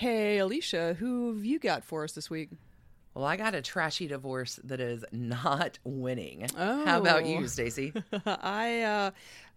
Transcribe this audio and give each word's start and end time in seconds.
Hey, 0.00 0.36
Alicia, 0.40 0.92
who 0.98 1.32
have 1.34 1.42
you 1.42 1.58
got 1.58 1.82
for 1.82 2.04
us 2.04 2.12
this 2.12 2.28
week? 2.28 2.50
Well, 3.14 3.24
I 3.24 3.36
got 3.38 3.54
a 3.54 3.62
trashy 3.62 4.06
divorce 4.06 4.60
that 4.64 4.78
is 4.78 5.02
not 5.10 5.78
winning. 5.84 6.46
How 6.54 6.98
about 7.00 7.22
Oh. 7.22 7.26
you, 7.26 7.48
Stacy? 7.48 7.94
I 8.26 8.82
uh, 8.82 9.10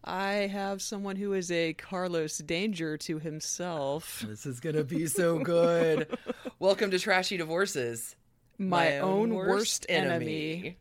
I 0.05 0.31
have 0.47 0.81
someone 0.81 1.17
who 1.17 1.33
is 1.33 1.51
a 1.51 1.73
Carlos 1.73 2.37
Danger 2.37 2.95
to 2.99 3.19
himself. 3.19 4.23
this 4.25 4.45
is 4.45 4.61
going 4.61 4.77
to 4.77 4.85
be 4.85 5.07
so 5.07 5.39
good. 5.39 6.07
Welcome 6.59 6.89
to 6.91 6.99
Trashy 6.99 7.35
Divorces. 7.35 8.15
My, 8.57 8.99
own 8.99 9.33
worst, 9.33 9.85
enemy. 9.89 10.77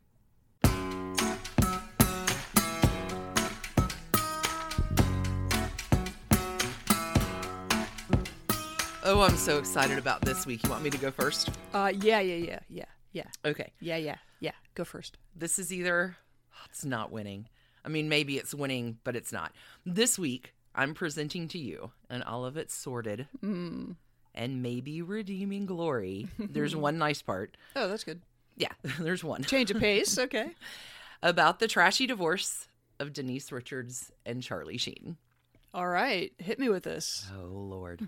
Oh, 9.11 9.23
I'm 9.23 9.37
so 9.39 9.57
excited 9.59 9.97
about 9.97 10.21
this 10.21 10.45
week. 10.45 10.62
You 10.65 10.69
want 10.71 10.83
me 10.83 10.91
to 10.91 10.98
go 10.98 11.11
first? 11.11 11.48
Uh, 11.73 11.91
yeah, 11.98 12.21
yeah, 12.21 12.35
yeah, 12.35 12.59
yeah, 12.69 12.85
yeah, 13.12 13.25
Okay. 13.43 13.73
yeah, 13.81 13.97
yeah, 13.97 14.17
yeah. 14.41 14.51
Go 14.75 14.84
first. 14.84 15.17
This 15.34 15.59
is 15.59 15.73
either, 15.73 16.17
it's 16.69 16.84
not 16.84 17.11
winning. 17.11 17.48
I 17.86 17.89
mean, 17.89 18.11
maybe 18.11 18.36
it's 18.36 18.53
winning, 18.55 18.98
but 19.05 19.17
it's 19.17 19.33
not. 19.33 19.53
This 19.86 20.19
week, 20.19 20.53
I'm 20.75 20.92
presenting 20.92 21.48
to 21.48 21.59
you, 21.59 21.91
and 22.11 22.23
all 22.23 22.45
of 22.45 22.59
it's 22.59 22.75
sorted 22.75 23.27
Mm. 23.42 23.97
and 24.34 24.62
maybe 24.62 25.01
redeeming 25.01 25.64
glory. 25.64 26.29
There's 26.39 26.77
one 26.77 26.98
nice 26.98 27.23
part. 27.23 27.56
Oh, 27.75 27.89
that's 27.89 28.05
good. 28.05 28.20
Yeah, 28.59 28.73
there's 29.01 29.25
one. 29.25 29.42
Change 29.42 29.70
of 29.70 29.79
pace. 29.81 30.19
Okay. 30.29 30.51
About 31.23 31.61
the 31.61 31.67
trashy 31.67 32.06
divorce 32.06 32.69
of 33.01 33.14
Denise 33.14 33.51
Richards 33.53 34.12
and 34.27 34.42
Charlie 34.42 34.77
Sheen. 34.77 35.17
All 35.75 35.89
right. 35.89 36.33
Hit 36.39 36.59
me 36.59 36.69
with 36.69 36.84
this. 36.84 37.27
Oh, 37.36 37.47
Lord. 37.47 38.06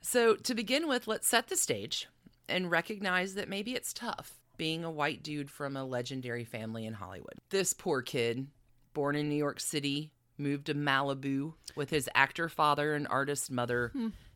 So, 0.00 0.34
to 0.36 0.54
begin 0.54 0.88
with, 0.88 1.06
let's 1.06 1.28
set 1.28 1.48
the 1.48 1.56
stage 1.56 2.08
and 2.48 2.70
recognize 2.70 3.34
that 3.34 3.48
maybe 3.48 3.74
it's 3.74 3.92
tough 3.92 4.34
being 4.56 4.84
a 4.84 4.90
white 4.90 5.22
dude 5.22 5.50
from 5.50 5.76
a 5.76 5.84
legendary 5.84 6.44
family 6.44 6.84
in 6.86 6.92
Hollywood. 6.94 7.34
This 7.50 7.72
poor 7.72 8.02
kid, 8.02 8.46
born 8.92 9.16
in 9.16 9.28
New 9.28 9.36
York 9.36 9.60
City, 9.60 10.10
moved 10.36 10.66
to 10.66 10.74
Malibu 10.74 11.54
with 11.76 11.90
his 11.90 12.08
actor 12.14 12.48
father 12.48 12.94
and 12.94 13.06
artist 13.08 13.50
mother, 13.50 13.92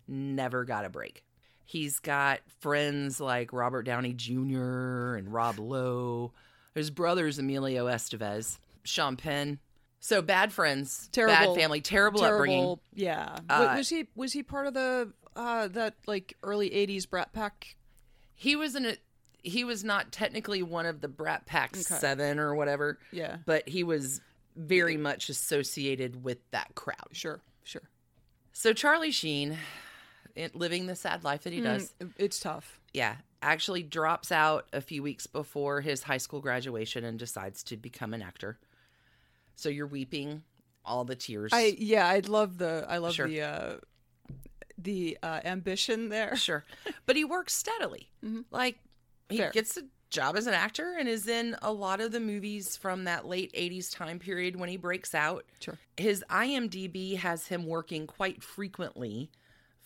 never 0.09 0.65
got 0.65 0.85
a 0.85 0.89
break. 0.89 1.25
He's 1.67 1.99
got 1.99 2.41
friends 2.61 3.21
like 3.21 3.53
Robert 3.53 3.83
Downey 3.85 4.13
Jr. 4.13 5.15
and 5.15 5.33
Rob 5.33 5.59
Lowe. 5.59 6.33
His 6.75 6.91
brother's 6.91 7.39
Emilio 7.39 7.87
Estevez, 7.87 8.59
Sean 8.83 9.17
Penn. 9.17 9.59
So 10.01 10.21
bad 10.21 10.53
friends, 10.53 11.09
Terrible- 11.13 11.55
bad 11.55 11.61
family, 11.61 11.81
terrible, 11.81 12.23
upbringing. 12.23 12.79
Yeah. 12.95 13.39
Uh, 13.49 13.75
was 13.79 13.89
he 13.89 14.07
was 14.15 14.35
he 14.35 14.43
part 14.43 14.67
of 14.67 14.75
the 14.75 15.11
uh 15.37 15.69
that 15.69 15.95
like 16.07 16.37
early 16.43 16.71
'80s 16.71 17.09
Brat 17.09 17.33
Pack? 17.33 17.77
He 18.35 18.57
was 18.57 18.75
in 18.75 18.87
a 18.87 18.97
he 19.43 19.63
was 19.65 19.85
not 19.85 20.11
technically 20.13 20.63
one 20.63 20.87
of 20.87 21.01
the 21.01 21.09
Brat 21.09 21.45
Pack 21.47 21.71
Okay. 21.73 21.83
seven 21.83 22.39
or 22.39 22.55
whatever, 22.55 22.99
Yeah. 23.13 23.39
but 23.45 23.69
he 23.69 23.85
was 23.85 24.21
very 24.57 24.97
much 24.97 25.29
associated 25.29 26.25
with 26.25 26.39
that 26.53 26.75
crowd. 26.75 27.09
Sure. 27.13 27.41
Sure. 27.63 27.83
So 28.53 28.73
Charlie 28.73 29.11
Sheen, 29.11 29.59
living 30.55 30.87
the 30.87 30.97
sad 30.97 31.25
life 31.25 31.43
that 31.43 31.53
he 31.53 31.61
does, 31.61 31.93
Mm, 32.01 32.13
it's 32.17 32.41
tough. 32.41 32.81
yeah, 32.95 33.17
actually 33.43 33.83
drops 33.83 34.33
out 34.33 34.67
a 34.73 34.81
few 34.81 35.03
weeks 35.03 35.27
before 35.27 35.81
his 35.83 36.05
high 36.05 36.17
school 36.19 36.41
graduation 36.41 37.05
and 37.05 37.19
decides 37.19 37.63
to 37.65 37.77
become 37.77 38.15
an 38.15 38.23
actor. 38.23 38.59
So 39.57 39.69
you're 39.69 39.87
weeping 39.87 40.43
all 40.85 41.05
the 41.05 41.17
tears. 41.17 41.53
I 41.53 41.77
yeah, 41.79 42.07
I 42.09 42.21
love 42.21 42.57
the 42.59 42.87
I 42.89 42.99
love 42.99 43.15
Sure. 43.15 43.29
the 43.29 43.41
uh 43.43 43.77
the 44.79 45.17
uh 45.23 45.41
ambition 45.45 46.09
there. 46.09 46.37
Sure. 46.37 46.65
But 47.07 47.17
he 47.17 47.25
works 47.25 47.55
steadily. 47.55 48.09
Like 48.51 48.79
he 49.29 49.37
Mm-hmm. 49.37 49.37
Fair. 49.37 49.51
gets 49.53 49.77
a 49.79 49.83
job 50.11 50.37
as 50.37 50.47
an 50.47 50.55
actor 50.55 50.95
and 50.99 51.09
is 51.09 51.27
in 51.27 51.57
a 51.63 51.73
lot 51.73 52.01
of 52.01 52.13
the 52.13 52.21
movies 52.21 52.77
from 52.77 53.05
that 53.05 53.27
late 53.27 53.53
80s 53.55 53.91
time 53.95 54.19
period 54.19 54.55
when 54.57 54.69
he 54.69 54.77
breaks 54.77 55.15
out. 55.15 55.45
Sure. 55.61 55.79
His 55.97 56.23
IMDb 56.31 57.17
has 57.17 57.47
him 57.47 57.67
working 57.67 58.07
quite 58.07 58.43
frequently 58.43 59.31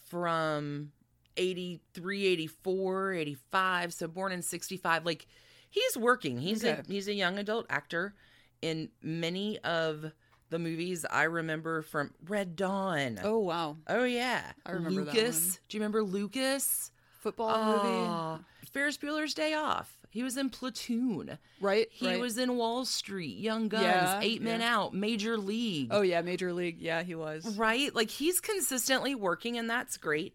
from 0.09 0.93
83, 1.37 2.27
84, 2.27 3.13
85, 3.15 3.93
so 3.95 4.09
born 4.09 4.33
in 4.33 4.43
65. 4.43 5.05
Like 5.07 5.27
he's 5.71 5.97
working. 5.97 6.39
He's 6.39 6.65
Okay. 6.65 6.81
a 6.87 6.93
he's 6.93 7.09
a 7.09 7.15
young 7.15 7.39
adult 7.39 7.67
actor 7.71 8.15
in 8.63 8.89
many 9.03 9.59
of 9.61 10.11
the 10.51 10.59
movies 10.59 11.05
I 11.09 11.25
remember 11.25 11.83
from 11.83 12.13
Red 12.27 12.57
Dawn. 12.57 13.21
Oh 13.23 13.39
wow. 13.39 13.77
Oh 13.87 14.05
yeah, 14.05 14.43
I 14.65 14.73
remember 14.73 15.05
that 15.05 15.15
Lucas. 15.15 15.59
Do 15.69 15.77
you 15.77 15.81
remember 15.81 16.03
Lucas? 16.03 16.91
Football 17.21 17.65
movie. 17.65 18.07
Ah. 18.09 18.41
Ferris 18.73 18.97
Bueller's 18.97 19.35
Day 19.35 19.55
Off. 19.55 19.99
He 20.11 20.23
was 20.23 20.37
in 20.37 20.51
Platoon. 20.51 21.39
Right? 21.61 21.89
He 21.91 22.07
right. 22.07 22.21
was 22.21 22.39
in 22.39 22.57
Wall 22.57 22.85
Street, 22.85 23.39
Young 23.39 23.69
Guns, 23.69 23.85
Yeah, 23.85 24.21
Eight 24.23 24.41
Men 24.41 24.61
yeah. 24.61 24.75
Out, 24.77 24.95
Major 24.95 25.37
League. 25.37 25.89
Oh 25.91 26.03
yeah, 26.03 26.23
Major 26.23 26.53
League. 26.53 26.81
Yeah, 26.81 27.03
he 27.03 27.15
was. 27.15 27.57
Right? 27.57 27.95
Like 27.95 28.11
he's 28.11 28.41
consistently 28.41 29.15
working, 29.15 29.59
and 29.59 29.69
that's 29.69 29.97
great. 29.97 30.35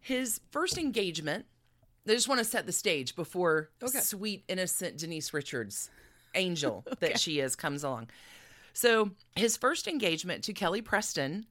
His 0.00 0.40
first 0.50 0.78
engagement, 0.78 1.44
I 2.08 2.12
just 2.12 2.28
want 2.28 2.38
to 2.38 2.44
set 2.44 2.64
the 2.64 2.72
stage 2.72 3.14
before 3.14 3.70
Okay. 3.82 4.00
sweet, 4.00 4.44
innocent 4.48 4.98
Denise 4.98 5.34
Richards, 5.34 5.90
angel 6.34 6.84
that 7.00 7.20
she 7.20 7.40
is, 7.40 7.54
comes 7.56 7.84
along. 7.84 8.08
So 8.72 9.10
his 9.34 9.56
first 9.56 9.88
engagement 9.88 10.44
to 10.44 10.52
Kelly 10.52 10.82
Preston 10.82 11.46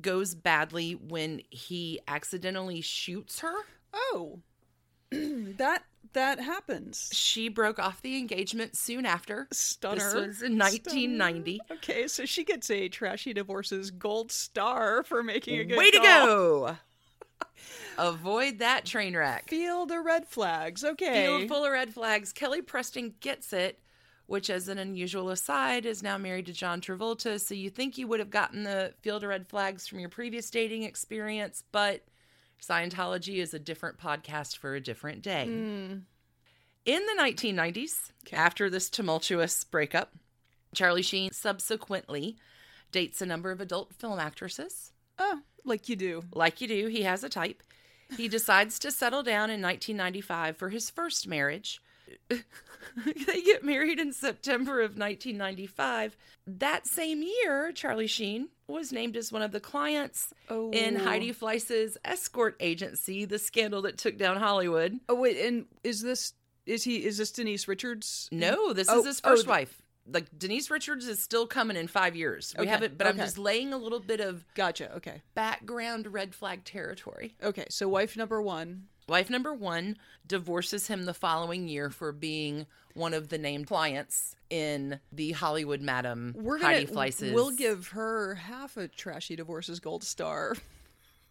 goes 0.00 0.34
badly 0.34 0.92
when 0.92 1.40
he 1.50 2.00
accidentally 2.08 2.80
shoots 2.80 3.40
her. 3.40 3.54
Oh. 3.92 4.40
that 5.10 5.84
that 6.12 6.40
happens. 6.40 7.10
She 7.12 7.48
broke 7.48 7.78
off 7.78 8.00
the 8.02 8.16
engagement 8.16 8.76
soon 8.76 9.04
after. 9.04 9.48
Stunner. 9.52 9.96
This 9.96 10.14
was 10.14 10.42
in 10.42 10.58
1990. 10.58 11.60
Stunner. 11.64 11.78
Okay, 11.78 12.08
so 12.08 12.24
she 12.24 12.44
gets 12.44 12.70
a 12.70 12.88
trashy 12.88 13.32
divorces 13.32 13.90
gold 13.90 14.30
star 14.30 15.02
for 15.02 15.22
making 15.22 15.58
a 15.58 15.64
good 15.64 15.78
Way 15.78 15.90
to 15.90 15.98
call. 15.98 16.26
go! 16.26 16.76
Avoid 17.98 18.58
that 18.58 18.84
train 18.84 19.16
wreck. 19.16 19.48
Field 19.48 19.90
of 19.90 20.04
red 20.04 20.26
flags. 20.26 20.84
Okay. 20.84 21.26
Field 21.26 21.48
full 21.48 21.64
of 21.64 21.72
red 21.72 21.92
flags. 21.92 22.32
Kelly 22.32 22.62
Preston 22.62 23.14
gets 23.20 23.52
it, 23.52 23.78
which, 24.26 24.50
as 24.50 24.68
an 24.68 24.78
unusual 24.78 25.30
aside, 25.30 25.86
is 25.86 26.02
now 26.02 26.16
married 26.18 26.46
to 26.46 26.52
John 26.52 26.80
Travolta. 26.80 27.40
So 27.40 27.54
you 27.54 27.70
think 27.70 27.98
you 27.98 28.06
would 28.08 28.20
have 28.20 28.30
gotten 28.30 28.64
the 28.64 28.94
field 29.02 29.22
of 29.22 29.28
red 29.28 29.48
flags 29.48 29.86
from 29.86 29.98
your 29.98 30.08
previous 30.08 30.50
dating 30.50 30.82
experience, 30.82 31.62
but 31.72 32.04
Scientology 32.62 33.36
is 33.36 33.52
a 33.52 33.58
different 33.58 33.98
podcast 33.98 34.56
for 34.56 34.74
a 34.74 34.80
different 34.80 35.22
day. 35.22 35.46
Hmm. 35.46 35.98
In 36.84 37.02
the 37.06 37.22
1990s, 37.22 38.12
after 38.32 38.68
this 38.68 38.90
tumultuous 38.90 39.64
breakup, 39.64 40.12
Charlie 40.74 41.02
Sheen 41.02 41.30
subsequently 41.32 42.36
dates 42.92 43.22
a 43.22 43.26
number 43.26 43.50
of 43.50 43.60
adult 43.60 43.94
film 43.94 44.18
actresses. 44.18 44.92
Oh, 45.18 45.40
like 45.64 45.88
you 45.88 45.96
do. 45.96 46.24
Like 46.32 46.60
you 46.60 46.68
do, 46.68 46.86
he 46.88 47.02
has 47.02 47.24
a 47.24 47.28
type. 47.28 47.62
He 48.16 48.28
decides 48.28 48.78
to 48.80 48.90
settle 48.90 49.22
down 49.22 49.50
in 49.50 49.62
1995 49.62 50.56
for 50.56 50.68
his 50.68 50.90
first 50.90 51.26
marriage. 51.26 51.80
they 52.30 53.42
get 53.42 53.64
married 53.64 53.98
in 53.98 54.12
September 54.12 54.80
of 54.80 54.96
1995. 54.96 56.16
That 56.46 56.86
same 56.86 57.22
year, 57.22 57.72
Charlie 57.72 58.06
Sheen 58.06 58.48
was 58.68 58.92
named 58.92 59.16
as 59.16 59.32
one 59.32 59.42
of 59.42 59.52
the 59.52 59.60
clients 59.60 60.32
in 60.50 60.96
Oh. 60.96 61.04
Heidi 61.04 61.32
Fleiss's 61.32 61.98
escort 62.04 62.56
agency, 62.60 63.24
the 63.24 63.38
scandal 63.38 63.82
that 63.82 63.98
took 63.98 64.16
down 64.16 64.36
Hollywood. 64.36 64.98
Oh 65.08 65.14
wait, 65.14 65.38
and 65.44 65.66
is 65.82 66.00
this 66.02 66.32
is 66.66 66.84
he 66.84 67.04
is 67.04 67.18
this 67.18 67.30
Denise 67.32 67.68
Richards? 67.68 68.28
No, 68.32 68.72
this 68.72 68.88
Oh, 68.88 69.00
is 69.00 69.06
his 69.06 69.20
oh, 69.24 69.30
first 69.30 69.42
th- 69.42 69.48
wife. 69.48 69.80
Like 70.06 70.26
Denise 70.38 70.70
Richards 70.70 71.08
is 71.08 71.22
still 71.22 71.46
coming 71.46 71.76
in 71.78 71.88
five 71.88 72.14
years. 72.14 72.54
We 72.58 72.62
Okay, 72.64 72.70
haven't, 72.70 72.98
but 72.98 73.06
I'm 73.06 73.16
just 73.16 73.38
laying 73.38 73.72
a 73.72 73.78
little 73.78 74.00
bit 74.00 74.20
of 74.20 74.44
Gotcha. 74.54 74.94
Okay. 74.96 75.22
background 75.34 76.06
red 76.12 76.34
flag 76.34 76.64
territory. 76.64 77.34
Okay. 77.42 77.64
So 77.70 77.88
wife 77.88 78.14
number 78.16 78.40
one. 78.42 78.84
Wife 79.08 79.28
number 79.28 79.52
one 79.52 79.96
divorces 80.26 80.86
him 80.88 81.04
the 81.04 81.14
following 81.14 81.68
year 81.68 81.90
for 81.90 82.10
being 82.12 82.66
one 82.94 83.12
of 83.12 83.28
the 83.28 83.38
named 83.38 83.66
clients 83.66 84.34
in 84.50 85.00
the 85.12 85.32
Hollywood 85.32 85.82
Madam 85.82 86.34
We're 86.38 86.58
gonna 86.58 86.74
Heidi 86.74 86.86
Fleiss's. 86.86 87.32
we'll 87.34 87.50
give 87.50 87.88
her 87.88 88.36
half 88.36 88.76
a 88.76 88.88
trashy 88.88 89.36
divorces 89.36 89.80
gold 89.80 90.04
star. 90.04 90.54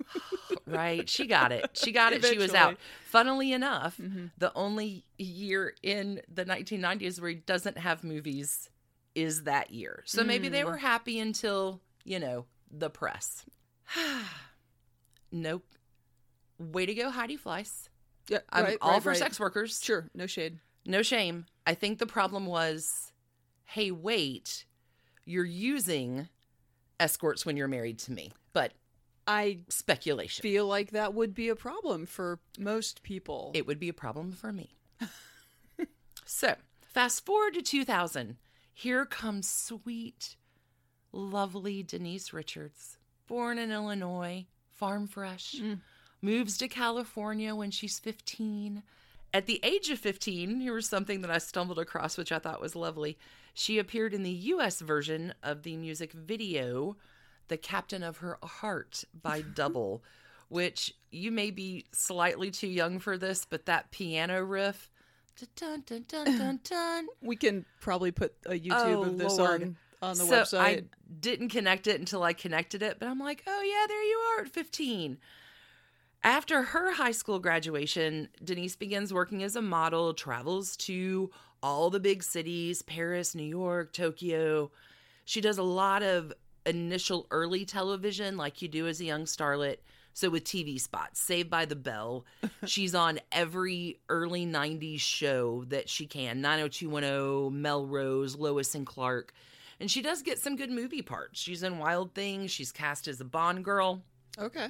right. 0.67 1.07
She 1.09 1.25
got 1.25 1.51
it. 1.51 1.69
She 1.73 1.91
got 1.91 2.13
it. 2.13 2.23
She 2.25 2.37
was 2.37 2.53
out. 2.53 2.77
Funnily 3.05 3.53
enough, 3.53 3.97
Mhm. 3.97 4.31
the 4.37 4.53
only 4.53 5.05
year 5.17 5.73
in 5.81 6.21
the 6.31 6.45
1990s 6.45 7.19
where 7.21 7.29
he 7.29 7.35
doesn't 7.37 7.77
have 7.77 8.03
movies 8.03 8.69
is 9.15 9.43
that 9.43 9.71
year. 9.71 10.03
So 10.05 10.23
maybe 10.23 10.49
they 10.49 10.61
Mm. 10.61 10.65
were 10.65 10.77
happy 10.77 11.19
until, 11.19 11.81
you 12.03 12.19
know, 12.19 12.45
the 12.69 12.89
press. 12.89 13.45
nope. 15.31 15.65
Way 16.71 16.85
to 16.85 16.93
go, 16.93 17.09
Heidi 17.09 17.37
Fleiss. 17.37 17.89
Yeah, 18.29 18.39
I'm 18.49 18.63
right, 18.63 18.77
all 18.81 18.91
right, 18.91 19.03
for 19.03 19.09
right. 19.09 19.17
sex 19.17 19.39
workers. 19.39 19.79
Sure, 19.83 20.09
no 20.13 20.27
shade. 20.27 20.59
No 20.85 21.01
shame. 21.01 21.45
I 21.65 21.73
think 21.73 21.99
the 21.99 22.05
problem 22.05 22.45
was 22.45 23.11
hey, 23.65 23.89
wait, 23.89 24.65
you're 25.25 25.45
using 25.45 26.27
escorts 26.99 27.43
when 27.45 27.57
you're 27.57 27.67
married 27.67 27.97
to 27.97 28.11
me. 28.11 28.31
But 28.53 28.73
I 29.25 29.59
speculation. 29.69 30.43
feel 30.43 30.67
like 30.67 30.91
that 30.91 31.13
would 31.13 31.33
be 31.33 31.49
a 31.49 31.55
problem 31.55 32.05
for 32.05 32.39
most 32.59 33.01
people. 33.03 33.51
It 33.55 33.65
would 33.65 33.79
be 33.79 33.89
a 33.89 33.93
problem 33.93 34.31
for 34.31 34.51
me. 34.51 34.75
so, 36.25 36.55
fast 36.81 37.25
forward 37.25 37.55
to 37.55 37.61
2000. 37.61 38.37
Here 38.73 39.05
comes 39.05 39.49
sweet, 39.49 40.35
lovely 41.11 41.83
Denise 41.83 42.33
Richards, 42.33 42.97
born 43.27 43.57
in 43.57 43.71
Illinois, 43.71 44.45
farm 44.71 45.07
fresh, 45.07 45.55
Mm. 45.55 45.79
Moves 46.23 46.57
to 46.57 46.67
California 46.67 47.53
when 47.53 47.69
she's 47.69 47.99
15. 47.99 48.81
At 49.33 49.45
the 49.45 49.59
age 49.63 49.89
of 49.89 49.99
15, 49.99 50.61
here 50.61 50.73
was 50.73 50.87
something 50.87 51.21
that 51.21 51.31
I 51.31 51.39
stumbled 51.39 51.79
across, 51.79 52.17
which 52.17 52.31
I 52.31 52.39
thought 52.39 52.61
was 52.61 52.75
lovely. 52.75 53.17
She 53.53 53.77
appeared 53.77 54.13
in 54.13 54.23
the 54.23 54.31
US 54.31 54.79
version 54.79 55.33
of 55.43 55.63
the 55.63 55.75
music 55.75 56.13
video, 56.13 56.95
The 57.47 57.57
Captain 57.57 58.03
of 58.03 58.17
Her 58.17 58.37
Heart 58.43 59.03
by 59.21 59.41
Double, 59.55 60.03
which 60.49 60.93
you 61.11 61.31
may 61.31 61.51
be 61.51 61.85
slightly 61.91 62.51
too 62.51 62.67
young 62.67 62.99
for 62.99 63.17
this, 63.17 63.45
but 63.45 63.65
that 63.65 63.91
piano 63.91 64.43
riff. 64.43 64.89
Dun, 65.55 65.83
dun, 65.87 66.05
dun, 66.07 66.37
dun, 66.37 66.59
dun. 66.63 67.07
we 67.21 67.35
can 67.35 67.65
probably 67.81 68.11
put 68.11 68.35
a 68.45 68.51
YouTube 68.51 68.97
Oh, 68.97 69.03
of 69.03 69.17
this 69.17 69.33
oh, 69.33 69.43
Lord. 69.43 69.63
on 69.63 69.77
on 70.03 70.17
the 70.17 70.25
so 70.25 70.57
website. 70.57 70.59
I 70.59 70.83
didn't 71.21 71.49
connect 71.49 71.87
it 71.87 71.99
until 71.99 72.23
I 72.23 72.33
connected 72.33 72.83
it, 72.83 72.97
but 72.99 73.07
I'm 73.07 73.19
like, 73.19 73.43
oh 73.47 73.61
yeah, 73.61 73.87
there 73.87 74.03
you 74.03 74.17
are 74.17 74.41
at 74.41 74.49
15. 74.49 75.17
After 76.23 76.63
her 76.63 76.93
high 76.93 77.11
school 77.11 77.39
graduation, 77.39 78.29
Denise 78.41 78.77
begins 78.77 79.13
working 79.13 79.43
as 79.43 79.57
a 79.57 79.61
model, 79.61 80.13
travels 80.13 80.77
to 80.77 81.29
all 81.61 81.89
the 81.89 81.99
big 81.99 82.23
cities 82.23 82.81
Paris, 82.81 83.35
New 83.35 83.43
York, 83.43 83.91
Tokyo. 83.91 84.71
She 85.25 85.41
does 85.41 85.57
a 85.57 85.63
lot 85.63 86.01
of 86.01 86.31
initial 86.65 87.27
early 87.29 87.65
television, 87.65 88.37
like 88.37 88.61
you 88.61 88.69
do 88.69 88.87
as 88.87 89.01
a 89.01 89.05
young 89.05 89.25
starlet. 89.25 89.77
So, 90.13 90.29
with 90.29 90.43
TV 90.43 90.79
spots, 90.79 91.19
Saved 91.19 91.49
by 91.49 91.65
the 91.65 91.75
Bell, 91.75 92.23
she's 92.65 92.93
on 92.93 93.19
every 93.31 93.99
early 94.07 94.45
90s 94.45 94.99
show 94.99 95.65
that 95.69 95.89
she 95.89 96.05
can 96.05 96.39
90210, 96.39 97.61
Melrose, 97.61 98.37
Lois 98.37 98.75
and 98.75 98.85
Clark. 98.85 99.33
And 99.79 99.89
she 99.89 100.01
does 100.01 100.21
get 100.21 100.39
some 100.39 100.55
good 100.55 100.69
movie 100.69 101.01
parts. 101.01 101.41
She's 101.41 101.63
in 101.63 101.79
Wild 101.79 102.13
Things, 102.13 102.51
she's 102.51 102.71
cast 102.71 103.07
as 103.07 103.19
a 103.19 103.25
Bond 103.25 103.65
girl. 103.65 104.03
okay. 104.39 104.67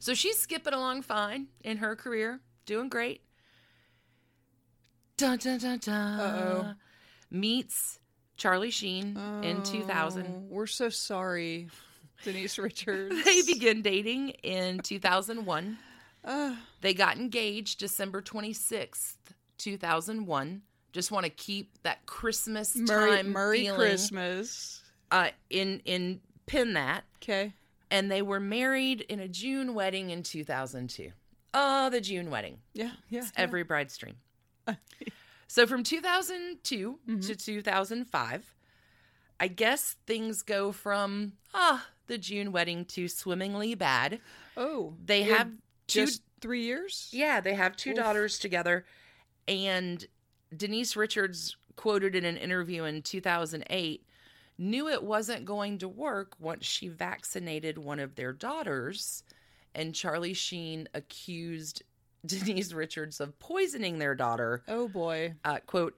So 0.00 0.14
she's 0.14 0.38
skipping 0.38 0.72
along 0.72 1.02
fine 1.02 1.48
in 1.62 1.76
her 1.76 1.94
career, 1.94 2.40
doing 2.66 2.88
great. 2.88 3.20
Dun 5.18 5.36
dun 5.38 5.58
dun 5.58 5.78
dun. 5.78 6.20
Uh-oh. 6.20 6.72
Meets 7.30 7.98
Charlie 8.38 8.70
Sheen 8.70 9.18
in 9.42 9.62
2000. 9.62 10.26
Oh, 10.26 10.42
We're 10.48 10.66
so 10.66 10.88
sorry, 10.88 11.68
Denise 12.24 12.58
Richards. 12.58 13.14
They 13.24 13.42
begin 13.42 13.82
dating 13.82 14.30
in 14.42 14.78
2001. 14.80 15.78
Uh, 16.24 16.56
They 16.80 16.94
got 16.94 17.18
engaged 17.18 17.78
December 17.78 18.22
26th, 18.22 19.16
2001. 19.58 20.62
Just 20.92 21.12
want 21.12 21.24
to 21.24 21.30
keep 21.30 21.82
that 21.82 22.06
Christmas 22.06 22.74
Merry, 22.74 23.10
time 23.10 23.32
Merry 23.34 23.58
feeling, 23.64 23.78
Christmas. 23.78 24.82
Uh, 25.10 25.28
in 25.50 25.82
in 25.84 26.20
pin 26.46 26.72
that, 26.72 27.04
Okay. 27.22 27.52
And 27.90 28.10
they 28.10 28.22
were 28.22 28.40
married 28.40 29.00
in 29.02 29.20
a 29.20 29.28
June 29.28 29.74
wedding 29.74 30.10
in 30.10 30.22
2002. 30.22 31.10
Oh, 31.52 31.90
the 31.90 32.00
June 32.00 32.30
wedding. 32.30 32.58
Yeah. 32.74 32.90
Yeah. 33.08 33.20
It's 33.20 33.32
every 33.36 33.62
bride's 33.64 33.96
dream. 33.96 34.16
so 35.48 35.66
from 35.66 35.82
2002 35.82 36.98
Mm-hmm. 37.08 37.20
to 37.20 37.34
2005, 37.34 38.54
I 39.40 39.48
guess 39.48 39.96
things 40.06 40.42
go 40.42 40.70
from 40.72 41.32
ah 41.54 41.86
the 42.06 42.18
June 42.18 42.52
wedding 42.52 42.84
to 42.86 43.08
swimmingly 43.08 43.74
bad. 43.74 44.20
Oh, 44.56 44.94
They 45.04 45.22
have 45.24 45.48
two 45.86 46.06
just 46.06 46.22
three 46.40 46.62
years. 46.64 47.08
yeah, 47.12 47.40
they 47.40 47.54
have 47.54 47.76
two 47.76 47.90
Oof. 47.90 47.96
daughters 47.96 48.38
together 48.38 48.84
and 49.48 50.06
Denise 50.56 50.94
Richards 50.96 51.56
quoted 51.76 52.14
in 52.14 52.24
an 52.24 52.36
interview 52.36 52.84
in 52.84 53.02
2008 53.02 54.04
knew 54.60 54.88
it 54.88 55.02
wasn't 55.02 55.44
going 55.44 55.78
to 55.78 55.88
work 55.88 56.34
once 56.38 56.64
she 56.66 56.86
vaccinated 56.86 57.78
one 57.78 57.98
of 57.98 58.14
their 58.14 58.32
daughters 58.32 59.24
and 59.74 59.94
Charlie 59.94 60.34
Sheen 60.34 60.86
accused 60.94 61.82
Denise 62.26 62.72
Richards 62.72 63.18
of 63.20 63.38
poisoning 63.38 63.98
their 63.98 64.14
daughter 64.14 64.62
Oh 64.68 64.86
boy. 64.86 65.34
uh, 65.44 65.58
quote 65.66 65.96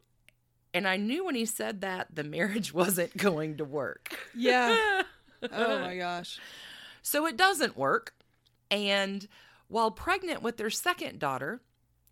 and 0.74 0.86
I 0.88 0.96
knew 0.96 1.24
when 1.26 1.34
he 1.34 1.44
said 1.44 1.80
that 1.82 2.14
the 2.14 2.24
marriage 2.24 2.72
wasn't 2.82 3.14
going 3.16 3.58
to 3.58 3.64
work. 3.64 4.18
Yeah. 4.34 5.02
Oh 5.52 5.80
my 5.80 5.96
gosh. 5.96 6.38
So 7.02 7.26
it 7.26 7.36
doesn't 7.36 7.76
work. 7.76 8.14
And 8.70 9.26
while 9.66 9.90
pregnant 9.90 10.40
with 10.40 10.56
their 10.56 10.70
second 10.70 11.18
daughter 11.18 11.60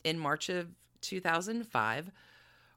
in 0.02 0.18
March 0.18 0.48
of 0.48 0.66
2005, 1.02 2.10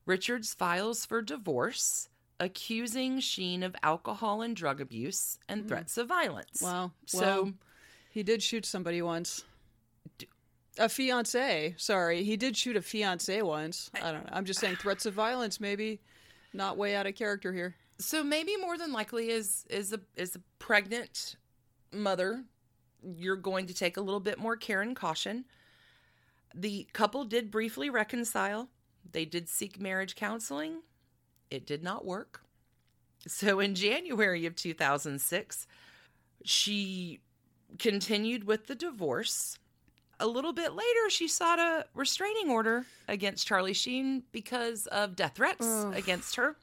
Richards 0.06 0.54
files 0.54 1.08
for 1.08 1.24
divorce, 1.24 2.08
accusing 2.44 3.20
Sheen 3.20 3.64
of 3.64 3.76
alcohol 3.84 4.42
and 4.42 4.56
drug 4.56 4.82
abuse 4.82 5.40
and 5.48 5.64
mm. 5.64 5.68
threats 5.68 5.98
of 5.98 6.08
violence. 6.08 6.62
Wow. 6.62 6.92
So 7.06 7.44
Well, 7.44 7.54
he 8.10 8.22
did 8.24 8.44
shoot 8.44 8.66
somebody 8.66 9.02
once. 9.02 9.44
A 10.78 10.90
fiance. 10.90 11.76
Sorry, 11.78 12.24
he 12.24 12.36
did 12.36 12.58
shoot 12.58 12.76
a 12.76 12.82
fiance 12.82 13.42
once. 13.42 13.92
I 13.96 14.12
don't 14.12 14.26
know. 14.26 14.30
I'm 14.34 14.46
just 14.46 14.60
saying 14.60 14.76
threats 14.78 15.06
of 15.06 15.14
violence. 15.14 15.60
Maybe 15.60 16.00
not 16.54 16.78
way 16.78 16.96
out 16.96 17.08
of 17.08 17.16
character 17.16 17.54
here. 17.54 17.76
so 18.00 18.24
maybe 18.24 18.58
more 18.58 18.78
than 18.78 18.92
likely 18.92 19.30
is 19.30 19.66
is 19.70 19.94
a 19.94 20.00
is 20.16 20.36
a 20.36 20.42
pregnant 20.60 21.36
mother 21.92 22.44
you're 23.18 23.36
going 23.36 23.68
to 23.68 23.74
take 23.74 23.98
a 23.98 24.02
little 24.02 24.20
bit 24.20 24.40
more 24.40 24.56
care 24.56 24.82
and 24.82 24.96
caution 24.96 25.46
the 26.56 26.88
couple 26.94 27.24
did 27.24 27.52
briefly 27.52 27.90
reconcile 27.90 28.70
they 29.12 29.26
did 29.26 29.48
seek 29.48 29.80
marriage 29.80 30.16
counseling 30.16 30.82
it 31.54 31.66
did 31.66 31.84
not 31.84 32.04
work 32.06 32.42
so 33.28 33.60
in 33.60 33.76
january 33.76 34.46
of 34.46 34.56
2006 34.56 35.68
she 36.44 37.20
continued 37.80 38.44
with 38.46 38.68
the 38.68 38.76
divorce 38.76 39.58
a 40.20 40.28
little 40.28 40.54
bit 40.54 40.74
later 40.74 41.10
she 41.10 41.28
sought 41.28 41.60
a 41.60 41.86
restraining 41.94 42.50
order 42.50 42.86
against 43.08 43.48
charlie 43.48 43.74
sheen 43.74 44.24
because 44.32 44.88
of 44.88 45.16
death 45.16 45.34
threats 45.36 45.66
Ugh. 45.66 45.94
against 45.96 46.36
her 46.36 46.56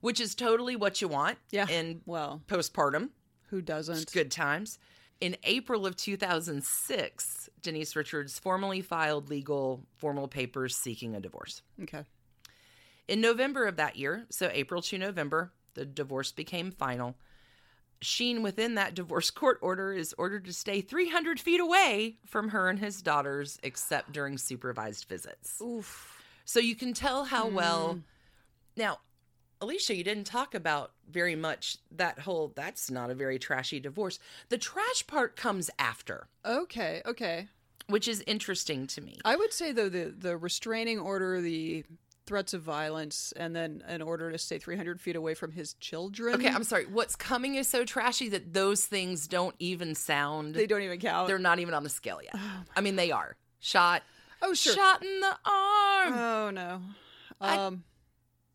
which 0.00 0.20
is 0.20 0.34
totally 0.34 0.76
what 0.76 1.00
you 1.00 1.08
want 1.08 1.38
Yeah. 1.50 1.66
in 1.68 2.02
Well, 2.06 2.42
postpartum. 2.46 3.10
who 3.48 3.60
doesn't? 3.62 3.96
It's 4.02 4.12
good 4.12 4.30
times. 4.30 4.78
In 5.22 5.36
April 5.42 5.86
of 5.86 5.96
2006, 5.96 7.48
Denise 7.62 7.96
Richards 7.96 8.38
formally 8.38 8.82
filed 8.82 9.30
legal 9.30 9.84
formal 9.96 10.28
papers 10.28 10.76
seeking 10.76 11.16
a 11.16 11.20
divorce. 11.20 11.62
Okay. 11.82 12.04
In 13.08 13.20
November 13.20 13.66
of 13.66 13.76
that 13.76 13.96
year, 13.96 14.26
so 14.30 14.50
April 14.52 14.82
to 14.82 14.98
November, 14.98 15.52
the 15.74 15.84
divorce 15.84 16.32
became 16.32 16.70
final. 16.72 17.16
Sheen, 18.00 18.42
within 18.42 18.74
that 18.74 18.94
divorce 18.94 19.30
court 19.42 19.58
order, 19.62 19.92
is 19.92 20.14
ordered 20.18 20.44
to 20.46 20.52
stay 20.52 20.80
300 20.80 21.38
feet 21.38 21.60
away 21.60 22.16
from 22.26 22.48
her 22.50 22.68
and 22.68 22.78
his 22.78 23.00
daughters, 23.02 23.58
except 23.62 24.12
during 24.12 24.38
supervised 24.38 25.06
visits. 25.08 25.60
Oof. 25.62 26.22
So 26.44 26.60
you 26.60 26.74
can 26.74 26.94
tell 26.94 27.24
how 27.24 27.48
hmm. 27.48 27.54
well. 27.54 27.98
Now, 28.76 28.98
Alicia, 29.60 29.96
you 29.96 30.04
didn't 30.04 30.24
talk 30.24 30.54
about 30.54 30.92
very 31.10 31.34
much 31.34 31.78
that 31.90 32.20
whole 32.20 32.52
that's 32.54 32.90
not 32.90 33.10
a 33.10 33.14
very 33.14 33.38
trashy 33.38 33.80
divorce. 33.80 34.18
The 34.48 34.58
trash 34.58 35.06
part 35.06 35.36
comes 35.36 35.70
after, 35.78 36.28
Okay. 36.44 37.00
Okay. 37.06 37.48
which 37.86 38.06
is 38.06 38.22
interesting 38.26 38.86
to 38.88 39.00
me. 39.00 39.18
I 39.24 39.36
would 39.36 39.52
say 39.52 39.72
though 39.72 39.88
the 39.88 40.14
the 40.16 40.36
restraining 40.36 40.98
order, 40.98 41.40
the 41.40 41.84
threats 42.26 42.52
of 42.54 42.62
violence, 42.62 43.32
and 43.36 43.54
then 43.54 43.82
an 43.86 44.02
order 44.02 44.30
to 44.32 44.38
stay 44.38 44.58
300 44.58 45.00
feet 45.00 45.16
away 45.16 45.34
from 45.34 45.52
his 45.52 45.74
children. 45.74 46.34
Okay, 46.34 46.48
I'm 46.48 46.64
sorry. 46.64 46.86
What's 46.86 47.16
coming 47.16 47.54
is 47.54 47.68
so 47.68 47.84
trashy 47.84 48.28
that 48.30 48.52
those 48.52 48.84
things 48.84 49.26
don't 49.28 49.54
even 49.58 49.94
sound. 49.94 50.54
They 50.54 50.66
don't 50.66 50.82
even 50.82 50.98
count. 51.00 51.28
They're 51.28 51.38
not 51.38 51.58
even 51.60 51.72
on 51.74 51.82
the 51.84 51.88
scale 51.88 52.20
yet. 52.22 52.34
I 52.76 52.80
mean, 52.80 52.96
they 52.96 53.10
are 53.12 53.36
shot. 53.60 54.02
oh 54.42 54.54
sure. 54.54 54.74
Shot 54.74 55.02
in 55.02 55.20
the 55.20 55.36
arm. 55.44 56.12
Oh 56.14 56.50
no. 56.52 56.80
I- 57.40 57.56
Um. 57.56 57.84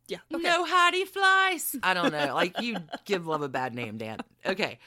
yeah. 0.08 0.18
Okay. 0.32 0.42
No 0.42 0.64
Heidi 0.66 1.04
Fleiss. 1.04 1.78
I 1.82 1.94
don't 1.94 2.12
know. 2.12 2.34
Like 2.34 2.60
you 2.60 2.76
give 3.04 3.26
love 3.26 3.42
a 3.42 3.48
bad 3.48 3.74
name, 3.74 3.96
Dan. 3.98 4.18
Okay. 4.44 4.78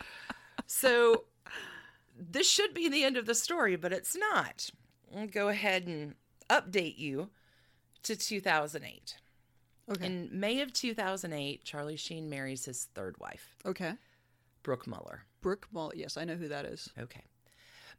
So 0.67 1.25
this 2.17 2.49
should 2.49 2.73
be 2.73 2.87
the 2.89 3.03
end 3.03 3.17
of 3.17 3.25
the 3.25 3.35
story, 3.35 3.75
but 3.75 3.91
it's 3.91 4.15
not. 4.15 4.69
I'll 5.17 5.27
go 5.27 5.47
ahead 5.49 5.87
and 5.87 6.15
update 6.49 6.97
you 6.97 7.29
to 8.05 8.15
2008. 8.15 9.15
Okay. 9.91 10.05
In 10.05 10.29
May 10.31 10.61
of 10.61 10.73
2008, 10.73 11.63
Charlie 11.63 11.95
Sheen 11.97 12.29
marries 12.29 12.65
his 12.65 12.85
third 12.95 13.17
wife, 13.19 13.55
okay. 13.65 13.93
Brooke 14.63 14.87
Mueller. 14.87 15.25
Brooke 15.41 15.67
Mull. 15.71 15.91
Yes, 15.95 16.17
I 16.17 16.23
know 16.25 16.35
who 16.35 16.47
that 16.47 16.65
is. 16.65 16.89
Okay. 16.97 17.21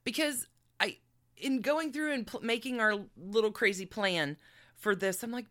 Because 0.03 0.49
I, 0.81 0.97
in 1.37 1.61
going 1.61 1.93
through 1.93 2.13
and 2.13 2.27
pl- 2.27 2.41
making 2.43 2.81
our 2.81 2.99
little 3.17 3.53
crazy 3.53 3.87
plan 3.87 4.37
for 4.75 4.97
this, 4.97 5.23
I'm 5.23 5.31
like, 5.31 5.47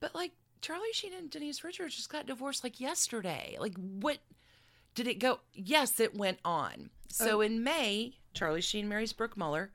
but 0.00 0.14
like 0.14 0.32
Charlie 0.62 0.92
Sheen 0.92 1.12
and 1.12 1.28
Denise 1.30 1.62
Richards 1.64 1.96
just 1.96 2.08
got 2.08 2.26
divorced 2.26 2.64
like 2.64 2.80
yesterday. 2.80 3.56
Like, 3.60 3.74
what 3.76 4.18
did 4.94 5.06
it 5.06 5.18
go? 5.18 5.40
Yes, 5.52 6.00
it 6.00 6.14
went 6.16 6.38
on. 6.46 6.88
So 7.10 7.38
Oh. 7.38 7.40
in 7.42 7.62
May, 7.62 8.16
Charlie 8.32 8.62
Sheen 8.62 8.88
marries 8.88 9.12
Brooke 9.12 9.36
Mueller. 9.36 9.70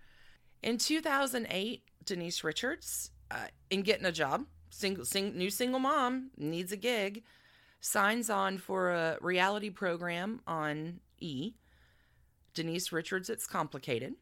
In 0.64 0.80
2008, 0.80 1.84
Denise 2.06 2.44
Richards, 2.44 3.12
uh, 3.32 3.48
in 3.70 3.82
getting 3.82 4.06
a 4.06 4.12
job, 4.12 4.46
single, 4.70 5.06
sing, 5.06 5.38
new 5.38 5.50
single 5.50 5.80
mom, 5.80 6.32
needs 6.38 6.72
a 6.72 6.78
gig, 6.78 7.24
signs 7.80 8.30
on 8.30 8.58
for 8.58 8.92
a 8.92 9.18
reality 9.22 9.70
program 9.70 10.42
on 10.48 11.00
E. 11.20 11.54
Denise 12.54 12.92
Richards, 12.92 13.30
it's 13.30 13.48
complicated, 13.48 14.14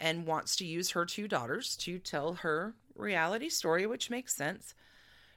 and 0.00 0.26
wants 0.26 0.56
to 0.56 0.66
use 0.66 0.90
her 0.90 1.06
two 1.06 1.26
daughters 1.26 1.76
to 1.78 1.98
tell 1.98 2.34
her 2.34 2.74
reality 2.94 3.48
story, 3.48 3.86
which 3.86 4.10
makes 4.10 4.34
sense. 4.34 4.74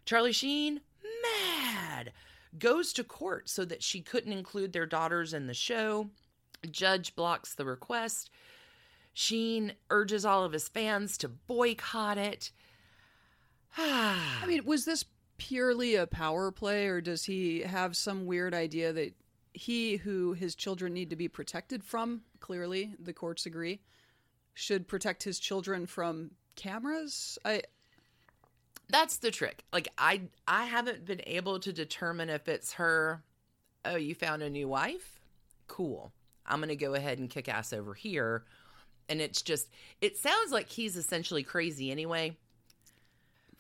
Charlie 0.06 0.34
Sheen, 0.34 0.82
mad, 1.22 2.12
goes 2.60 2.92
to 2.94 3.04
court 3.04 3.50
so 3.50 3.64
that 3.66 3.82
she 3.82 4.02
couldn't 4.02 4.34
include 4.34 4.74
their 4.74 4.86
daughters 4.86 5.34
in 5.34 5.48
the 5.48 5.54
show. 5.54 6.10
Judge 6.70 7.16
blocks 7.16 7.56
the 7.56 7.66
request. 7.66 8.30
Sheen 9.14 9.74
urges 9.90 10.26
all 10.26 10.44
of 10.44 10.52
his 10.52 10.68
fans 10.68 11.18
to 11.20 11.30
boycott 11.30 12.18
it. 12.18 12.52
I 13.78 14.44
mean, 14.48 14.66
was 14.66 14.86
this 14.86 15.06
purely 15.38 15.96
a 15.96 16.08
power 16.08 16.52
play, 16.52 16.88
or 16.88 17.02
does 17.02 17.26
he 17.26 17.62
have 17.62 17.96
some 17.96 18.26
weird 18.26 18.54
idea 18.54 18.94
that 18.94 19.14
he, 19.54 19.98
who 19.98 20.34
his 20.34 20.56
children 20.56 20.94
need 20.94 21.10
to 21.10 21.16
be 21.16 21.28
protected 21.28 21.84
from, 21.84 22.22
clearly 22.40 22.94
the 23.00 23.14
courts 23.14 23.46
agree, 23.46 23.82
should 24.54 24.88
protect 24.88 25.24
his 25.24 25.40
children 25.40 25.86
from 25.86 26.32
cameras? 26.56 27.38
I 27.44 27.64
that's 28.90 29.18
the 29.18 29.32
trick. 29.32 29.64
Like 29.72 29.88
I 29.98 30.22
I 30.48 30.66
haven't 30.66 31.06
been 31.06 31.22
able 31.26 31.60
to 31.60 31.74
determine 31.74 32.30
if 32.30 32.48
it's 32.48 32.74
her 32.74 33.24
oh, 33.86 33.96
you 33.96 34.16
found 34.16 34.42
a 34.42 34.50
new 34.50 34.68
wife? 34.68 35.20
Cool. 35.68 36.12
I'm 36.46 36.60
going 36.60 36.70
to 36.70 36.76
go 36.76 36.94
ahead 36.94 37.20
and 37.20 37.30
kick 37.30 37.50
ass 37.50 37.74
over 37.74 37.94
here. 37.94 38.44
And 39.10 39.22
it's 39.22 39.42
just 39.42 39.68
it 40.02 40.18
sounds 40.18 40.52
like 40.52 40.70
he's 40.70 40.96
essentially 40.96 41.44
crazy 41.44 41.92
anyway. 41.92 42.38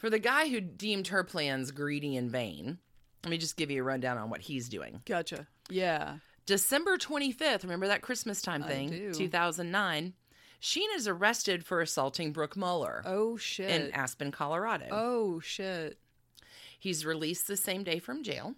For 0.03 0.09
the 0.09 0.19
guy 0.19 0.49
who 0.49 0.59
deemed 0.59 1.07
her 1.07 1.23
plans 1.23 1.71
greedy 1.71 2.17
and 2.17 2.29
vain, 2.29 2.77
let 3.23 3.29
me 3.31 3.37
just 3.37 3.55
give 3.55 3.71
you 3.71 3.79
a 3.79 3.85
rundown 3.85 4.17
on 4.17 4.29
what 4.29 4.41
he's 4.41 4.67
doing. 4.67 5.01
gotcha. 5.05 5.47
Yeah. 5.69 6.17
December 6.45 6.97
25th, 6.97 7.63
remember 7.63 7.87
that 7.87 8.01
Christmas 8.01 8.41
time 8.41 8.63
I 8.63 8.67
thing? 8.67 8.89
do. 8.89 9.13
2009. 9.13 10.13
Sheen 10.59 10.89
is 10.97 11.07
arrested 11.07 11.65
for 11.65 11.79
assaulting 11.79 12.33
Brooke 12.33 12.57
Mueller 12.57 13.01
Oh 13.05 13.37
shit. 13.37 13.69
in 13.69 13.91
Aspen, 13.93 14.29
Colorado. 14.31 14.87
oh 14.91 15.39
shit. 15.39 15.97
He's 16.77 17.05
released 17.05 17.47
the 17.47 17.55
same 17.55 17.85
day 17.85 17.99
from 17.99 18.23
jail 18.23 18.55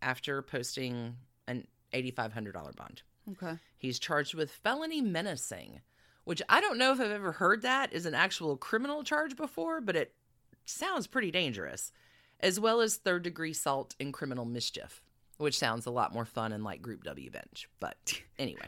after 0.00 0.42
posting 0.42 1.16
an 1.48 1.66
$8,500 1.92 2.76
bond. 2.76 3.02
Okay. 3.32 3.58
He's 3.76 3.98
charged 3.98 4.34
with 4.34 4.52
felony 4.52 5.00
menacing, 5.00 5.80
which 6.22 6.40
I 6.48 6.60
don't 6.60 6.78
know 6.78 6.92
if 6.92 7.00
I've 7.00 7.10
ever 7.10 7.32
heard 7.32 7.62
that 7.62 7.92
is 7.92 8.06
an 8.06 8.14
actual 8.14 8.56
criminal 8.56 9.02
charge 9.02 9.34
before, 9.34 9.80
but 9.80 9.96
it 9.96 10.14
sounds 10.64 11.06
pretty 11.06 11.30
dangerous, 11.30 11.92
as 12.40 12.58
well 12.60 12.80
as 12.80 12.96
third 12.96 13.22
degree 13.22 13.50
assault 13.52 13.94
and 14.00 14.12
criminal 14.12 14.44
mischief, 14.44 15.02
which 15.38 15.58
sounds 15.58 15.86
a 15.86 15.90
lot 15.90 16.12
more 16.12 16.24
fun 16.24 16.52
and 16.52 16.64
like 16.64 16.82
Group 16.82 17.04
W 17.04 17.30
bench. 17.30 17.68
But 17.80 18.20
anyway, 18.38 18.66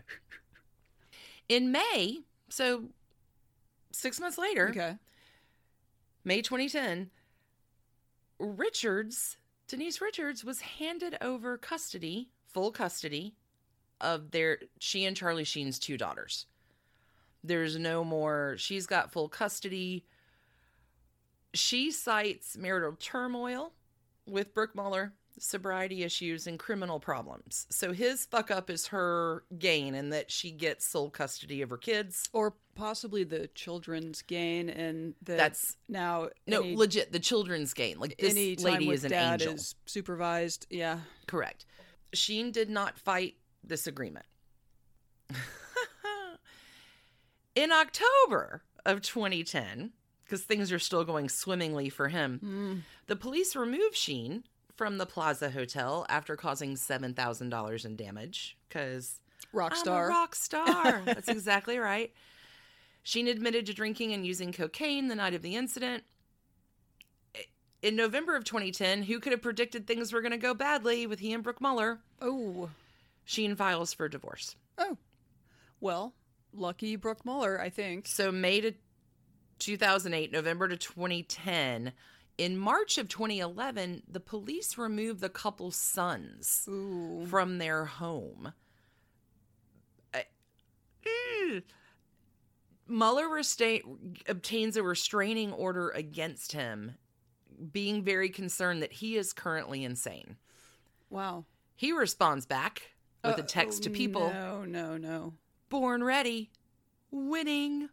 in 1.49 1.73
May, 1.73 2.21
so 2.49 2.85
six 3.93 4.21
months 4.21 4.39
later, 4.39 4.69
Okay. 4.71 4.97
May 6.25 6.43
2010, 6.43 7.11
Richards, 8.41 9.37
Denise 9.69 10.01
Richards, 10.01 10.45
was 10.45 10.61
handed 10.61 11.17
over 11.21 11.57
custody, 11.57 12.31
full 12.53 12.73
custody, 12.73 13.37
of 14.01 14.33
their 14.33 14.59
she 14.79 15.05
and 15.05 15.17
Charlie 15.17 15.45
Sheen's 15.45 15.79
two 15.79 15.97
daughters. 15.97 16.47
There's 17.45 17.79
no 17.79 18.03
more. 18.05 18.57
She's 18.59 18.87
got 18.87 19.13
full 19.13 19.29
custody. 19.29 20.05
She 21.57 21.91
cites 21.91 22.57
marital 22.57 22.97
turmoil 22.99 23.73
with 24.27 24.55
Brooke 24.55 24.75
Mueller, 24.75 25.13
sobriety 25.39 26.03
issues, 26.03 26.47
and 26.47 26.59
criminal 26.59 26.99
problems. 27.01 27.67
So 27.71 27.93
his 27.93 28.25
fuck 28.27 28.51
up 28.51 28.71
is 28.71 28.89
her 28.89 29.45
gain, 29.59 29.95
and 29.95 30.13
that 30.13 30.31
she 30.31 30.51
gets 30.51 30.87
sole 30.87 31.11
custody 31.11 31.63
of 31.63 31.71
her 31.71 31.77
kids. 31.77 32.29
Or 32.33 32.55
possibly 32.75 33.25
the 33.25 33.49
children's 33.49 34.23
gain, 34.23 34.69
and 34.69 35.15
that 35.23 35.37
That's- 35.37 35.77
now 35.89 36.29
No, 36.47 36.61
any, 36.61 36.77
legit, 36.77 37.13
the 37.13 37.21
children's 37.21 37.73
gain. 37.75 37.99
Like 37.99 38.17
this 38.19 38.35
lady 38.63 38.91
is 38.91 39.05
an 39.05 39.11
dad 39.11 39.41
angel. 39.43 39.55
is 39.55 39.75
supervised. 39.87 40.67
Yeah. 40.71 41.01
Correct. 41.27 41.65
Sheen 42.13 42.51
did 42.53 42.71
not 42.71 42.99
fight 42.99 43.37
this 43.65 43.87
agreement. 43.87 44.27
In 47.55 47.73
October 47.73 48.63
of 48.85 49.01
2010, 49.01 49.93
because 50.27 50.43
things 50.43 50.73
are 50.73 50.79
still 50.79 51.05
going 51.05 51.29
swimmingly 51.29 51.89
for 51.89 52.09
him, 52.09 52.41
mm. 52.45 52.81
the 53.07 53.17
police 53.17 53.55
remove 53.55 53.95
Sheen 53.95 54.45
from 54.75 54.99
the 54.99 55.07
Plaza 55.07 55.51
Hotel 55.51 56.05
after 56.09 56.37
causing 56.37 56.75
$7,000 56.75 57.85
in 57.85 57.97
damage. 57.97 58.57
Because 58.69 59.21
Rock 59.53 59.73
I'm 59.73 59.79
star. 59.79 60.09
rock 60.09 60.35
star. 60.35 61.03
That's 61.07 61.29
exactly 61.29 61.79
right. 61.79 62.13
Sheen 63.03 63.29
admitted 63.29 63.67
to 63.67 63.75
drinking 63.75 64.13
and 64.13 64.27
using 64.27 64.53
cocaine 64.53 65.09
the 65.09 65.15
night 65.15 65.35
of 65.35 65.43
the 65.43 65.55
incident. 65.55 66.05
In 67.83 67.95
November 67.95 68.35
of 68.35 68.45
2010, 68.45 69.05
who 69.05 69.21
could 69.21 69.33
have 69.33 69.43
predicted 69.43 69.87
things 69.87 70.13
were 70.13 70.23
going 70.23 70.33
to 70.33 70.39
go 70.39 70.55
badly 70.55 71.07
with 71.07 71.21
he 71.21 71.33
and 71.33 71.45
Brooke 71.45 71.61
Mueller? 71.61 72.01
Oh. 72.21 72.71
Sheen 73.25 73.55
files 73.55 73.93
for 73.93 74.09
divorce. 74.09 74.57
Oh. 74.77 74.97
Well, 75.81 76.15
lucky 76.53 76.97
Brooke 76.97 77.25
Mueller, 77.25 77.61
I 77.61 77.71
think. 77.71 78.09
So 78.09 78.33
May 78.33 78.61
to 78.63 78.73
2008, 79.59 80.33
November 80.33 80.69
to 80.69 80.77
2010. 80.77 81.93
In 82.39 82.59
March 82.59 82.99
of 82.99 83.09
2011, 83.09 84.03
the 84.07 84.21
police 84.21 84.77
removed 84.77 85.21
the 85.21 85.29
couple's 85.31 85.77
sons 85.77 86.67
Ooh. 86.69 87.25
from 87.29 87.59
their 87.59 87.87
home. 87.87 88.53
I- 90.13 90.27
Ugh. 91.07 91.63
Mueller 92.89 93.29
restain, 93.29 94.17
obtains 94.29 94.77
a 94.77 94.83
restraining 94.83 95.53
order 95.53 95.91
against 95.91 96.53
him, 96.53 96.97
being 97.73 98.03
very 98.05 98.29
concerned 98.29 98.83
that 98.83 98.93
he 98.93 99.17
is 99.17 99.33
currently 99.33 99.83
insane. 99.83 100.37
Wow. 101.11 101.47
He 101.75 101.91
responds 101.93 102.47
back 102.47 102.95
with 103.25 103.39
a 103.39 103.43
uh, 103.43 103.47
text 103.47 103.83
to 103.85 103.91
Oh, 103.91 103.93
people 103.93 104.31
No, 104.33 104.65
no, 104.65 104.97
no. 104.97 105.35
born 105.69 106.05
ready, 106.05 106.51
winning. 107.11 107.89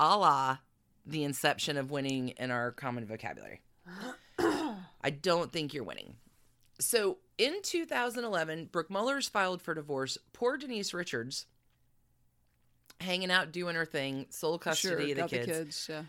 A 0.00 0.16
la 0.16 0.58
the 1.06 1.24
inception 1.24 1.76
of 1.76 1.90
winning 1.90 2.30
in 2.30 2.50
our 2.50 2.70
common 2.72 3.04
vocabulary. 3.04 3.60
I 4.38 5.10
don't 5.10 5.52
think 5.52 5.74
you're 5.74 5.84
winning. 5.84 6.14
So 6.80 7.18
in 7.38 7.62
2011, 7.62 8.68
Brooke 8.72 8.90
Mueller's 8.90 9.28
filed 9.28 9.62
for 9.62 9.74
divorce. 9.74 10.18
Poor 10.32 10.56
Denise 10.56 10.94
Richards, 10.94 11.46
hanging 13.00 13.30
out, 13.30 13.52
doing 13.52 13.74
her 13.74 13.84
thing, 13.84 14.26
sole 14.30 14.58
custody 14.58 15.14
sure, 15.14 15.24
of 15.24 15.30
the 15.30 15.36
kids. 15.36 15.46
the 15.46 15.52
kids. 15.52 15.86
Yeah. 15.90 16.02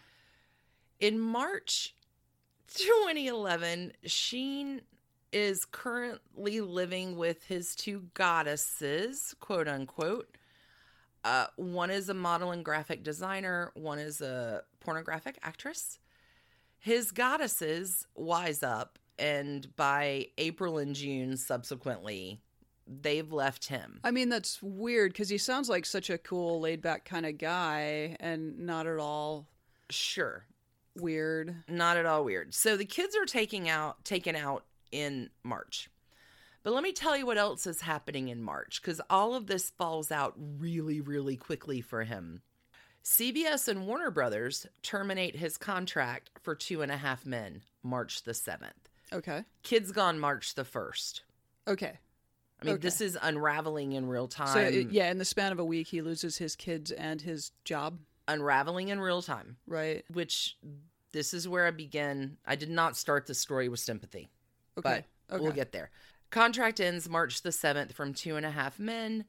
In 1.00 1.20
March 1.20 1.96
2011, 2.76 3.94
Sheen 4.06 4.82
is 5.32 5.66
currently 5.66 6.62
living 6.62 7.18
with 7.18 7.44
his 7.46 7.76
two 7.76 8.06
goddesses, 8.14 9.36
quote 9.40 9.68
unquote. 9.68 10.38
Uh, 11.24 11.48
one 11.56 11.90
is 11.90 12.10
a 12.10 12.14
model 12.14 12.52
and 12.52 12.66
graphic 12.66 13.04
designer, 13.04 13.72
one 13.76 14.00
is 14.00 14.20
a 14.22 14.64
pornographic 14.82 15.38
actress. 15.42 16.00
His 16.80 17.12
goddesses 17.12 18.06
wise 18.14 18.62
up, 18.62 19.00
and 19.18 19.74
by 19.78 20.28
April 20.38 20.78
and 20.80 20.94
June 20.96 21.38
subsequently, 21.38 22.42
they've 22.86 23.32
left 23.32 23.68
him. 23.68 24.02
I 24.04 24.12
mean, 24.12 24.28
that's 24.28 24.62
weird 24.62 25.14
because 25.14 25.30
he 25.30 25.38
sounds 25.38 25.70
like 25.70 25.86
such 25.86 26.10
a 26.10 26.18
cool, 26.18 26.60
laid 26.60 26.82
back 26.82 27.06
kind 27.06 27.26
of 27.26 27.38
guy 27.38 28.18
and 28.20 28.60
not 28.60 28.86
at 28.88 28.98
all 29.00 29.48
Sure, 29.90 30.46
weird. 30.96 31.56
not 31.70 31.96
at 31.96 32.06
all 32.06 32.26
weird. 32.26 32.54
So 32.54 32.76
the 32.76 32.84
kids 32.86 33.16
are 33.16 33.26
taking 33.26 33.70
out 33.70 34.04
taken 34.04 34.36
out 34.36 34.66
in 34.92 35.30
March. 35.44 35.90
But 36.64 36.74
let 36.74 36.84
me 36.84 36.94
tell 36.94 37.18
you 37.18 37.26
what 37.26 37.38
else 37.38 37.68
is 37.68 37.82
happening 37.82 38.30
in 38.30 38.42
March, 38.42 38.82
because 38.82 39.02
all 39.10 39.36
of 39.36 39.48
this 39.48 39.70
falls 39.70 40.12
out 40.12 40.34
really, 40.38 41.02
really 41.02 41.36
quickly 41.36 41.82
for 41.82 42.04
him. 42.04 42.42
CBS 43.04 43.68
and 43.68 43.86
Warner 43.86 44.12
Brothers 44.12 44.66
terminate 44.82 45.36
his 45.36 45.58
contract 45.58 46.30
for 46.42 46.56
Two 46.56 46.82
and 46.82 46.92
a 46.92 46.96
Half 46.98 47.26
Men 47.26 47.62
March 47.84 48.24
the 48.24 48.32
7th. 48.32 48.72
Okay. 49.12 49.44
Kids 49.62 49.92
Gone 49.92 50.20
March 50.20 50.56
the 50.56 50.64
1st. 50.64 51.22
Okay. 51.68 52.00
I 52.62 52.66
mean, 52.66 52.76
Okay. 52.76 52.82
this 52.82 53.02
is 53.02 53.18
unraveling 53.22 53.92
in 53.92 54.08
real 54.08 54.24
uh, 54.24 54.28
time. 54.28 54.48
So 54.54 54.60
it, 54.60 54.92
yeah, 54.92 55.12
in 55.12 55.18
the 55.18 55.26
span 55.26 55.52
of 55.52 55.60
a 55.60 55.66
week, 55.66 55.88
he 55.88 56.02
loses 56.02 56.38
his 56.38 56.56
kids 56.56 56.92
and 56.92 57.22
his 57.22 57.52
job. 57.66 58.00
Unraveling 58.30 58.88
in 58.88 59.02
real 59.02 59.22
time, 59.22 59.58
Right. 59.68 60.06
which 60.10 60.58
this 61.12 61.34
is 61.34 61.46
where 61.46 61.68
I 61.68 61.72
begin. 61.72 62.38
I 62.46 62.56
did 62.56 62.70
not 62.70 62.96
start 62.96 63.28
the 63.28 63.36
story 63.36 63.68
with 63.68 63.82
sympathy. 63.82 64.30
Okay. 64.78 65.04
but 65.30 65.36
okay. 65.36 65.44
we'll 65.44 65.52
get 65.52 65.74
there. 65.74 65.92
Contract 66.34 66.80
ends 66.80 67.08
March 67.08 67.44
the 67.44 67.52
7th 67.52 67.94
from 67.94 68.12
Two 68.12 68.36
and 68.38 68.46
a 68.46 68.50
Half 68.50 68.80
Men. 68.80 69.26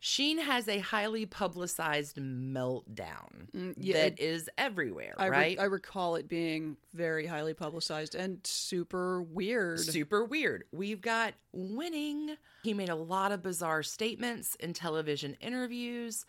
Sheen 0.00 0.38
has 0.38 0.66
a 0.66 0.78
highly 0.78 1.26
publicized 1.26 2.16
meltdown 2.16 3.50
Mm, 3.54 3.74
yeah, 3.76 3.94
that 3.94 4.20
is 4.20 4.48
everywhere, 4.56 5.14
I, 5.18 5.26
re- 5.26 5.36
right? 5.36 5.60
I 5.60 5.64
recall 5.64 6.14
it 6.16 6.28
being 6.28 6.76
very 6.94 7.26
highly 7.26 7.52
publicized 7.52 8.14
and 8.14 8.38
super 8.44 9.22
weird. 9.22 9.80
Super 9.80 10.24
weird. 10.24 10.64
We've 10.72 11.00
got 11.00 11.34
winning. 11.52 12.36
He 12.62 12.72
made 12.72 12.88
a 12.88 12.94
lot 12.94 13.32
of 13.32 13.42
bizarre 13.42 13.82
statements 13.82 14.54
in 14.60 14.72
television 14.72 15.36
interviews. 15.40 16.24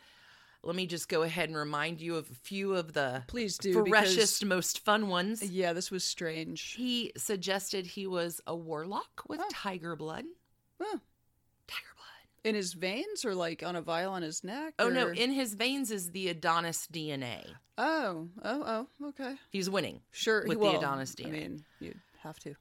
Let 0.64 0.76
me 0.76 0.86
just 0.88 1.08
go 1.08 1.22
ahead 1.24 1.48
and 1.50 1.58
remind 1.58 2.02
you 2.02 2.16
of 2.18 2.30
a 2.30 2.34
few 2.34 2.76
of 2.76 2.92
the 2.94 3.24
Please 3.28 3.58
do. 3.58 3.86
freshest, 3.86 4.44
most 4.44 4.80
fun 4.84 5.08
ones. 5.08 5.42
Yeah, 5.42 5.72
this 5.74 5.90
was 5.90 6.04
strange. 6.04 6.74
He 6.74 7.14
suggested 7.16 7.86
he 7.88 8.06
was 8.08 8.42
a 8.46 8.56
warlock 8.56 9.24
with 9.30 9.40
Oh. 9.42 9.48
tiger 9.52 9.96
blood. 9.96 10.26
Oh, 10.82 11.00
Tiger 11.68 11.88
blood. 11.96 12.50
in 12.50 12.56
his 12.56 12.74
veins 12.74 13.24
or 13.24 13.34
like 13.36 13.64
on 13.64 13.76
a 13.78 13.82
vial 13.82 14.12
on 14.14 14.22
his 14.22 14.44
neck? 14.44 14.74
Oh 14.80 14.90
no, 14.90 15.08
in 15.08 15.32
his 15.32 15.54
veins 15.54 15.92
is 15.92 16.12
the 16.12 16.28
Adonis 16.28 16.88
DNA. 16.92 17.46
oh, 17.78 18.28
oh, 18.44 18.88
oh, 19.02 19.08
okay. 19.10 19.36
He's 19.52 19.70
winning. 19.70 20.02
Sure. 20.12 20.44
With 20.46 20.60
the 20.60 20.78
Adonis 20.78 21.16
I 21.20 21.24
DNA. 21.24 21.32
mean, 21.32 21.66
you'd 21.80 22.00
have 22.22 22.38
to. 22.40 22.56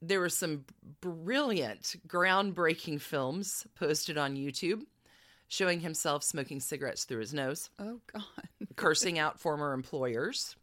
There 0.00 0.20
were 0.20 0.30
some 0.30 0.64
brilliant, 1.00 1.96
groundbreaking 2.08 3.00
films 3.00 3.66
posted 3.74 4.16
on 4.18 4.36
YouTube 4.36 4.82
showing 5.52 5.80
himself 5.80 6.24
smoking 6.24 6.58
cigarettes 6.60 7.04
through 7.04 7.20
his 7.20 7.34
nose, 7.34 7.68
Oh, 7.78 8.00
God. 8.10 8.22
cursing 8.76 9.18
out 9.18 9.38
former 9.38 9.74
employers. 9.74 10.56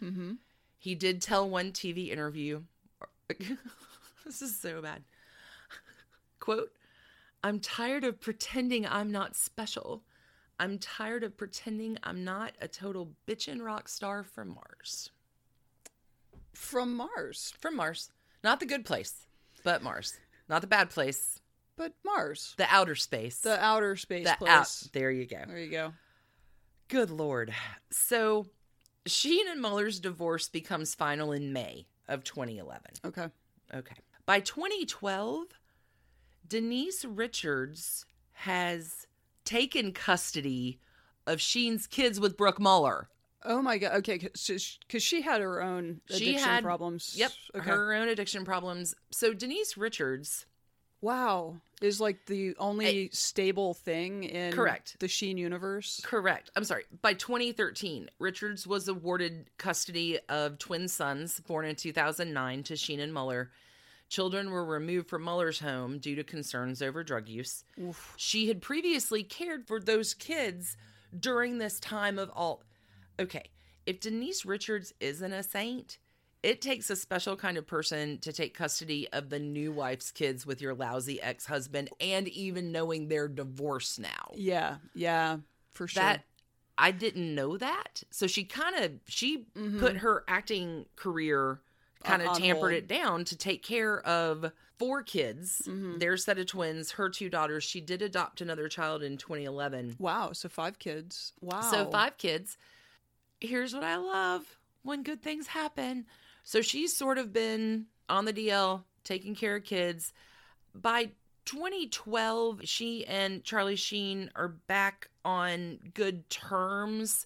mm-hmm. 0.00 0.34
He 0.78 0.94
did 0.94 1.20
tell 1.20 1.50
one 1.50 1.72
TV 1.72 2.10
interview, 2.10 2.62
this 4.24 4.40
is 4.40 4.56
so 4.56 4.80
bad. 4.80 5.02
Quote, 6.38 6.70
I'm 7.42 7.58
tired 7.58 8.04
of 8.04 8.20
pretending 8.20 8.86
I'm 8.86 9.10
not 9.10 9.34
special. 9.34 10.04
I'm 10.60 10.78
tired 10.78 11.24
of 11.24 11.36
pretending 11.36 11.98
I'm 12.04 12.22
not 12.22 12.52
a 12.60 12.68
total 12.68 13.10
bitchin' 13.26 13.60
rock 13.60 13.88
star 13.88 14.22
from 14.22 14.54
Mars. 14.54 15.10
From 16.54 16.94
Mars. 16.96 17.52
From 17.58 17.74
Mars. 17.74 18.10
Not 18.44 18.60
the 18.60 18.66
good 18.66 18.84
place, 18.84 19.26
but 19.64 19.82
Mars. 19.82 20.14
Not 20.48 20.60
the 20.60 20.66
bad 20.68 20.88
place, 20.90 21.39
But 21.76 21.94
Mars. 22.04 22.54
the 22.58 22.66
outer 22.70 22.94
space. 22.94 23.38
The 23.38 23.62
outer 23.62 23.96
space 23.96 24.28
the 24.28 24.36
place. 24.36 24.50
out. 24.50 24.92
There 24.92 25.10
you 25.10 25.26
go. 25.26 25.42
There 25.46 25.58
you 25.58 25.70
go. 25.70 25.92
Good 26.88 27.10
Lord. 27.10 27.54
So, 27.90 28.46
Sheen 29.06 29.48
and 29.48 29.60
Mueller's 29.60 30.00
divorce 30.00 30.48
becomes 30.48 30.94
final 30.94 31.32
in 31.32 31.52
May 31.52 31.86
of 32.08 32.24
2011. 32.24 32.82
Okay. 33.06 33.28
Okay. 33.74 33.94
By 34.26 34.40
2012, 34.40 35.46
Denise 36.46 37.04
Richards 37.04 38.04
has 38.32 39.06
taken 39.44 39.92
custody 39.92 40.80
of 41.26 41.40
Sheen's 41.40 41.86
kids 41.86 42.18
with 42.20 42.36
Brooke 42.36 42.60
Mueller. 42.60 43.08
Oh 43.44 43.62
my 43.62 43.78
god. 43.78 43.92
Okay, 43.98 44.18
because 44.18 45.02
she 45.02 45.22
had 45.22 45.40
her 45.40 45.62
own 45.62 46.00
addiction 46.10 46.38
had- 46.38 46.62
problems. 46.64 47.14
Yep. 47.16 47.32
Okay. 47.56 47.70
Her 47.70 47.94
own 47.94 48.08
addiction 48.08 48.44
problems. 48.44 48.94
So, 49.10 49.32
Denise 49.32 49.76
Richards, 49.76 50.44
Wow. 51.00 51.56
Is 51.80 51.98
like 52.00 52.26
the 52.26 52.54
only 52.58 53.08
stable 53.12 53.72
thing 53.72 54.24
in 54.24 54.52
Correct. 54.52 54.96
the 55.00 55.08
Sheen 55.08 55.38
universe. 55.38 56.00
correct. 56.04 56.50
I'm 56.54 56.64
sorry. 56.64 56.84
By 57.00 57.14
2013, 57.14 58.10
Richards 58.18 58.66
was 58.66 58.86
awarded 58.86 59.46
custody 59.56 60.18
of 60.28 60.58
twin 60.58 60.88
sons 60.88 61.40
born 61.40 61.64
in 61.64 61.76
2009 61.76 62.62
to 62.64 62.76
Sheen 62.76 63.00
and 63.00 63.14
Mueller. 63.14 63.50
Children 64.10 64.50
were 64.50 64.64
removed 64.64 65.08
from 65.08 65.22
Mueller's 65.24 65.60
home 65.60 65.98
due 66.00 66.16
to 66.16 66.24
concerns 66.24 66.82
over 66.82 67.02
drug 67.02 67.28
use. 67.28 67.64
Oof. 67.80 68.12
she 68.18 68.48
had 68.48 68.60
previously 68.60 69.22
cared 69.22 69.66
for 69.66 69.80
those 69.80 70.12
kids 70.12 70.76
during 71.18 71.58
this 71.58 71.80
time 71.80 72.18
of 72.18 72.30
all 72.36 72.62
okay 73.18 73.42
if 73.84 73.98
denise 73.98 74.44
richards 74.44 74.92
isn't 75.00 75.32
a 75.32 75.42
saint 75.42 75.98
it 76.42 76.60
takes 76.62 76.88
a 76.88 76.96
special 76.96 77.36
kind 77.36 77.58
of 77.58 77.66
person 77.66 78.18
to 78.18 78.32
take 78.32 78.54
custody 78.54 79.06
of 79.12 79.28
the 79.28 79.38
new 79.38 79.70
wife's 79.72 80.10
kids 80.10 80.46
with 80.46 80.60
your 80.62 80.74
lousy 80.74 81.20
ex-husband 81.20 81.90
and 82.00 82.28
even 82.28 82.72
knowing 82.72 83.08
they're 83.08 83.28
divorced 83.28 84.00
now 84.00 84.30
Yeah. 84.34 84.76
Yeah. 84.94 85.38
For 85.72 85.86
sure. 85.86 86.02
that 86.02 86.24
i 86.78 86.90
didn't 86.90 87.34
know 87.34 87.56
that 87.58 88.02
so 88.10 88.26
she 88.26 88.42
kind 88.44 88.74
of 88.76 88.92
she 89.06 89.44
put 89.78 89.98
her 89.98 90.24
acting 90.28 90.86
career 90.96 91.60
kind 92.04 92.22
of 92.22 92.28
Mm-hmm. 92.28 92.42
Tampered 92.42 92.72
hold. 92.72 92.72
it 92.72 92.88
down 92.88 93.24
to 93.26 93.36
take 93.36 93.62
care 93.62 94.00
of 94.06 94.50
four 94.78 95.02
kids 95.02 95.60
Mm-hmm. 95.66 95.98
their 95.98 96.16
set 96.16 96.38
of 96.38 96.46
twins 96.46 96.92
her 96.92 97.10
two 97.10 97.28
daughters 97.28 97.64
she 97.64 97.82
did 97.82 98.00
adopt 98.00 98.40
another 98.40 98.66
child 98.68 99.02
in 99.02 99.18
2011 99.18 99.96
wow. 99.98 100.32
So 100.32 100.48
five 100.48 100.78
kids. 100.78 101.34
Wow. 101.42 101.60
so 101.60 101.84
five 101.90 102.16
kids 102.16 102.56
here's 103.40 103.74
what 103.74 103.84
i 103.84 103.96
love 103.96 104.56
when 104.82 105.02
good 105.02 105.22
things 105.22 105.48
happen 105.48 106.06
so 106.50 106.60
she's 106.60 106.96
sort 106.96 107.16
of 107.16 107.32
been 107.32 107.86
on 108.08 108.24
the 108.24 108.32
dl 108.32 108.82
taking 109.04 109.34
care 109.36 109.56
of 109.56 109.62
kids 109.64 110.12
by 110.74 111.10
2012 111.44 112.60
she 112.64 113.06
and 113.06 113.44
charlie 113.44 113.76
sheen 113.76 114.30
are 114.34 114.48
back 114.48 115.08
on 115.24 115.78
good 115.94 116.28
terms 116.28 117.24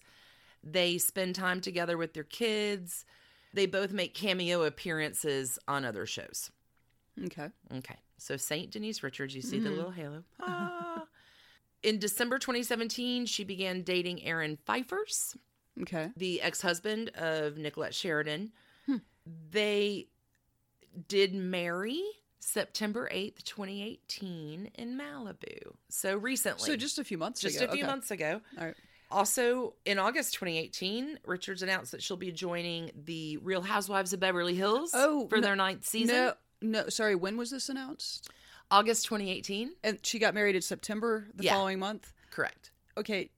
they 0.63 0.97
spend 0.97 1.33
time 1.33 1.59
together 1.59 1.97
with 1.97 2.13
their 2.13 2.23
kids 2.23 3.03
they 3.53 3.65
both 3.65 3.91
make 3.91 4.13
cameo 4.13 4.63
appearances 4.63 5.57
on 5.67 5.83
other 5.85 6.05
shows 6.05 6.51
Okay. 7.25 7.47
Okay. 7.77 7.95
So 8.17 8.35
Saint 8.35 8.71
Denise 8.71 9.01
Richards, 9.01 9.33
you 9.33 9.41
see 9.41 9.57
the 9.57 9.69
little 9.69 9.91
halo. 9.91 10.23
Ah. 10.41 11.05
In 11.81 11.97
December 11.97 12.39
2017, 12.39 13.25
she 13.25 13.45
began 13.45 13.83
dating 13.83 14.21
Aaron 14.25 14.57
Phypers, 14.67 15.37
Okay. 15.81 16.09
the 16.17 16.41
ex-husband 16.41 17.11
of 17.15 17.57
Nicolette 17.57 17.95
Sheridan. 17.95 18.51
They 19.51 20.07
did 21.07 21.33
marry 21.33 22.01
September 22.39 23.09
8th, 23.11 23.43
2018 23.43 24.71
in 24.75 24.97
Malibu. 24.97 25.73
So 25.89 26.15
recently. 26.17 26.65
So 26.65 26.75
just 26.75 26.99
a 26.99 27.03
few 27.03 27.17
months 27.17 27.41
just 27.41 27.55
ago. 27.55 27.65
Just 27.65 27.73
a 27.73 27.75
few 27.75 27.83
Okay. 27.83 27.91
months 27.91 28.11
ago. 28.11 28.41
All 28.57 28.65
right. 28.65 28.75
Also, 29.11 29.75
in 29.85 29.99
August 29.99 30.33
2018, 30.33 31.19
Richards 31.25 31.61
announced 31.61 31.91
that 31.91 32.01
she'll 32.01 32.17
be 32.17 32.31
joining 32.31 32.91
the 33.05 33.37
Real 33.37 33.61
Housewives 33.61 34.13
of 34.13 34.19
Beverly 34.19 34.55
Hills 34.55 34.91
Oh, 34.93 35.27
for 35.27 35.35
no- 35.37 35.41
their 35.41 35.55
ninth 35.55 35.85
season. 35.85 36.15
No, 36.15 36.33
no. 36.61 36.89
Sorry. 36.89 37.15
When 37.15 37.37
was 37.37 37.51
this 37.51 37.69
announced? 37.69 38.29
August 38.71 39.05
2018. 39.05 39.75
And 39.83 40.03
she 40.03 40.17
got 40.17 40.33
married 40.33 40.55
in 40.55 40.61
September 40.61 41.27
the 41.35 41.43
Yeah. 41.45 41.53
following 41.53 41.77
month. 41.79 42.11
Correct. 42.31 42.71
Okay. 42.97 43.29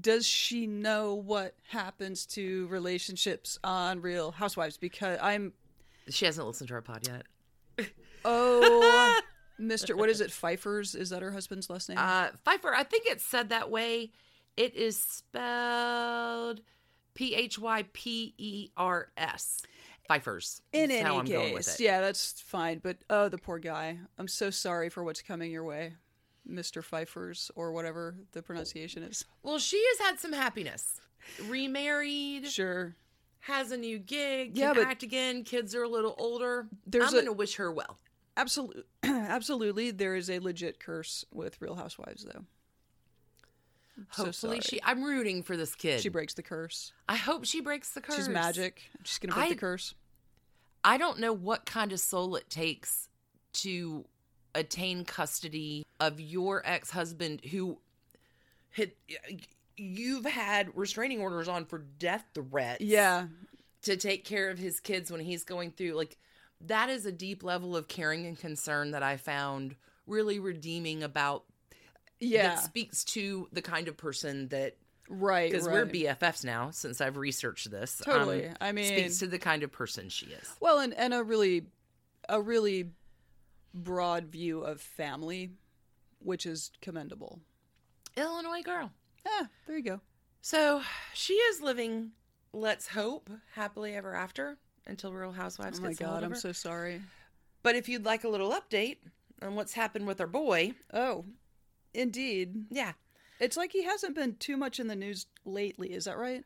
Does 0.00 0.26
she 0.26 0.66
know 0.66 1.14
what 1.14 1.54
happens 1.68 2.26
to 2.26 2.66
relationships 2.68 3.58
on 3.62 4.00
Real 4.00 4.32
Housewives? 4.32 4.76
Because 4.76 5.18
I'm 5.22 5.52
She 6.08 6.24
hasn't 6.26 6.46
listened 6.46 6.68
to 6.68 6.74
our 6.74 6.82
pod 6.82 7.06
yet. 7.06 7.90
oh, 8.24 9.20
Mister. 9.58 9.96
What 9.96 10.08
is 10.08 10.20
it? 10.20 10.30
Pfeiffer's? 10.32 10.94
Is 10.94 11.10
that 11.10 11.22
her 11.22 11.30
husband's 11.30 11.68
last 11.70 11.88
name? 11.88 11.98
Uh, 11.98 12.28
Pfeiffer, 12.44 12.74
I 12.74 12.82
think 12.82 13.04
it's 13.06 13.24
said 13.24 13.50
that 13.50 13.70
way. 13.70 14.10
It 14.56 14.74
is 14.74 14.96
spelled 14.98 16.60
P 17.14 17.34
H 17.34 17.58
Y 17.58 17.84
P 17.92 18.34
E 18.38 18.70
R 18.76 19.08
S. 19.16 19.62
Pfeiffer's. 20.06 20.60
In 20.72 20.90
That's 20.90 21.00
any 21.00 21.08
how 21.08 21.18
I'm 21.18 21.24
going 21.24 21.54
with 21.54 21.66
case, 21.66 21.80
it. 21.80 21.84
yeah, 21.84 22.00
that's 22.00 22.40
fine. 22.42 22.78
But 22.78 22.98
oh, 23.08 23.28
the 23.28 23.38
poor 23.38 23.58
guy. 23.58 23.98
I'm 24.18 24.28
so 24.28 24.50
sorry 24.50 24.90
for 24.90 25.02
what's 25.02 25.22
coming 25.22 25.50
your 25.50 25.64
way, 25.64 25.94
Mister 26.46 26.82
Pfeiffer's 26.82 27.50
or 27.56 27.72
whatever 27.72 28.14
the 28.32 28.42
pronunciation 28.42 29.02
is. 29.02 29.24
Well, 29.42 29.58
she 29.58 29.82
has 29.92 30.06
had 30.06 30.20
some 30.20 30.32
happiness. 30.32 31.00
Remarried, 31.46 32.46
Sure. 32.48 32.94
has 33.40 33.70
a 33.72 33.76
new 33.76 33.98
gig, 33.98 34.56
Yeah, 34.56 34.72
can 34.74 34.82
but- 34.82 34.90
act 34.90 35.02
again. 35.02 35.42
Kids 35.44 35.74
are 35.74 35.82
a 35.82 35.88
little 35.88 36.14
older. 36.18 36.66
There's 36.86 37.06
I'm 37.06 37.12
going 37.12 37.24
to 37.26 37.32
wish 37.32 37.56
her 37.56 37.70
well. 37.72 37.98
Absolutely, 38.36 38.82
absolutely. 39.04 39.90
There 39.90 40.16
is 40.16 40.28
a 40.28 40.38
legit 40.40 40.80
curse 40.80 41.24
with 41.32 41.60
Real 41.62 41.76
Housewives, 41.76 42.24
though. 42.24 42.44
I'm 43.96 44.06
Hopefully, 44.10 44.60
sorry. 44.60 44.60
she. 44.60 44.80
I'm 44.82 45.04
rooting 45.04 45.42
for 45.44 45.56
this 45.56 45.74
kid. 45.76 46.00
she 46.00 46.08
breaks 46.08 46.34
the 46.34 46.42
curse. 46.42 46.92
I 47.08 47.14
hope 47.16 47.44
she 47.44 47.60
breaks 47.60 47.90
the 47.90 48.00
curse. 48.00 48.16
She's 48.16 48.28
magic. 48.28 48.82
She's 49.04 49.18
gonna 49.18 49.34
break 49.34 49.46
I- 49.46 49.48
the 49.50 49.54
curse. 49.60 49.94
I 50.86 50.98
don't 50.98 51.18
know 51.20 51.32
what 51.32 51.64
kind 51.64 51.92
of 51.92 52.00
soul 52.00 52.34
it 52.36 52.50
takes 52.50 53.08
to 53.54 54.04
attain 54.54 55.04
custody 55.04 55.84
of 56.00 56.20
your 56.20 56.62
ex-husband 56.64 57.44
who 57.46 57.78
had 58.70 58.92
you've 59.76 60.24
had 60.24 60.76
restraining 60.76 61.20
orders 61.20 61.48
on 61.48 61.64
for 61.64 61.78
death 61.78 62.24
threats 62.34 62.80
Yeah. 62.80 63.26
to 63.82 63.96
take 63.96 64.24
care 64.24 64.50
of 64.50 64.58
his 64.58 64.80
kids 64.80 65.10
when 65.10 65.20
he's 65.20 65.44
going 65.44 65.72
through 65.72 65.92
like 65.92 66.16
that 66.60 66.88
is 66.88 67.04
a 67.04 67.12
deep 67.12 67.42
level 67.42 67.76
of 67.76 67.88
caring 67.88 68.26
and 68.26 68.38
concern 68.38 68.92
that 68.92 69.02
I 69.02 69.16
found 69.16 69.74
really 70.06 70.38
redeeming 70.38 71.02
about 71.02 71.44
Yeah. 72.20 72.54
that 72.54 72.60
speaks 72.64 73.04
to 73.06 73.48
the 73.52 73.62
kind 73.62 73.88
of 73.88 73.96
person 73.96 74.48
that 74.48 74.76
right. 75.08 75.50
because 75.50 75.66
right. 75.66 75.74
we're 75.74 75.86
BFFs 75.86 76.44
now 76.44 76.70
since 76.70 77.00
I've 77.00 77.16
researched 77.16 77.70
this. 77.70 78.00
um, 78.06 78.12
Totally. 78.12 78.50
I 78.60 78.72
mean- 78.72 78.86
speaks 78.86 79.18
to 79.18 79.26
the 79.26 79.38
kind 79.38 79.62
of 79.62 79.72
person 79.72 80.08
she 80.08 80.26
is. 80.26 80.50
Well, 80.60 80.78
and, 80.78 80.94
and 80.94 81.12
a 81.12 81.22
really, 81.22 81.66
a 82.28 82.40
really 82.40 82.90
broad 83.74 84.26
view 84.26 84.60
of 84.60 84.80
family, 84.80 85.50
which 86.20 86.46
is 86.46 86.70
commendable. 86.80 87.40
Illinois 88.16 88.62
girl. 88.62 88.92
Yeah, 89.26 89.46
there 89.66 89.76
you 89.76 89.82
go. 89.82 90.00
So 90.40 90.82
she 91.12 91.34
is 91.34 91.60
living, 91.60 92.12
let's 92.52 92.88
hope, 92.88 93.28
happily 93.54 93.94
ever 93.94 94.14
after 94.14 94.56
until 94.86 95.12
Real 95.12 95.32
Housewives 95.32 95.80
Oh 95.80 95.82
my 95.82 95.94
god, 95.94 96.22
I'm 96.22 96.34
so 96.34 96.52
sorry. 96.52 97.00
But 97.62 97.74
if 97.74 97.88
you'd 97.88 98.04
like 98.04 98.24
a 98.24 98.28
little 98.28 98.52
update 98.52 98.98
on 99.42 99.54
what's 99.54 99.72
happened 99.72 100.06
with 100.06 100.20
our 100.20 100.26
boy, 100.26 100.74
Oh, 100.92 101.24
indeed. 101.94 102.66
yeah, 102.70 102.92
It's 103.40 103.56
like 103.56 103.72
he 103.72 103.84
hasn't 103.84 104.14
been 104.14 104.36
too 104.36 104.56
much 104.56 104.78
in 104.78 104.86
the 104.86 104.94
news 104.96 105.26
lately. 105.44 105.92
Is 105.92 106.04
that 106.04 106.18
right? 106.18 106.44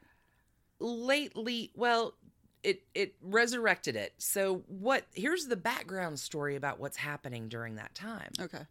lately, 0.80 1.72
well, 1.74 2.14
it 2.62 2.82
it 2.94 3.14
resurrected 3.22 3.96
it. 3.96 4.14
So 4.18 4.62
what? 4.66 5.04
Here's 5.14 5.46
the 5.46 5.56
background 5.56 6.18
story 6.18 6.56
about 6.56 6.78
what's 6.80 6.96
happening 6.96 7.48
during 7.48 7.76
that 7.76 7.94
time. 7.94 8.30
Okay. 8.40 8.66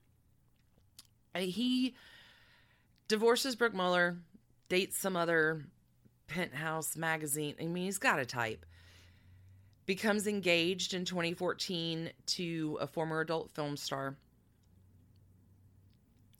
Uh, 1.35 1.39
He 1.39 1.95
divorces 3.07 3.55
Brooke 3.55 3.73
Mueller, 3.73 4.17
dates 4.69 4.97
some 4.97 5.15
other 5.15 5.65
penthouse 6.27 6.95
magazine. 6.97 7.55
I 7.59 7.65
mean, 7.65 7.85
he's 7.85 7.97
got 7.97 8.19
a 8.19 8.25
type. 8.25 8.65
Becomes 9.85 10.27
engaged 10.27 10.93
in 10.93 11.05
2014 11.05 12.11
to 12.25 12.77
a 12.81 12.87
former 12.87 13.21
adult 13.21 13.51
film 13.51 13.77
star. 13.77 14.17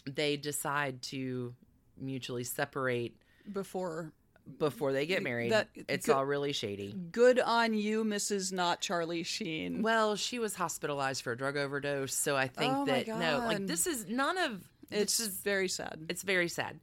They 0.05 0.35
decide 0.35 1.01
to 1.03 1.53
mutually 1.97 2.43
separate 2.43 3.15
Before. 3.51 4.11
Before 4.59 4.91
they 4.93 5.05
get 5.05 5.21
married. 5.23 5.51
That- 5.51 5.69
it's 5.87 6.05
good- 6.05 6.15
all 6.15 6.25
really 6.25 6.53
shady. 6.53 6.93
Good 7.11 7.39
on 7.39 7.73
you, 7.73 8.03
Mrs. 8.03 8.51
Not 8.51 8.81
Charlie 8.81 9.23
Sheen. 9.23 9.81
Well, 9.81 10.15
she 10.15 10.39
was 10.39 10.55
hospitalized 10.55 11.21
for 11.23 11.31
a 11.33 11.37
drug 11.37 11.57
overdose, 11.57 12.13
so 12.13 12.35
I 12.35 12.47
think 12.47 12.73
Oh 12.73 12.85
my 12.85 13.03
that 13.03 13.07
no, 13.07 13.43
like 13.45 13.67
this 13.67 13.87
is 13.87 14.07
none 14.07 14.37
of 14.37 14.63
it's 14.89 15.17
this 15.17 15.27
is 15.27 15.33
very 15.41 15.67
sad. 15.67 16.05
It's 16.09 16.23
very 16.23 16.47
sad. 16.47 16.79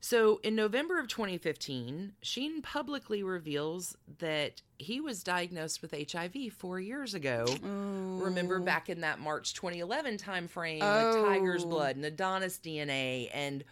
So, 0.00 0.38
in 0.44 0.54
November 0.54 1.00
of 1.00 1.08
2015, 1.08 2.12
Sheen 2.22 2.62
publicly 2.62 3.22
reveals 3.24 3.96
that 4.18 4.62
he 4.78 5.00
was 5.00 5.24
diagnosed 5.24 5.82
with 5.82 5.92
HIV 6.12 6.52
four 6.52 6.78
years 6.78 7.14
ago. 7.14 7.46
Oh. 7.48 8.18
Remember 8.20 8.60
back 8.60 8.88
in 8.88 9.00
that 9.00 9.18
March 9.18 9.54
2011 9.54 10.18
timeframe 10.18 10.74
with 10.80 11.24
Tiger's 11.24 11.64
Oh. 11.64 11.68
Blood 11.68 11.96
and 11.96 12.04
Adonis 12.04 12.58
DNA 12.58 13.30
and 13.32 13.62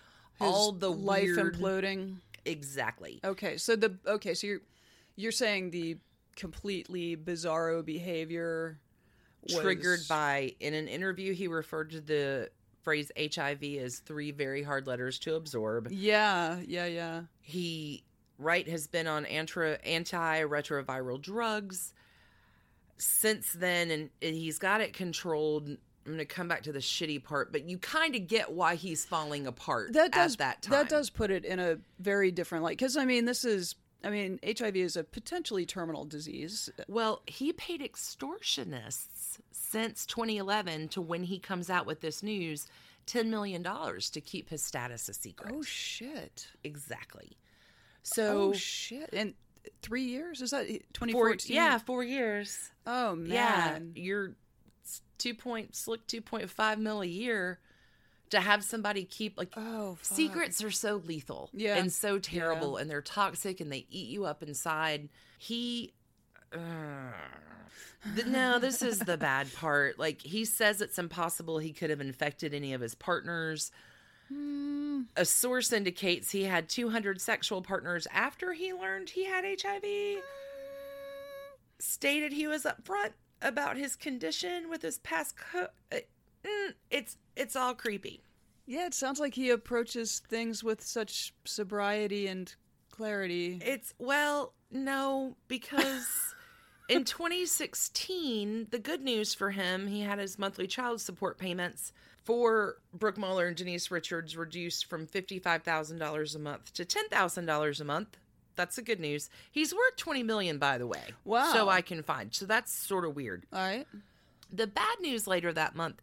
His 0.40 0.48
all 0.48 0.72
the 0.72 0.90
life 0.90 1.22
weird... 1.24 1.54
imploding. 1.56 2.16
Exactly. 2.44 3.20
Okay, 3.24 3.56
so 3.56 3.76
the 3.76 3.96
okay, 4.06 4.34
so 4.34 4.46
you're 4.46 4.60
you're 5.16 5.32
saying 5.32 5.70
the 5.70 5.98
completely 6.36 7.16
bizarro 7.16 7.84
behavior 7.84 8.78
was, 9.42 9.60
Triggered 9.60 10.00
by, 10.08 10.54
in 10.60 10.74
an 10.74 10.88
interview, 10.88 11.34
he 11.34 11.48
referred 11.48 11.90
to 11.90 12.00
the 12.00 12.50
phrase 12.82 13.10
HIV 13.18 13.62
as 13.62 13.98
three 13.98 14.30
very 14.30 14.62
hard 14.62 14.86
letters 14.86 15.18
to 15.20 15.34
absorb. 15.34 15.88
Yeah, 15.90 16.60
yeah, 16.66 16.86
yeah. 16.86 17.22
he 17.40 18.04
right 18.38 18.68
has 18.68 18.86
been 18.86 19.06
on 19.06 19.24
anti 19.26 19.76
antiretroviral 19.86 21.20
drugs 21.20 21.92
since 22.98 23.52
then 23.52 23.90
and 23.90 24.10
he's 24.20 24.58
got 24.58 24.80
it 24.80 24.92
controlled 24.92 25.76
i'm 26.06 26.12
going 26.12 26.18
to 26.18 26.24
come 26.24 26.48
back 26.48 26.62
to 26.62 26.72
the 26.72 26.78
shitty 26.80 27.22
part 27.22 27.50
but 27.52 27.64
you 27.68 27.78
kind 27.78 28.14
of 28.14 28.26
get 28.26 28.52
why 28.52 28.74
he's 28.74 29.04
falling 29.04 29.46
apart 29.46 29.92
That 29.92 30.12
does 30.12 30.32
at 30.34 30.38
that 30.38 30.62
time 30.62 30.72
that 30.72 30.88
does 30.88 31.10
put 31.10 31.30
it 31.30 31.44
in 31.44 31.58
a 31.58 31.78
very 31.98 32.30
different 32.30 32.64
light 32.64 32.76
because 32.78 32.96
I 32.96 33.04
mean 33.04 33.24
this 33.24 33.44
is 33.44 33.74
I 34.04 34.10
mean 34.10 34.38
HIV 34.44 34.76
is 34.76 34.96
a 34.98 35.04
potentially 35.04 35.64
terminal 35.64 36.04
disease. 36.04 36.68
well 36.88 37.22
he 37.26 37.52
paid 37.54 37.80
extortionists 37.80 39.38
since 39.52 40.06
2011 40.06 40.88
to 40.88 41.00
when 41.00 41.24
he 41.24 41.38
comes 41.38 41.70
out 41.70 41.86
with 41.86 42.00
this 42.00 42.22
news 42.22 42.66
10 43.06 43.30
million 43.30 43.62
dollars 43.62 44.10
to 44.10 44.20
keep 44.20 44.48
his 44.50 44.62
status 44.62 45.08
a 45.08 45.14
secret 45.14 45.52
Oh 45.54 45.62
shit! 45.62 46.48
exactly 46.64 47.36
so 48.02 48.50
Oh 48.50 48.52
shit! 48.52 49.10
And 49.12 49.34
three 49.80 50.04
years 50.04 50.42
is 50.42 50.50
that 50.50 50.66
twenty 50.92 51.12
four, 51.12 51.28
fourteen? 51.28 51.56
yeah 51.56 51.78
four 51.78 52.04
years 52.04 52.70
Oh 52.86 53.14
man. 53.16 53.92
Yeah, 53.94 54.02
you're 54.02 54.32
two 55.24 55.34
point 55.34 55.74
slick 55.74 56.06
two 56.06 56.20
point 56.20 56.50
five 56.50 56.78
mil 56.78 57.00
a 57.00 57.06
year 57.06 57.58
to 58.30 58.40
have 58.40 58.62
somebody 58.64 59.04
keep 59.04 59.38
like 59.38 59.52
Oh, 59.56 59.96
fuck. 60.00 60.16
secrets 60.16 60.62
are 60.62 60.70
so 60.70 60.96
lethal 61.04 61.50
Yeah. 61.52 61.76
and 61.76 61.92
so 61.92 62.18
terrible 62.18 62.76
and 62.76 62.90
they're 62.90 63.02
toxic 63.02 63.60
and 63.60 63.70
they 63.72 63.86
eat 63.90 64.08
you 64.08 64.24
up 64.26 64.42
inside. 64.42 65.08
He. 65.38 65.92
Uh, 66.52 66.58
no, 68.26 68.58
this 68.58 68.82
is 68.82 68.98
the 68.98 69.16
bad 69.16 69.52
part. 69.56 69.98
Like 69.98 70.20
he 70.20 70.44
says 70.44 70.80
it's 70.80 70.98
impossible 70.98 71.58
he 71.58 71.72
could 71.72 71.90
have 71.90 72.00
infected 72.00 72.52
any 72.54 72.72
of 72.74 72.80
his 72.80 72.94
partners. 72.94 73.70
Hmm. 74.28 75.02
A 75.16 75.24
source 75.24 75.72
indicates 75.72 76.30
he 76.30 76.44
had 76.44 76.68
200 76.68 77.20
sexual 77.20 77.60
partners 77.62 78.06
after 78.12 78.52
he 78.52 78.72
learned 78.72 79.10
he 79.10 79.24
had 79.26 79.44
HIV 79.44 80.22
stated 81.78 82.32
he 82.32 82.46
was 82.46 82.64
upfront 82.64 83.12
about 83.42 83.76
his 83.76 83.96
condition 83.96 84.68
with 84.68 84.82
his 84.82 84.98
past 84.98 85.34
co- 85.36 85.68
uh, 85.92 85.96
mm, 86.44 86.72
it's 86.90 87.16
it's 87.36 87.56
all 87.56 87.74
creepy 87.74 88.22
Yeah, 88.66 88.86
it 88.86 88.94
sounds 88.94 89.20
like 89.20 89.34
he 89.34 89.50
approaches 89.50 90.20
things 90.28 90.62
with 90.64 90.82
such 90.82 91.34
sobriety 91.44 92.26
and 92.26 92.54
clarity. 92.90 93.60
it's 93.64 93.92
well 93.98 94.54
no 94.70 95.36
because 95.48 96.34
in 96.88 97.04
2016 97.04 98.68
the 98.70 98.78
good 98.78 99.02
news 99.02 99.34
for 99.34 99.50
him 99.50 99.86
he 99.86 100.00
had 100.02 100.18
his 100.18 100.38
monthly 100.38 100.66
child 100.66 101.00
support 101.00 101.38
payments 101.38 101.92
for 102.22 102.76
Brooke 102.92 103.18
Mueller 103.18 103.46
and 103.46 103.56
Denise 103.56 103.90
Richards 103.90 104.34
reduced 104.36 104.86
from 104.86 105.06
$55,000 105.06 106.34
a 106.34 106.38
month 106.38 106.72
to 106.72 106.84
$10,000 106.86 107.80
a 107.80 107.84
month. 107.84 108.16
That's 108.56 108.76
the 108.76 108.82
good 108.82 109.00
news. 109.00 109.28
He's 109.50 109.74
worth 109.74 109.96
20 109.96 110.22
million 110.22 110.58
by 110.58 110.78
the 110.78 110.86
way. 110.86 111.02
Wow. 111.24 111.52
So 111.52 111.68
I 111.68 111.80
can 111.82 112.02
find. 112.02 112.32
So 112.34 112.46
that's 112.46 112.72
sort 112.72 113.04
of 113.04 113.16
weird. 113.16 113.44
All 113.52 113.60
right. 113.60 113.86
The 114.52 114.66
bad 114.66 115.00
news 115.00 115.26
later 115.26 115.52
that 115.52 115.74
month, 115.74 116.00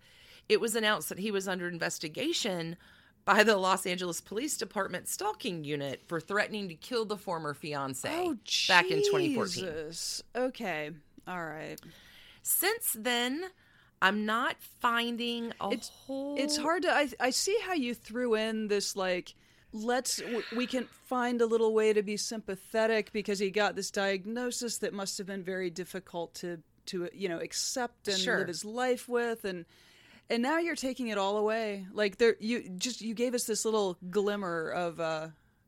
it 0.49 0.59
was 0.59 0.75
announced 0.75 1.09
that 1.09 1.19
he 1.19 1.31
was 1.31 1.47
under 1.47 1.67
investigation 1.67 2.75
by 3.23 3.43
the 3.43 3.55
Los 3.55 3.85
Angeles 3.85 4.19
Police 4.19 4.57
Department 4.57 5.07
stalking 5.07 5.63
unit 5.63 6.01
for 6.07 6.19
threatening 6.19 6.67
to 6.69 6.75
kill 6.75 7.05
the 7.05 7.15
former 7.17 7.53
fiance 7.53 8.09
Oh, 8.11 8.35
back 8.67 8.89
in 8.89 8.97
2014. 9.03 9.63
Jesus. 9.63 10.23
Okay. 10.35 10.89
All 11.27 11.45
right. 11.45 11.79
Since 12.41 12.95
then, 12.97 13.43
I'm 14.01 14.25
not 14.25 14.55
finding 14.79 15.53
a 15.61 15.67
It's- 15.67 15.89
whole. 15.89 16.35
It's 16.37 16.57
hard 16.57 16.81
to. 16.83 16.91
I 16.91 17.09
I 17.19 17.29
see 17.29 17.57
how 17.63 17.73
you 17.73 17.93
threw 17.93 18.33
in 18.35 18.67
this 18.67 18.95
like. 18.95 19.35
Let's 19.73 20.21
we 20.55 20.67
can 20.67 20.85
find 21.07 21.41
a 21.41 21.45
little 21.45 21.73
way 21.73 21.93
to 21.93 22.03
be 22.03 22.17
sympathetic 22.17 23.11
because 23.13 23.39
he 23.39 23.51
got 23.51 23.75
this 23.75 23.89
diagnosis 23.91 24.79
that 24.79 24.93
must 24.93 25.17
have 25.17 25.27
been 25.27 25.43
very 25.43 25.69
difficult 25.69 26.33
to 26.35 26.59
to 26.87 27.09
you 27.13 27.29
know 27.29 27.37
accept 27.39 28.07
and 28.07 28.17
Sure. 28.17 28.39
live 28.39 28.47
his 28.49 28.65
life 28.65 29.07
with 29.07 29.45
and 29.45 29.65
and 30.29 30.41
now 30.43 30.57
you're 30.57 30.75
taking 30.75 31.07
it 31.09 31.17
all 31.17 31.37
away 31.37 31.85
like 31.93 32.17
there 32.17 32.35
you 32.39 32.67
just 32.77 33.01
you 33.01 33.13
gave 33.13 33.33
us 33.33 33.43
this 33.45 33.63
little 33.65 33.97
glimmer 34.09 34.69
of 34.71 34.99
uh 34.99 35.27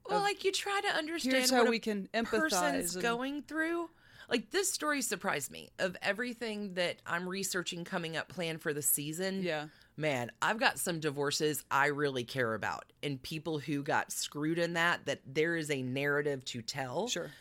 Well, 0.10 0.22
like 0.22 0.44
you 0.44 0.52
try 0.52 0.82
to 0.82 0.98
understand 0.98 1.36
here's 1.38 1.52
how 1.52 1.66
we 1.70 1.80
can 1.80 2.10
empathize 2.14 2.96
and- 2.96 3.02
going 3.04 3.44
through. 3.44 3.90
Like 4.30 4.52
this 4.52 4.72
story 4.74 5.02
surprised 5.02 5.52
me. 5.52 5.70
Of 5.80 5.96
everything 6.02 6.74
that 6.76 6.96
I'm 7.06 7.28
researching 7.30 7.84
coming 7.84 8.18
up 8.18 8.30
planned 8.30 8.62
for 8.62 8.74
the 8.74 8.82
season, 8.82 9.44
yeah 9.44 9.68
man, 9.98 10.32
I've 10.42 10.60
got 10.60 10.80
some 10.80 11.00
divorces 11.00 11.64
I 11.70 11.88
really 11.88 12.24
care 12.24 12.54
about, 12.54 12.92
and 13.02 13.22
people 13.22 13.60
who 13.60 13.84
got 13.84 14.12
screwed 14.12 14.60
in 14.60 14.74
that. 14.74 15.06
That 15.06 15.22
there 15.26 15.56
is 15.56 15.70
a 15.70 15.82
narrative 15.82 16.44
to 16.46 16.62
tell. 16.62 17.08
sure 17.08 17.32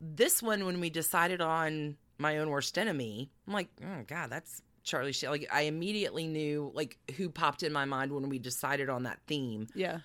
This 0.00 0.42
one, 0.42 0.64
when 0.64 0.80
we 0.80 0.90
decided 0.90 1.40
on 1.40 1.96
my 2.18 2.38
own 2.38 2.50
worst 2.50 2.78
enemy, 2.78 3.30
I'm 3.46 3.52
like, 3.52 3.68
oh 3.84 4.02
god, 4.06 4.30
that's 4.30 4.62
Charlie 4.82 5.12
Sheen. 5.12 5.30
Like 5.30 5.48
I 5.52 5.62
immediately 5.62 6.26
knew 6.26 6.70
like 6.74 6.98
who 7.16 7.28
popped 7.28 7.62
in 7.62 7.72
my 7.72 7.84
mind 7.84 8.12
when 8.12 8.28
we 8.28 8.38
decided 8.38 8.88
on 8.88 9.04
that 9.04 9.20
theme. 9.26 9.68
yeah 9.74 10.00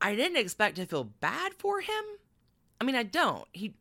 I 0.00 0.16
didn't 0.16 0.38
expect 0.38 0.76
to 0.76 0.86
feel 0.86 1.04
bad 1.04 1.54
for 1.54 1.80
him. 1.80 2.04
I 2.80 2.84
mean, 2.84 2.96
I 2.96 3.04
don't. 3.04 3.46
He 3.52 3.74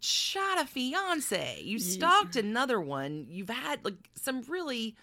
shot 0.00 0.58
a 0.58 0.64
fiance. 0.64 1.60
You 1.62 1.78
stalked 1.78 2.36
another 2.36 2.80
one. 2.80 3.26
You've 3.28 3.50
had 3.50 3.84
like 3.84 4.08
some 4.14 4.42
really 4.48 4.96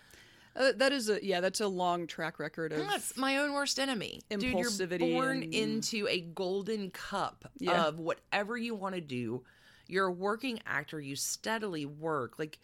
Uh, 0.56 0.72
that 0.78 0.92
is 0.94 1.10
a 1.10 1.24
yeah. 1.24 1.42
That's 1.42 1.60
a 1.62 1.68
long 1.68 2.08
track 2.08 2.40
record 2.40 2.72
of. 2.72 2.80
That's 2.88 3.18
my 3.18 3.38
own 3.38 3.54
worst 3.54 3.78
enemy. 3.80 4.22
Dude, 4.30 4.44
you're 4.44 4.98
born 5.00 5.44
and- 5.44 5.54
into 5.54 6.08
a 6.08 6.22
golden 6.22 6.92
cup 6.92 7.52
Yeah. 7.60 7.86
of 7.88 8.00
whatever 8.00 8.58
you 8.58 8.74
want 8.76 8.96
to 8.96 9.02
do. 9.02 9.44
You're 9.88 10.06
a 10.08 10.12
working 10.12 10.60
actor. 10.66 11.00
You 11.00 11.16
steadily 11.16 11.86
work. 11.86 12.40
Like, 12.40 12.60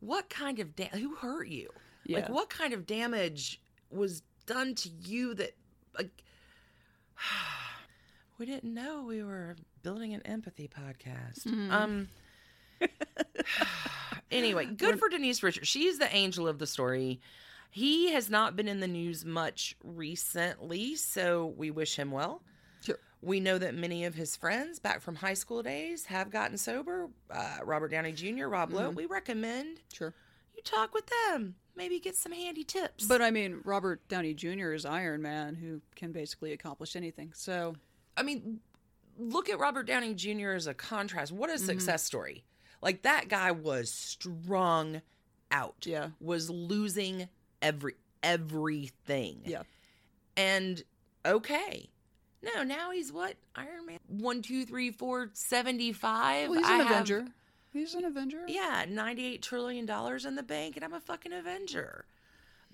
what 0.00 0.28
kind 0.28 0.58
of 0.58 0.74
da- 0.76 0.88
who 0.88 1.14
hurt 1.14 1.48
you? 1.48 1.70
Like, 2.08 2.28
what 2.28 2.50
kind 2.50 2.72
of 2.72 2.86
damage 2.86 3.60
was 3.90 4.22
done 4.46 4.74
to 4.74 4.88
you 4.88 5.34
that 5.34 5.54
like 5.96 6.10
we 8.38 8.46
didn't 8.46 8.72
know 8.74 9.04
we 9.04 9.22
were 9.22 9.56
building 9.82 10.12
an 10.14 10.22
empathy 10.22 10.68
podcast. 10.68 11.44
Mm-hmm. 11.46 11.70
Um. 11.70 12.08
anyway, 14.30 14.66
good 14.76 14.98
for 14.98 15.08
Denise 15.08 15.42
Richards. 15.42 15.68
She's 15.68 15.98
the 15.98 16.14
angel 16.14 16.46
of 16.48 16.58
the 16.58 16.66
story. 16.66 17.20
He 17.70 18.12
has 18.12 18.30
not 18.30 18.56
been 18.56 18.66
in 18.68 18.80
the 18.80 18.88
news 18.88 19.24
much 19.24 19.76
recently, 19.84 20.96
so 20.96 21.46
we 21.56 21.70
wish 21.70 21.96
him 21.96 22.10
well. 22.10 22.42
Sure. 22.82 22.98
We 23.20 23.40
know 23.40 23.58
that 23.58 23.74
many 23.74 24.04
of 24.06 24.14
his 24.14 24.36
friends 24.36 24.78
back 24.78 25.00
from 25.02 25.16
high 25.16 25.34
school 25.34 25.62
days 25.62 26.06
have 26.06 26.30
gotten 26.30 26.56
sober. 26.56 27.08
Uh, 27.30 27.58
Robert 27.64 27.88
Downey 27.90 28.12
Jr., 28.12 28.46
Rob 28.46 28.72
Lowe. 28.72 28.90
We 28.90 29.06
recommend 29.06 29.80
Sure. 29.92 30.14
you 30.56 30.62
talk 30.62 30.94
with 30.94 31.04
them. 31.26 31.56
Maybe 31.76 32.00
get 32.00 32.16
some 32.16 32.32
handy 32.32 32.64
tips. 32.64 33.06
But 33.06 33.20
I 33.22 33.30
mean, 33.30 33.60
Robert 33.64 34.00
Downey 34.08 34.34
Jr. 34.34 34.72
is 34.72 34.84
Iron 34.84 35.20
Man, 35.22 35.54
who 35.54 35.80
can 35.94 36.10
basically 36.12 36.52
accomplish 36.52 36.96
anything. 36.96 37.32
So 37.34 37.74
I 38.16 38.22
mean, 38.22 38.60
look 39.18 39.48
at 39.48 39.58
Robert 39.60 39.86
Downey 39.86 40.14
Jr. 40.14 40.50
as 40.52 40.66
a 40.66 40.74
contrast. 40.74 41.32
What 41.32 41.50
a 41.50 41.58
success 41.58 42.02
story. 42.02 42.44
Like 42.82 43.02
that 43.02 43.28
guy 43.28 43.50
was 43.50 43.90
strung 43.92 45.02
out. 45.50 45.84
Yeah. 45.86 46.08
Was 46.20 46.48
losing 46.50 47.28
every 47.62 47.94
everything. 48.22 49.40
yeah, 49.44 49.62
And 50.36 50.82
okay. 51.24 51.88
No, 52.42 52.62
now 52.62 52.90
he's 52.92 53.12
what? 53.12 53.34
Iron 53.56 53.86
Man? 53.86 53.98
one, 54.06 54.42
two, 54.42 54.64
three, 54.64 54.90
four, 54.92 55.30
seventy-five. 55.32 56.48
well, 56.50 56.58
he's 56.58 56.68
I 56.68 56.74
an 56.74 56.80
have- 56.80 56.90
Avenger. 56.90 57.26
He's 57.72 57.94
an 57.94 58.04
Avenger. 58.06 58.44
Yeah, 58.48 58.86
$98 58.86 59.42
trillion 59.42 59.88
in 60.26 60.34
the 60.36 60.42
bank, 60.42 60.76
and 60.76 60.84
I'm 60.84 60.94
a 60.94 61.00
fucking 61.00 61.32
Avenger. 61.34 62.06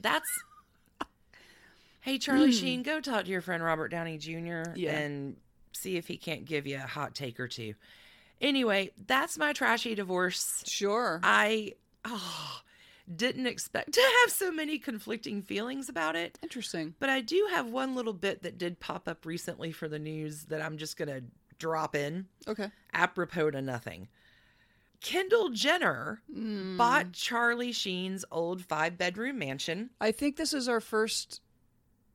That's. 0.01 0.29
hey, 2.01 2.19
Charlie 2.19 2.53
Sheen, 2.53 2.83
go 2.83 3.01
talk 3.01 3.25
to 3.25 3.31
your 3.31 3.41
friend 3.41 3.63
Robert 3.63 3.89
Downey 3.89 4.19
Jr. 4.19 4.63
Yeah. 4.77 4.93
and 4.97 5.37
see 5.73 5.97
if 5.97 6.07
he 6.07 6.17
can't 6.17 6.45
give 6.45 6.67
you 6.67 6.77
a 6.77 6.87
hot 6.87 7.15
take 7.15 7.41
or 7.41 7.49
two. 7.49 7.75
Anyway, 8.41 8.91
that's 9.07 9.39
my 9.39 9.53
trashy 9.53 9.95
divorce. 9.95 10.63
Sure. 10.67 11.21
I 11.23 11.73
oh, 12.05 12.61
didn't 13.15 13.47
expect 13.47 13.93
to 13.93 14.01
have 14.23 14.33
so 14.33 14.51
many 14.51 14.79
conflicting 14.79 15.43
feelings 15.43 15.89
about 15.89 16.17
it. 16.17 16.39
Interesting. 16.43 16.95
But 16.99 17.09
I 17.11 17.21
do 17.21 17.49
have 17.51 17.67
one 17.69 17.95
little 17.95 18.13
bit 18.13 18.43
that 18.43 18.59
did 18.59 18.81
pop 18.81 19.09
up 19.09 19.25
recently 19.25 19.73
for 19.73 19.89
the 19.89 19.99
news 19.99 20.45
that 20.47 20.61
I'm 20.61 20.77
just 20.79 20.97
going 20.97 21.09
to 21.09 21.23
drop 21.59 21.95
in 21.95 22.27
Okay. 22.49 22.71
apropos 22.93 23.53
to 23.53 23.63
nothing. 23.63 24.09
Kendall 25.01 25.51
Jenner 25.51 26.23
Hmm. 26.33 26.77
bought 26.77 27.13
Charlie 27.13 27.73
Sheen's 27.73 28.25
old 28.31 28.65
five 28.65 28.97
bedroom 28.99 29.39
mansion. 29.39 29.91
I 30.01 30.13
think 30.13 30.37
this 30.37 30.53
is 30.55 30.69
our 30.69 30.81
first. 30.81 31.41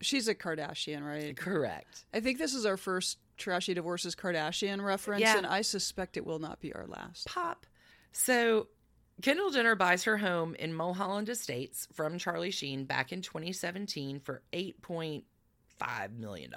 She's 0.01 0.27
a 0.27 0.33
Kardashian, 0.35 1.05
right? 1.05 1.35
Correct. 1.37 2.05
I 2.13 2.19
think 2.19 2.37
this 2.39 2.53
is 2.53 2.65
our 2.65 2.77
first 2.77 3.17
trashy 3.39 3.73
divorces 3.73 4.15
Kardashian 4.15 4.83
reference, 4.83 5.21
Yeah. 5.21 5.37
and 5.37 5.47
I 5.47 5.61
suspect 5.61 6.17
it 6.17 6.25
will 6.25 6.39
not 6.39 6.59
be 6.59 6.73
our 6.73 6.85
last. 6.85 7.27
Pop. 7.27 7.65
So 8.11 8.67
Kendall 9.21 9.51
Jenner 9.51 9.75
buys 9.75 10.03
her 10.05 10.17
home 10.17 10.55
in 10.55 10.73
Mulholland 10.73 11.27
Estates 11.29 11.87
from 11.93 12.17
Charlie 12.17 12.51
Sheen 12.51 12.85
back 12.85 13.11
in 13.11 13.21
2017 13.21 14.19
for 14.19 14.41
$8.5 14.53 15.23
million. 16.17 16.53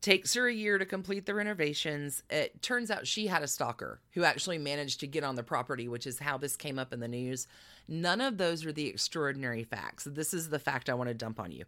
Takes 0.00 0.34
her 0.34 0.48
a 0.48 0.52
year 0.52 0.78
to 0.78 0.84
complete 0.84 1.26
the 1.26 1.34
renovations. 1.34 2.24
It 2.28 2.60
turns 2.60 2.90
out 2.90 3.06
she 3.06 3.28
had 3.28 3.42
a 3.42 3.46
stalker 3.46 4.00
who 4.10 4.24
actually 4.24 4.58
managed 4.58 4.98
to 5.00 5.06
get 5.06 5.22
on 5.22 5.36
the 5.36 5.44
property, 5.44 5.86
which 5.86 6.06
is 6.08 6.18
how 6.18 6.38
this 6.38 6.56
came 6.56 6.76
up 6.78 6.92
in 6.92 6.98
the 6.98 7.06
news. 7.08 7.46
None 7.86 8.20
of 8.20 8.36
those 8.36 8.66
are 8.66 8.72
the 8.72 8.88
extraordinary 8.88 9.62
facts. 9.62 10.04
This 10.10 10.34
is 10.34 10.48
the 10.48 10.58
fact 10.58 10.90
I 10.90 10.94
want 10.94 11.08
to 11.08 11.14
dump 11.14 11.38
on 11.38 11.52
you. 11.52 11.64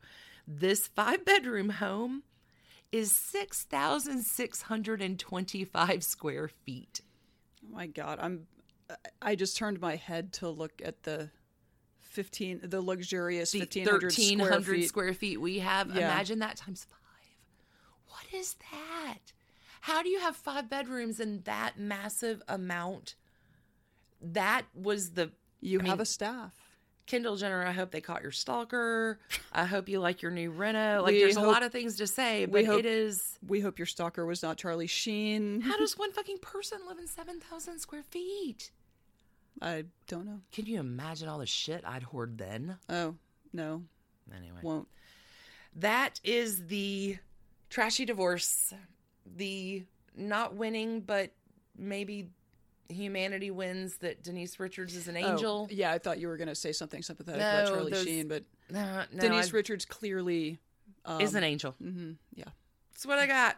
This 0.49 0.89
five 0.89 1.25
bedroom 1.25 1.69
home 1.71 2.25
is 2.93 3.11
6,625 3.13 6.05
square 6.05 6.49
feet. 6.49 7.01
Oh 7.65 7.69
my 7.75 7.87
God, 7.87 8.19
I'm. 8.21 8.47
I 9.23 9.35
just 9.35 9.57
turned 9.57 9.81
my 9.81 9.97
head 9.97 10.35
to 10.35 10.49
look 10.51 10.83
at 10.85 11.03
the 11.05 11.31
fifteen, 12.01 12.61
the 12.63 12.83
luxurious 12.83 13.53
The 13.53 13.61
fifteen 13.61 13.87
hundred 13.87 14.13
square 14.13 14.37
1,300 14.39 14.75
feet. 14.77 14.89
square 14.89 15.15
feet 15.15 15.41
we 15.41 15.61
have. 15.61 15.89
Yeah. 15.95 16.11
Imagine 16.13 16.41
that 16.41 16.57
times 16.57 16.85
five. 16.89 16.99
What 18.09 18.27
is 18.39 18.57
that? 18.71 19.33
How 19.81 20.03
do 20.03 20.09
you 20.11 20.21
have 20.21 20.37
five 20.37 20.69
bedrooms 20.71 21.19
in 21.21 21.41
that 21.45 21.79
massive 21.79 22.43
amount? 22.47 23.15
That 24.21 24.63
was 24.75 25.13
the 25.13 25.31
You 25.61 25.81
I 25.81 25.87
have 25.87 25.97
mean, 25.99 26.03
a 26.03 26.07
staff. 26.07 26.53
Kendall 27.07 27.37
Jenner. 27.37 27.65
I 27.65 27.73
hope 27.73 27.91
they 27.91 28.01
caught 28.01 28.23
your 28.23 28.31
stalker. 28.33 29.19
I 29.53 29.65
hope 29.67 29.89
you 29.89 30.01
like 30.01 30.23
your 30.23 30.31
new 30.31 30.51
reno. 30.51 31.03
Like, 31.03 31.13
We 31.13 31.21
there's 31.21 31.37
a 31.37 31.41
lot 31.43 31.63
of 31.63 31.71
things 31.73 31.97
to 31.97 32.07
say, 32.07 32.47
we 32.47 32.63
but 32.63 32.65
hope- 32.65 32.79
it 32.81 32.87
is. 32.87 33.39
We 33.47 33.61
hope 33.61 33.79
your 33.79 33.87
stalker 33.87 34.25
was 34.25 34.43
not 34.43 34.57
Charlie 34.57 34.87
Sheen. 34.87 35.61
How 35.61 35.77
does 35.79 35.99
one 35.99 36.13
fucking 36.13 36.39
person 36.39 36.79
live 36.89 36.99
in 36.99 37.07
7,000 37.07 37.79
square 37.79 38.03
feet? 38.11 38.71
I 39.63 39.85
don't 40.09 40.27
know. 40.27 40.41
Can 40.53 40.67
you 40.67 40.81
imagine 40.81 41.29
all 41.29 41.39
the 41.39 41.47
shit 41.47 41.85
I'd 41.87 42.03
hoard 42.03 42.39
then? 42.39 42.77
Oh 42.89 43.15
no, 43.53 43.83
Anyway. 44.35 44.59
won't. 44.63 44.89
That 45.77 46.21
is 46.25 46.67
the 46.67 47.19
trashy 47.71 48.05
divorce. 48.05 48.73
The 49.37 49.85
not 50.17 50.55
winning, 50.57 51.01
but 51.03 51.31
maybe 51.79 52.31
humanity 52.89 53.51
wins 53.51 53.97
that 53.99 54.23
Denise 54.23 54.59
Richards 54.61 54.95
is 54.95 55.09
an 55.09 55.17
angel. 55.17 55.69
Oh, 55.71 55.75
yeah, 55.75 55.91
I 55.93 55.99
thought 55.99 56.19
you 56.19 56.29
were 56.29 56.37
going 56.37 56.49
to 56.49 56.55
say 56.55 56.73
something 56.73 57.03
sympathetic 57.03 57.41
No, 57.41 57.49
about 57.63 57.69
Charlie 57.69 57.93
those- 57.93 58.05
Sheen, 58.05 58.29
but 58.29 58.45
No, 58.71 59.05
no, 59.13 59.21
Denise 59.21 59.53
I- 59.53 59.57
Richards 59.57 59.85
clearly 59.85 60.59
um, 61.05 61.21
is 61.21 61.35
an 61.35 61.45
angel. 61.45 61.73
hmm 61.73 62.13
yeah, 62.35 62.45
That's 62.93 63.07
what 63.07 63.19
I 63.19 63.27
got. 63.27 63.57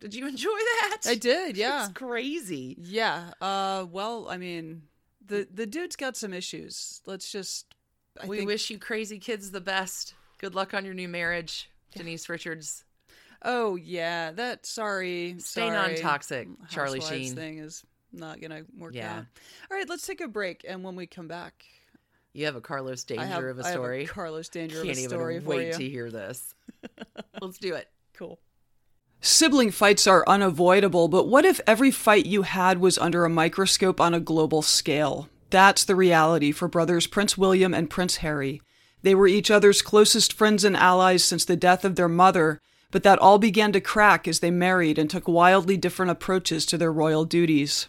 Did 0.00 0.14
you 0.14 0.28
enjoy 0.28 0.50
that? 0.50 0.98
I 1.06 1.14
did. 1.14 1.56
Yeah, 1.58 1.84
It's 1.84 1.92
crazy. 1.94 2.76
yeah. 2.78 3.32
Uh, 3.40 3.86
well, 3.90 4.28
I 4.28 4.36
mean, 4.36 4.82
the 5.26 5.48
the 5.52 5.64
dude's 5.66 5.96
got 5.96 6.16
some 6.16 6.32
issues. 6.34 7.00
Let's 7.06 7.32
just. 7.32 7.74
I 8.22 8.26
we 8.26 8.38
think, 8.38 8.46
wish 8.48 8.68
you 8.70 8.78
crazy 8.78 9.18
kids 9.18 9.50
the 9.50 9.60
best. 9.60 10.14
Good 10.38 10.54
luck 10.54 10.74
on 10.74 10.84
your 10.84 10.92
new 10.94 11.08
marriage, 11.08 11.70
Denise 11.94 12.28
Richards. 12.28 12.84
Oh 13.42 13.76
yeah, 13.76 14.32
that. 14.32 14.66
Sorry, 14.66 15.36
Stay 15.38 15.62
sorry. 15.62 15.70
non-toxic, 15.74 16.48
Charlie 16.68 17.00
Sheen. 17.00 17.34
thing 17.34 17.58
is 17.58 17.82
not 18.12 18.40
gonna 18.40 18.62
work 18.78 18.94
Yeah. 18.94 19.18
out. 19.18 19.24
All 19.70 19.76
right, 19.76 19.88
let's 19.88 20.06
take 20.06 20.20
a 20.20 20.28
break, 20.28 20.64
and 20.68 20.82
when 20.84 20.96
we 20.96 21.06
come 21.06 21.28
back, 21.28 21.64
You 22.32 22.44
have 22.44 22.56
a 22.56 22.60
Carlos 22.60 23.02
Danger 23.04 23.22
I 23.22 23.26
have, 23.26 23.44
of 23.44 23.58
a 23.58 23.62
I 23.64 23.68
have 23.68 23.72
story. 23.74 24.06
Carlos 24.06 24.48
Danger 24.50 24.82
Can't 24.82 24.90
of 24.90 24.96
a 24.96 25.00
even 25.00 25.10
story 25.10 25.40
for 25.40 25.46
wait 25.48 25.66
you. 25.68 25.72
to 25.74 25.88
hear 25.88 26.10
this. 26.10 26.54
Let's 27.40 27.56
do 27.58 27.74
it. 27.74 27.88
Cool. 28.12 28.38
Sibling 29.22 29.70
fights 29.70 30.06
are 30.06 30.22
unavoidable, 30.28 31.08
but 31.08 31.26
what 31.28 31.44
if 31.46 31.60
every 31.66 31.90
fight 31.90 32.26
you 32.26 32.42
had 32.42 32.78
was 32.78 32.98
under 32.98 33.24
a 33.24 33.30
microscope 33.30 34.00
on 34.00 34.12
a 34.14 34.20
global 34.20 34.60
scale? 34.62 35.28
That's 35.50 35.84
the 35.84 35.96
reality 35.96 36.52
for 36.52 36.68
brothers 36.68 37.06
Prince 37.06 37.38
William 37.38 37.72
and 37.72 37.88
Prince 37.88 38.16
Harry. 38.16 38.60
They 39.02 39.14
were 39.14 39.28
each 39.28 39.50
other's 39.50 39.80
closest 39.82 40.32
friends 40.32 40.64
and 40.64 40.76
allies 40.76 41.24
since 41.24 41.44
the 41.44 41.56
death 41.56 41.84
of 41.84 41.96
their 41.96 42.08
mother, 42.08 42.60
but 42.90 43.02
that 43.02 43.18
all 43.18 43.38
began 43.38 43.72
to 43.72 43.80
crack 43.80 44.28
as 44.28 44.40
they 44.40 44.50
married 44.50 44.98
and 44.98 45.08
took 45.08 45.26
wildly 45.26 45.76
different 45.76 46.10
approaches 46.10 46.66
to 46.66 46.76
their 46.78 46.92
royal 46.92 47.24
duties. 47.24 47.88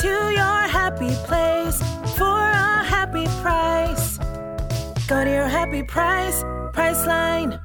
To 0.00 0.08
your 0.08 0.68
happy 0.68 1.10
place 1.26 1.78
for 2.16 2.24
a 2.24 2.82
happy 2.82 3.26
price. 3.42 4.16
Go 5.06 5.22
to 5.22 5.30
your 5.30 5.48
happy 5.48 5.82
price, 5.82 6.42
Priceline. 6.72 7.60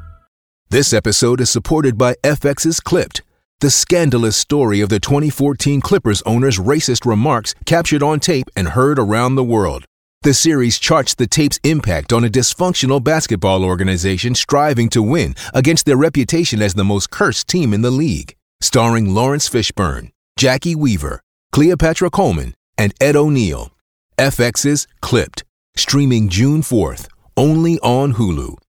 This 0.69 0.91
episode 0.91 1.39
is 1.39 1.49
supported 1.49 1.97
by 1.97 2.15
FX's 2.25 2.81
Clipped, 2.81 3.21
the 3.61 3.69
scandalous 3.69 4.35
story 4.35 4.81
of 4.81 4.89
the 4.89 4.99
2014 4.99 5.79
Clippers 5.79 6.21
owner's 6.23 6.59
racist 6.59 7.05
remarks 7.05 7.55
captured 7.65 8.03
on 8.03 8.19
tape 8.19 8.49
and 8.57 8.67
heard 8.69 8.99
around 8.99 9.35
the 9.35 9.43
world. 9.45 9.85
The 10.23 10.33
series 10.33 10.79
charts 10.79 11.15
the 11.15 11.27
tape's 11.27 11.61
impact 11.63 12.11
on 12.11 12.25
a 12.25 12.29
dysfunctional 12.29 13.01
basketball 13.01 13.63
organization 13.63 14.35
striving 14.35 14.89
to 14.89 15.01
win 15.01 15.33
against 15.53 15.85
their 15.85 15.95
reputation 15.95 16.61
as 16.61 16.73
the 16.73 16.83
most 16.83 17.09
cursed 17.09 17.47
team 17.47 17.73
in 17.73 17.83
the 17.83 17.91
league. 17.91 18.35
Starring 18.59 19.15
Laurence 19.15 19.49
Fishburne, 19.49 20.11
Jacki 20.37 20.75
Weaver, 20.75 21.21
Cleopatra 21.57 22.11
Coleman, 22.11 22.53
and 22.77 22.93
Ed 23.01 23.15
O'Neill. 23.15 23.71
FX's 24.19 24.85
Clipped, 25.01 25.43
streaming 25.75 26.29
June 26.29 26.61
4th, 26.61 27.07
only 27.35 27.79
on 27.79 28.13
Hulu. 28.13 28.59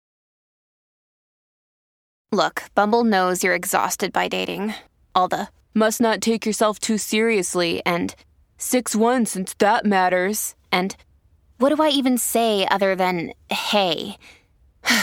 Look, 2.33 2.63
Bumble 2.75 3.05
knows 3.05 3.45
you're 3.45 3.55
exhausted 3.55 4.11
by 4.11 4.29
dating. 4.29 4.73
All 5.15 5.29
the 5.29 5.49
must 5.75 6.01
not 6.01 6.23
take 6.23 6.47
yourself 6.47 6.79
too 6.79 6.97
seriously 6.97 7.83
and 7.85 8.15
6 8.57 8.97
1 8.97 9.27
since 9.27 9.53
that 9.59 9.85
matters. 9.85 10.55
And 10.73 10.97
what 11.59 11.69
do 11.69 11.83
I 11.83 11.91
even 11.91 12.17
say 12.17 12.67
other 12.71 12.97
than 12.97 13.35
hey? 13.51 14.17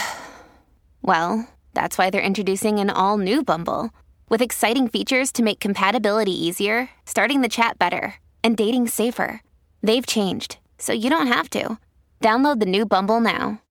well, 1.04 1.48
that's 1.76 2.00
why 2.00 2.10
they're 2.10 2.20
introducing 2.20 2.80
an 2.80 2.90
all 2.90 3.20
new 3.20 3.44
Bumble 3.44 3.92
with 4.30 4.42
exciting 4.42 4.88
features 4.88 5.32
to 5.34 5.44
make 5.44 5.60
compatibility 5.60 6.32
easier, 6.32 6.90
starting 7.06 7.42
the 7.42 7.50
chat 7.50 7.78
better, 7.80 8.16
and 8.44 8.58
dating 8.58 8.88
safer. 8.88 9.42
They've 9.82 10.06
changed, 10.06 10.58
so 10.78 10.94
you 10.94 11.10
don't 11.10 11.28
have 11.28 11.50
to. 11.52 11.78
Download 12.22 12.60
the 12.60 12.66
new 12.66 12.86
Bumble 12.86 13.20
now. 13.20 13.62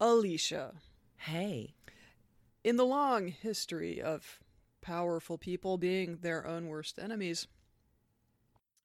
Alicia, 0.00 0.74
Hey. 1.16 1.74
in 2.64 2.76
the 2.76 2.84
long 2.84 3.28
history 3.28 4.02
of 4.02 4.40
powerful 4.80 5.38
people 5.38 5.78
being 5.78 6.16
their 6.16 6.46
own 6.46 6.66
worst 6.66 6.98
enemies, 6.98 7.46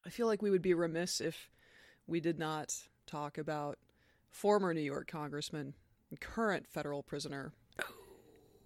I 0.06 0.10
feel 0.10 0.26
like 0.28 0.40
we 0.42 0.50
would 0.50 0.62
be 0.62 0.74
remiss 0.74 1.20
if 1.20 1.50
we 2.06 2.20
did 2.20 2.38
not 2.38 2.74
talk 3.06 3.36
about 3.36 3.78
former 4.30 4.72
New 4.72 4.80
York 4.80 5.10
Congressman 5.10 5.74
and 6.10 6.20
current 6.20 6.66
federal 6.68 7.02
prisoner 7.02 7.52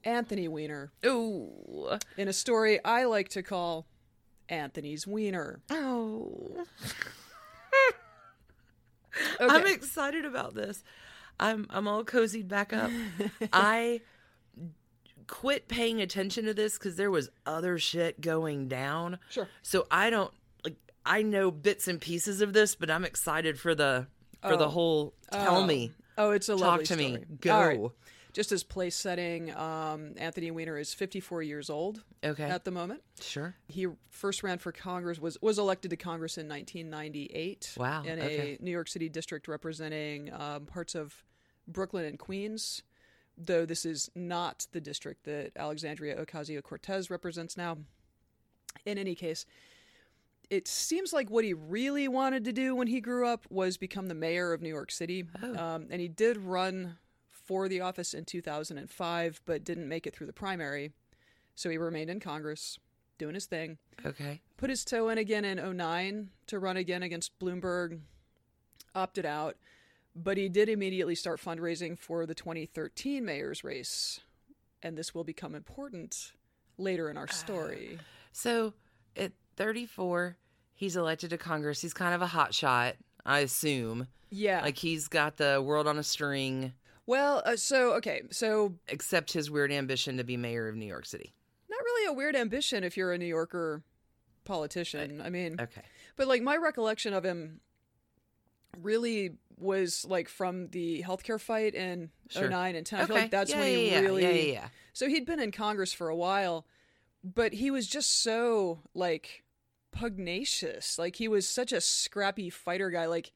Anthony 0.04 0.48
Weiner 0.48 0.92
Ooh. 1.06 1.90
in 2.16 2.28
a 2.28 2.32
story 2.32 2.82
I 2.84 3.04
like 3.04 3.28
to 3.30 3.42
call 3.42 3.86
Anthony's 4.48 5.06
Wiener. 5.06 5.60
Oh. 5.70 6.64
Okay. 9.40 9.54
I'm 9.54 9.66
excited 9.66 10.24
about 10.24 10.54
this. 10.54 10.82
I'm 11.38 11.66
I'm 11.68 11.86
all 11.86 12.02
cozied 12.02 12.48
back 12.48 12.72
up. 12.72 12.90
I 13.52 14.00
quit 15.26 15.68
paying 15.68 16.00
attention 16.00 16.46
to 16.46 16.54
this 16.54 16.78
because 16.78 16.96
there 16.96 17.10
was 17.10 17.28
other 17.44 17.78
shit 17.78 18.22
going 18.22 18.68
down. 18.68 19.18
Sure. 19.28 19.48
So 19.60 19.86
I 19.90 20.08
don't 20.08 20.32
like 20.64 20.76
I 21.04 21.20
know 21.22 21.50
bits 21.50 21.88
and 21.88 22.00
pieces 22.00 22.40
of 22.40 22.54
this, 22.54 22.74
but 22.74 22.90
I'm 22.90 23.04
excited 23.04 23.60
for 23.60 23.74
the 23.74 24.06
for 24.40 24.56
the 24.56 24.64
Oh. 24.66 24.70
whole 24.70 25.14
tell 25.30 25.58
Oh. 25.58 25.66
me. 25.66 25.92
Oh, 26.16 26.30
it's 26.30 26.48
a 26.48 26.52
Talk 26.52 26.60
lovely 26.62 26.84
to 26.86 26.96
me. 26.96 27.18
Go. 27.40 27.54
All 27.54 27.66
right. 27.66 27.80
Just 28.32 28.50
as 28.50 28.62
place 28.62 28.96
setting, 28.96 29.54
um, 29.54 30.14
Anthony 30.16 30.50
Weiner 30.50 30.78
is 30.78 30.94
54 30.94 31.42
years 31.42 31.68
old 31.68 32.02
Okay. 32.24 32.44
at 32.44 32.64
the 32.64 32.70
moment. 32.70 33.02
Sure. 33.20 33.54
He 33.68 33.86
first 34.08 34.42
ran 34.42 34.58
for 34.58 34.72
Congress, 34.72 35.18
was 35.18 35.36
was 35.42 35.58
elected 35.58 35.90
to 35.90 35.96
Congress 35.96 36.38
in 36.38 36.48
1998. 36.48 37.74
Wow, 37.76 38.02
In 38.04 38.18
okay. 38.18 38.56
a 38.60 38.64
New 38.64 38.70
York 38.70 38.88
City 38.88 39.08
district 39.10 39.48
representing 39.48 40.32
um, 40.32 40.64
parts 40.64 40.94
of 40.94 41.24
Brooklyn 41.68 42.06
and 42.06 42.18
Queens, 42.18 42.82
though 43.36 43.66
this 43.66 43.84
is 43.84 44.10
not 44.14 44.66
the 44.72 44.80
district 44.80 45.24
that 45.24 45.52
Alexandria 45.56 46.16
Ocasio 46.24 46.62
Cortez 46.62 47.10
represents 47.10 47.56
now. 47.56 47.76
In 48.86 48.96
any 48.96 49.14
case, 49.14 49.44
it 50.48 50.66
seems 50.66 51.12
like 51.12 51.30
what 51.30 51.44
he 51.44 51.52
really 51.52 52.08
wanted 52.08 52.44
to 52.44 52.52
do 52.52 52.74
when 52.74 52.86
he 52.86 53.00
grew 53.00 53.26
up 53.26 53.46
was 53.50 53.76
become 53.76 54.08
the 54.08 54.14
mayor 54.14 54.52
of 54.54 54.62
New 54.62 54.68
York 54.70 54.90
City. 54.90 55.24
Um, 55.42 55.88
and 55.90 56.00
he 56.00 56.08
did 56.08 56.38
run 56.38 56.96
for 57.52 57.68
the 57.68 57.82
office 57.82 58.14
in 58.14 58.24
2005, 58.24 59.42
but 59.44 59.62
didn't 59.62 59.86
make 59.86 60.06
it 60.06 60.16
through 60.16 60.26
the 60.26 60.32
primary. 60.32 60.90
So 61.54 61.68
he 61.68 61.76
remained 61.76 62.08
in 62.08 62.18
Congress, 62.18 62.78
doing 63.18 63.34
his 63.34 63.44
thing. 63.44 63.76
Okay. 64.06 64.40
Put 64.56 64.70
his 64.70 64.86
toe 64.86 65.10
in 65.10 65.18
again 65.18 65.44
in 65.44 65.76
09 65.76 66.30
to 66.46 66.58
run 66.58 66.78
again 66.78 67.02
against 67.02 67.38
Bloomberg, 67.38 68.00
opted 68.94 69.26
out. 69.26 69.56
But 70.16 70.38
he 70.38 70.48
did 70.48 70.70
immediately 70.70 71.14
start 71.14 71.42
fundraising 71.42 71.98
for 71.98 72.24
the 72.24 72.34
2013 72.34 73.22
mayor's 73.22 73.62
race. 73.62 74.20
And 74.82 74.96
this 74.96 75.14
will 75.14 75.24
become 75.24 75.54
important 75.54 76.32
later 76.78 77.10
in 77.10 77.18
our 77.18 77.28
ah. 77.28 77.34
story. 77.34 77.98
So 78.32 78.72
at 79.14 79.32
34, 79.56 80.38
he's 80.72 80.96
elected 80.96 81.28
to 81.28 81.36
Congress. 81.36 81.82
He's 81.82 81.92
kind 81.92 82.14
of 82.14 82.22
a 82.22 82.28
hot 82.28 82.54
shot, 82.54 82.94
I 83.26 83.40
assume. 83.40 84.06
Yeah. 84.30 84.62
Like 84.62 84.78
he's 84.78 85.06
got 85.06 85.36
the 85.36 85.60
world 85.62 85.86
on 85.86 85.98
a 85.98 86.02
string, 86.02 86.72
well, 87.06 87.42
uh, 87.44 87.56
so, 87.56 87.94
okay. 87.94 88.22
So 88.30 88.74
except 88.88 89.32
his 89.32 89.50
weird 89.50 89.72
ambition 89.72 90.16
to 90.18 90.24
be 90.24 90.36
mayor 90.36 90.68
of 90.68 90.76
New 90.76 90.86
York 90.86 91.06
City. 91.06 91.34
not 91.68 91.80
really 91.82 92.06
a 92.06 92.12
weird 92.12 92.36
ambition 92.36 92.84
if 92.84 92.96
you're 92.96 93.12
a 93.12 93.18
New 93.18 93.26
Yorker 93.26 93.82
politician. 94.44 95.20
I 95.20 95.30
mean, 95.30 95.56
Okay. 95.60 95.82
but 96.16 96.26
like 96.28 96.42
my 96.42 96.56
recollection 96.56 97.14
of 97.14 97.24
him 97.24 97.60
really 98.80 99.36
was 99.58 100.04
like 100.08 100.28
from 100.28 100.68
the 100.68 101.02
healthcare 101.06 101.40
fight 101.40 101.74
in 101.74 102.10
Sure. 102.28 102.48
09 102.48 102.74
and 102.76 102.86
10. 102.86 102.98
I 102.98 103.02
okay. 103.02 103.06
feel 103.12 103.22
like 103.22 103.30
that's 103.30 103.50
yeah, 103.50 103.58
when 103.60 103.68
he 103.68 103.90
yeah, 103.90 104.00
really 104.00 104.22
Yeah, 104.22 104.30
yeah, 104.30 104.52
yeah. 104.52 104.68
So 104.92 105.08
he'd 105.08 105.26
been 105.26 105.40
in 105.40 105.52
Congress 105.52 105.92
for 105.92 106.08
a 106.08 106.16
while, 106.16 106.66
but 107.22 107.52
he 107.54 107.70
was 107.70 107.86
just 107.86 108.22
so 108.22 108.80
like 108.94 109.44
pugnacious. 109.92 110.98
Like 110.98 111.16
he 111.16 111.28
was 111.28 111.48
such 111.48 111.72
a 111.72 111.80
scrappy 111.80 112.50
fighter 112.50 112.90
guy. 112.90 113.06
Like 113.06 113.32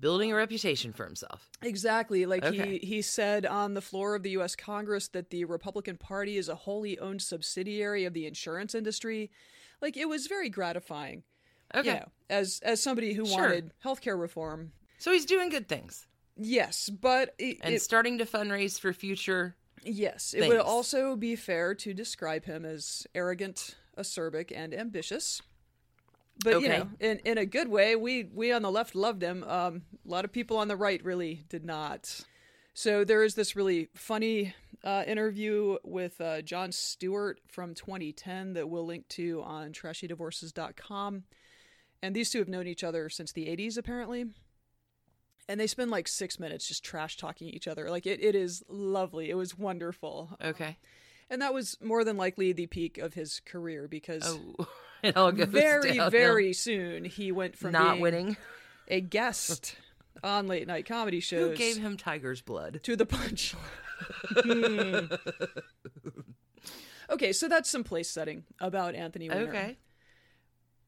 Building 0.00 0.30
a 0.32 0.36
reputation 0.36 0.92
for 0.92 1.04
himself. 1.04 1.48
Exactly. 1.62 2.24
Like 2.24 2.44
Okay. 2.44 2.78
he, 2.78 2.86
he 2.86 3.02
said 3.02 3.44
on 3.44 3.74
the 3.74 3.80
floor 3.80 4.14
of 4.14 4.22
the 4.22 4.30
U.S. 4.30 4.54
Congress 4.54 5.08
that 5.08 5.30
the 5.30 5.44
Republican 5.44 5.96
Party 5.96 6.36
is 6.36 6.48
a 6.48 6.54
wholly 6.54 6.98
owned 7.00 7.20
subsidiary 7.20 8.04
of 8.04 8.14
the 8.14 8.26
insurance 8.26 8.74
industry. 8.74 9.30
Like 9.82 9.96
it 9.96 10.08
was 10.08 10.26
very 10.28 10.50
gratifying. 10.50 11.24
Okay. 11.74 11.88
You 11.88 11.94
know, 11.94 12.08
as 12.30 12.60
as 12.62 12.80
somebody 12.82 13.12
who 13.12 13.26
Sure. 13.26 13.40
wanted 13.42 13.72
healthcare 13.84 14.18
reform. 14.18 14.72
So 14.98 15.12
he's 15.12 15.26
doing 15.26 15.48
good 15.48 15.68
things 15.68 16.06
Yes, 16.36 16.88
but 16.88 17.34
it, 17.38 17.58
and 17.62 17.74
it- 17.74 17.82
starting 17.82 18.18
to 18.18 18.24
fundraise 18.24 18.78
for 18.78 18.92
future. 18.92 19.56
yes, 19.82 20.32
it 20.34 20.46
would 20.48 20.58
also 20.58 21.16
be 21.16 21.34
fair 21.36 21.74
to 21.74 21.92
describe 21.92 22.44
him 22.44 22.64
as 22.64 23.06
arrogant, 23.14 23.74
acerbic, 23.98 24.52
and 24.54 24.72
ambitious. 24.72 25.42
But 26.44 26.60
you 26.62 26.68
know, 26.68 26.88
in 27.00 27.18
in 27.24 27.38
a 27.38 27.46
good 27.46 27.68
way, 27.68 27.96
we 27.96 28.24
we 28.24 28.52
on 28.52 28.62
the 28.62 28.70
left 28.70 28.94
loved 28.94 29.22
him. 29.22 29.42
Um, 29.44 29.82
a 30.06 30.10
lot 30.10 30.24
of 30.24 30.32
people 30.32 30.56
on 30.58 30.68
the 30.68 30.76
right 30.76 31.02
really 31.04 31.44
did 31.48 31.64
not. 31.64 32.24
So 32.74 33.02
there 33.02 33.24
is 33.24 33.34
this 33.34 33.56
really 33.56 33.88
funny 33.94 34.54
uh, 34.84 35.02
interview 35.04 35.78
with 35.82 36.20
uh, 36.20 36.42
Jon 36.42 36.70
Stewart 36.70 37.40
from 37.48 37.74
2010 37.74 38.52
that 38.52 38.68
we'll 38.68 38.86
link 38.86 39.08
to 39.08 39.42
on 39.42 39.72
trashydivorces.com. 39.72 41.24
And 42.02 42.14
these 42.14 42.30
two 42.30 42.38
have 42.38 42.48
known 42.48 42.68
each 42.68 42.84
other 42.84 43.08
since 43.08 43.32
the 43.32 43.46
80s, 43.46 43.76
apparently. 43.76 44.26
And 45.48 45.58
they 45.58 45.66
spend 45.66 45.90
like 45.90 46.06
six 46.06 46.38
minutes 46.38 46.68
just 46.68 46.84
trash 46.84 47.16
talking 47.16 47.48
each 47.48 47.66
other. 47.66 47.90
Like 47.90 48.06
it, 48.06 48.22
it 48.22 48.36
is 48.36 48.62
lovely. 48.68 49.30
It 49.30 49.34
was 49.34 49.58
wonderful. 49.58 50.36
Okay. 50.44 50.76
And 51.30 51.42
that 51.42 51.52
was 51.52 51.76
more 51.82 52.04
than 52.04 52.16
likely 52.16 52.52
the 52.52 52.66
peak 52.66 52.98
of 52.98 53.14
his 53.14 53.40
career 53.44 53.88
because 53.88 54.22
Oh, 54.24 54.54
it 55.02 55.16
all 55.16 55.32
goes 55.32 55.48
very, 55.48 55.88
downhill. 55.88 56.10
very 56.10 56.52
soon 56.52 57.04
he 57.04 57.32
went 57.32 57.56
from 57.56 57.72
not 57.72 58.00
winning. 58.00 58.36
a 58.88 59.00
guest 59.00 59.76
on 60.22 60.46
late 60.46 60.66
night 60.66 60.86
comedy 60.86 61.20
shows 61.20 61.50
Who 61.50 61.56
gave 61.56 61.76
him 61.76 61.96
tiger's 61.96 62.40
blood? 62.40 62.80
to 62.82 62.96
the 62.96 63.06
punch. 63.06 63.54
Hmm. 64.36 65.06
okay, 67.10 67.32
so 67.32 67.48
that's 67.48 67.70
some 67.70 67.84
place 67.84 68.08
setting 68.08 68.44
about 68.60 68.94
Anthony 68.94 69.28
Weiner. 69.28 69.48
Okay. 69.48 69.76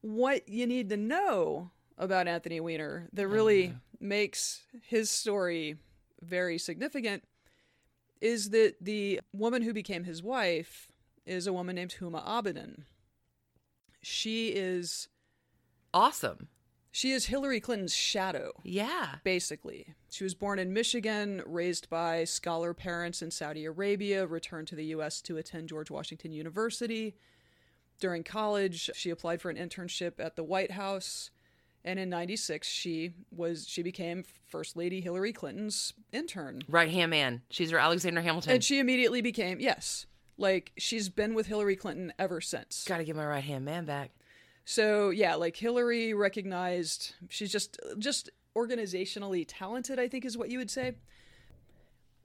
What 0.01 0.47
you 0.49 0.65
need 0.65 0.89
to 0.89 0.97
know 0.97 1.71
about 1.97 2.27
Anthony 2.27 2.59
Weiner 2.59 3.07
that 3.13 3.27
really 3.27 3.73
makes 3.99 4.63
his 4.87 5.09
story 5.11 5.77
very 6.21 6.57
significant 6.57 7.23
is 8.19 8.49
that 8.51 8.75
the 8.81 9.19
woman 9.33 9.61
who 9.61 9.73
became 9.73 10.03
his 10.03 10.23
wife 10.23 10.87
is 11.25 11.47
a 11.47 11.53
woman 11.53 11.75
named 11.75 11.95
Huma 11.99 12.25
Abedin. 12.25 12.83
She 14.01 14.49
is 14.49 15.07
Awesome. 15.93 16.47
she 16.91 17.11
is 17.11 17.25
Hillary 17.25 17.59
Clinton's 17.59 17.93
shadow. 17.93 18.51
Yeah. 18.63 19.15
basically. 19.23 19.93
She 20.09 20.23
was 20.23 20.33
born 20.35 20.59
in 20.59 20.73
Michigan, 20.73 21.41
raised 21.45 21.89
by 21.89 22.23
scholar 22.25 22.73
parents 22.73 23.21
in 23.21 23.31
Saudi 23.31 23.65
Arabia, 23.65 24.25
returned 24.27 24.67
to 24.69 24.75
the 24.75 24.85
U.S. 24.85 25.21
to 25.21 25.37
attend 25.37 25.69
George 25.69 25.89
Washington 25.91 26.31
University. 26.33 27.15
During 27.99 28.23
college, 28.23 28.89
she 28.95 29.09
applied 29.09 29.41
for 29.41 29.49
an 29.49 29.57
internship 29.57 30.13
at 30.19 30.35
the 30.35 30.43
White 30.43 30.71
House, 30.71 31.29
and 31.85 31.99
in 31.99 32.09
'96 32.09 32.67
she 32.67 33.11
was 33.31 33.67
she 33.67 33.83
became 33.83 34.23
First 34.47 34.75
Lady 34.75 35.01
Hillary 35.01 35.31
Clinton's 35.33 35.93
intern, 36.11 36.63
Right 36.67 36.89
hand 36.91 37.11
man. 37.11 37.41
She's 37.51 37.69
her 37.71 37.77
Alexander 37.79 38.21
Hamilton. 38.21 38.53
and 38.53 38.63
she 38.63 38.79
immediately 38.79 39.21
became 39.21 39.59
yes, 39.59 40.07
like 40.41 40.71
she's 40.77 41.07
been 41.09 41.33
with 41.33 41.47
Hillary 41.47 41.75
Clinton 41.75 42.11
ever 42.19 42.41
since. 42.41 42.83
Got 42.85 42.97
to 42.97 43.03
get 43.03 43.15
my 43.15 43.25
right 43.25 43.43
hand 43.43 43.63
man 43.65 43.85
back. 43.85 44.11
So 44.65 45.09
yeah, 45.09 45.35
like 45.35 45.55
Hillary 45.55 46.13
recognized 46.13 47.13
she's 47.29 47.51
just 47.51 47.79
just 47.99 48.29
organizationally 48.55 49.45
talented, 49.47 49.99
I 49.99 50.07
think 50.07 50.25
is 50.25 50.37
what 50.37 50.49
you 50.49 50.57
would 50.57 50.69
say. 50.71 50.95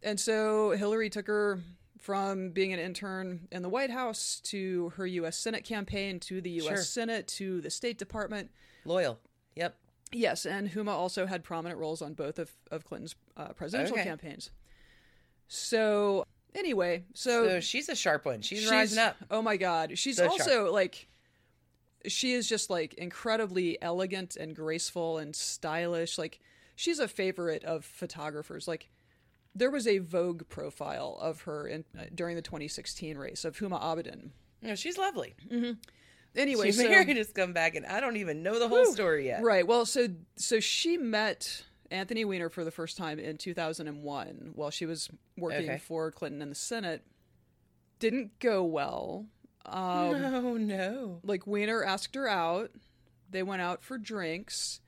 And 0.02 0.18
so 0.18 0.70
Hillary 0.72 1.10
took 1.10 1.26
her 1.26 1.60
from 1.98 2.50
being 2.50 2.72
an 2.72 2.78
intern 2.78 3.48
in 3.50 3.62
the 3.62 3.68
White 3.68 3.90
House 3.90 4.40
to 4.44 4.90
her 4.96 5.06
US 5.06 5.38
Senate 5.38 5.64
campaign 5.64 6.20
to 6.20 6.40
the 6.40 6.50
US 6.60 6.64
Sure. 6.66 6.76
Senate 6.82 7.26
to 7.28 7.60
the 7.60 7.70
State 7.70 7.98
Department. 7.98 8.50
Loyal. 8.84 9.18
Yep. 9.56 9.76
Yes, 10.12 10.46
and 10.46 10.70
Huma 10.70 10.92
also 10.92 11.26
had 11.26 11.42
prominent 11.42 11.80
roles 11.80 12.00
on 12.00 12.14
both 12.14 12.38
of, 12.38 12.52
of 12.70 12.84
Clinton's 12.84 13.16
uh, 13.36 13.48
presidential 13.48 13.94
Okay. 13.96 14.04
campaigns. 14.04 14.50
So 15.48 16.24
anyway, 16.54 17.04
so, 17.14 17.46
So 17.46 17.60
she's 17.60 17.88
a 17.88 17.94
sharp 17.94 18.24
one. 18.24 18.42
She's, 18.42 18.70
rising 18.70 18.98
up. 18.98 19.16
Oh 19.30 19.42
my 19.42 19.56
god, 19.56 19.98
she's 19.98 20.16
So 20.16 20.28
also 20.28 20.72
like, 20.72 21.08
she 22.06 22.32
is 22.32 22.48
just 22.48 22.70
like 22.70 22.94
incredibly 22.94 23.80
elegant 23.82 24.36
and 24.36 24.54
graceful 24.54 25.18
and 25.18 25.34
stylish. 25.34 26.18
Like 26.18 26.40
she's 26.76 26.98
a 26.98 27.08
favorite 27.08 27.64
of 27.64 27.84
photographers. 27.84 28.68
Like 28.68 28.88
there 29.54 29.70
was 29.70 29.86
a 29.86 29.98
Vogue 29.98 30.42
profile 30.48 31.18
of 31.20 31.42
her 31.42 31.66
in, 31.66 31.84
uh, 31.98 32.04
during 32.14 32.36
the 32.36 32.42
2016 32.42 33.16
race 33.16 33.44
of 33.44 33.56
Huma 33.56 33.80
Abedin. 33.82 34.30
No, 34.62 34.74
she's 34.74 34.98
lovely. 34.98 35.34
Anyway, 36.36 36.66
She 36.66 36.72
so, 36.72 36.88
married 36.88 37.16
his 37.16 37.32
comeback, 37.32 37.74
and 37.74 37.86
I 37.86 38.00
don't 38.00 38.18
even 38.18 38.42
know 38.42 38.58
the 38.58 38.68
whole 38.68 38.84
story 38.86 39.26
yet. 39.26 39.42
Right. 39.42 39.66
Well, 39.66 39.86
so 39.86 40.08
so 40.36 40.60
she 40.60 40.98
met 40.98 41.64
Anthony 41.90 42.24
Weiner 42.24 42.48
for 42.48 42.64
the 42.64 42.70
first 42.70 42.96
time 42.96 43.18
in 43.18 43.36
2001 43.38 44.52
while 44.54 44.70
she 44.70 44.86
was 44.86 45.08
working 45.36 45.68
Okay. 45.70 45.78
for 45.78 46.10
Clinton 46.10 46.42
in 46.42 46.48
the 46.50 46.54
Senate. 46.54 47.02
Didn't 47.98 48.38
go 48.40 48.64
well. 48.64 49.26
Um, 49.64 49.74
oh 50.24 50.56
no. 50.56 51.20
like 51.22 51.46
Weiner 51.46 51.82
asked 51.84 52.14
her 52.14 52.28
out. 52.28 52.70
They 53.30 53.42
went 53.42 53.62
out 53.62 53.82
for 53.82 53.98
drinks. 53.98 54.80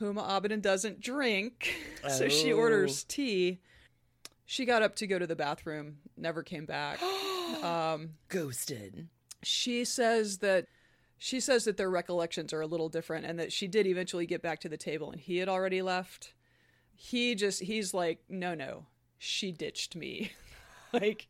Huma 0.00 0.28
Abedin 0.28 0.62
doesn't 0.62 1.00
drink, 1.00 1.74
so 2.08 2.28
she 2.28 2.52
Oh. 2.52 2.58
orders 2.58 3.04
tea. 3.04 3.60
She 4.46 4.64
got 4.64 4.82
up 4.82 4.94
to 4.96 5.06
go 5.06 5.18
to 5.18 5.26
the 5.26 5.36
bathroom, 5.36 5.98
never 6.16 6.42
came 6.42 6.64
back. 6.66 7.02
um, 7.62 8.10
Ghosted. 8.28 9.08
she 9.42 9.84
says 9.84 10.38
that 10.38 10.66
she 11.18 11.40
says 11.40 11.64
that 11.64 11.76
their 11.76 11.90
recollections 11.90 12.52
are 12.52 12.60
a 12.60 12.66
little 12.66 12.88
different 12.88 13.26
and 13.26 13.38
that 13.38 13.52
she 13.52 13.66
did 13.66 13.86
eventually 13.86 14.24
get 14.26 14.40
back 14.40 14.60
to 14.60 14.68
the 14.68 14.76
table 14.76 15.10
and 15.10 15.20
he 15.20 15.38
had 15.38 15.48
already 15.48 15.82
left. 15.82 16.32
He 16.94 17.34
just 17.34 17.62
he's 17.62 17.92
like, 17.92 18.20
"No, 18.28 18.54
no. 18.54 18.86
She 19.18 19.52
ditched 19.52 19.94
me." 19.96 20.32
like 20.92 21.26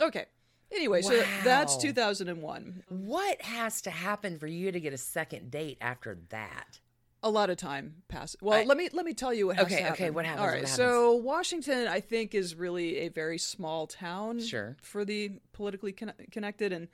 okay. 0.00 0.26
Anyway, 0.72 1.00
so 1.00 1.22
that's 1.44 1.76
2001. 1.76 2.82
What 2.88 3.40
has 3.42 3.80
to 3.82 3.90
happen 3.90 4.36
for 4.38 4.48
you 4.48 4.72
to 4.72 4.80
get 4.80 4.92
a 4.92 4.98
second 4.98 5.50
date 5.50 5.78
after 5.80 6.18
that? 6.30 6.80
a 7.22 7.30
lot 7.30 7.50
of 7.50 7.56
time 7.56 7.94
passes. 8.06 8.36
Well, 8.40 8.60
I- 8.60 8.64
let 8.64 8.76
me 8.76 8.88
let 8.92 9.04
me 9.04 9.12
tell 9.14 9.34
you 9.34 9.48
what 9.48 9.58
Okay, 9.58 9.88
okay, 9.90 10.10
what 10.10 10.24
happens, 10.24 10.40
All 10.42 10.46
right. 10.46 10.54
happens? 10.60 10.76
so 10.76 11.14
Washington, 11.14 11.88
I 11.88 11.98
think, 11.98 12.34
is 12.36 12.54
really 12.54 12.98
a 12.98 13.08
very 13.08 13.38
small 13.38 13.88
town. 13.88 14.38
Sure. 14.40 14.76
For 14.82 15.04
the 15.04 15.32
politically 15.52 15.90
conne- 15.92 16.12
connected 16.30 16.72
and 16.72 16.86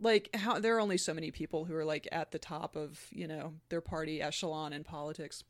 like 0.00 0.30
how 0.34 0.58
there 0.58 0.76
are 0.76 0.80
only 0.80 0.96
so 0.98 1.12
many 1.14 1.30
people 1.30 1.64
who 1.64 1.74
are 1.74 1.84
like 1.84 2.06
at 2.12 2.30
the 2.32 2.38
top 2.38 2.76
of 2.76 3.06
you 3.10 3.26
know 3.26 3.54
their 3.68 3.80
party 3.80 4.20
echelon 4.22 4.72
in 4.72 4.84
politics. 4.84 5.42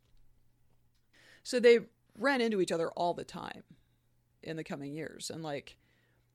So 1.43 1.61
they 1.61 1.81
ran 2.19 2.41
into 2.41 2.61
each 2.61 2.73
other 2.73 2.91
all 2.91 3.15
the 3.15 3.25
time 3.25 3.63
in 4.43 4.57
the 4.57 4.65
coming 4.65 4.93
years, 4.93 5.31
and 5.31 5.43
like 5.43 5.77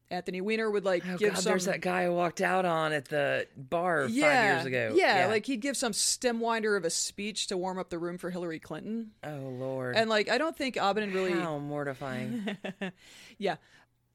Anthony 0.09 0.41
Weiner 0.41 0.69
would 0.69 0.85
like 0.85 1.03
Oh 1.07 1.17
give 1.17 1.33
God, 1.33 1.41
some. 1.41 1.51
there's 1.51 1.65
that 1.65 1.81
guy 1.81 2.05
who 2.05 2.11
walked 2.13 2.41
out 2.41 2.65
on 2.65 2.93
at 2.93 3.05
the 3.05 3.47
bar 3.57 4.05
yeah, 4.09 4.23
five 4.25 4.55
years 4.55 4.65
ago. 4.65 4.93
Yeah, 4.95 5.27
like 5.27 5.45
he'd 5.45 5.61
give 5.61 5.75
some 5.77 5.93
stem 5.93 6.39
winder 6.39 6.75
of 6.75 6.85
a 6.85 6.89
speech 6.89 7.47
to 7.47 7.57
warm 7.57 7.79
up 7.79 7.89
the 7.89 7.97
room 7.99 8.17
for 8.17 8.29
Hillary 8.29 8.59
Clinton. 8.59 9.11
oh 9.23 9.37
Lord, 9.59 9.95
And 9.95 10.09
like 10.09 10.29
I 10.29 10.37
don't 10.37 10.55
think 10.55 10.75
Abedin 10.75 11.13
really 11.13 11.31
how 11.31 11.57
mortifying. 11.57 12.57
Yeah. 13.39 13.55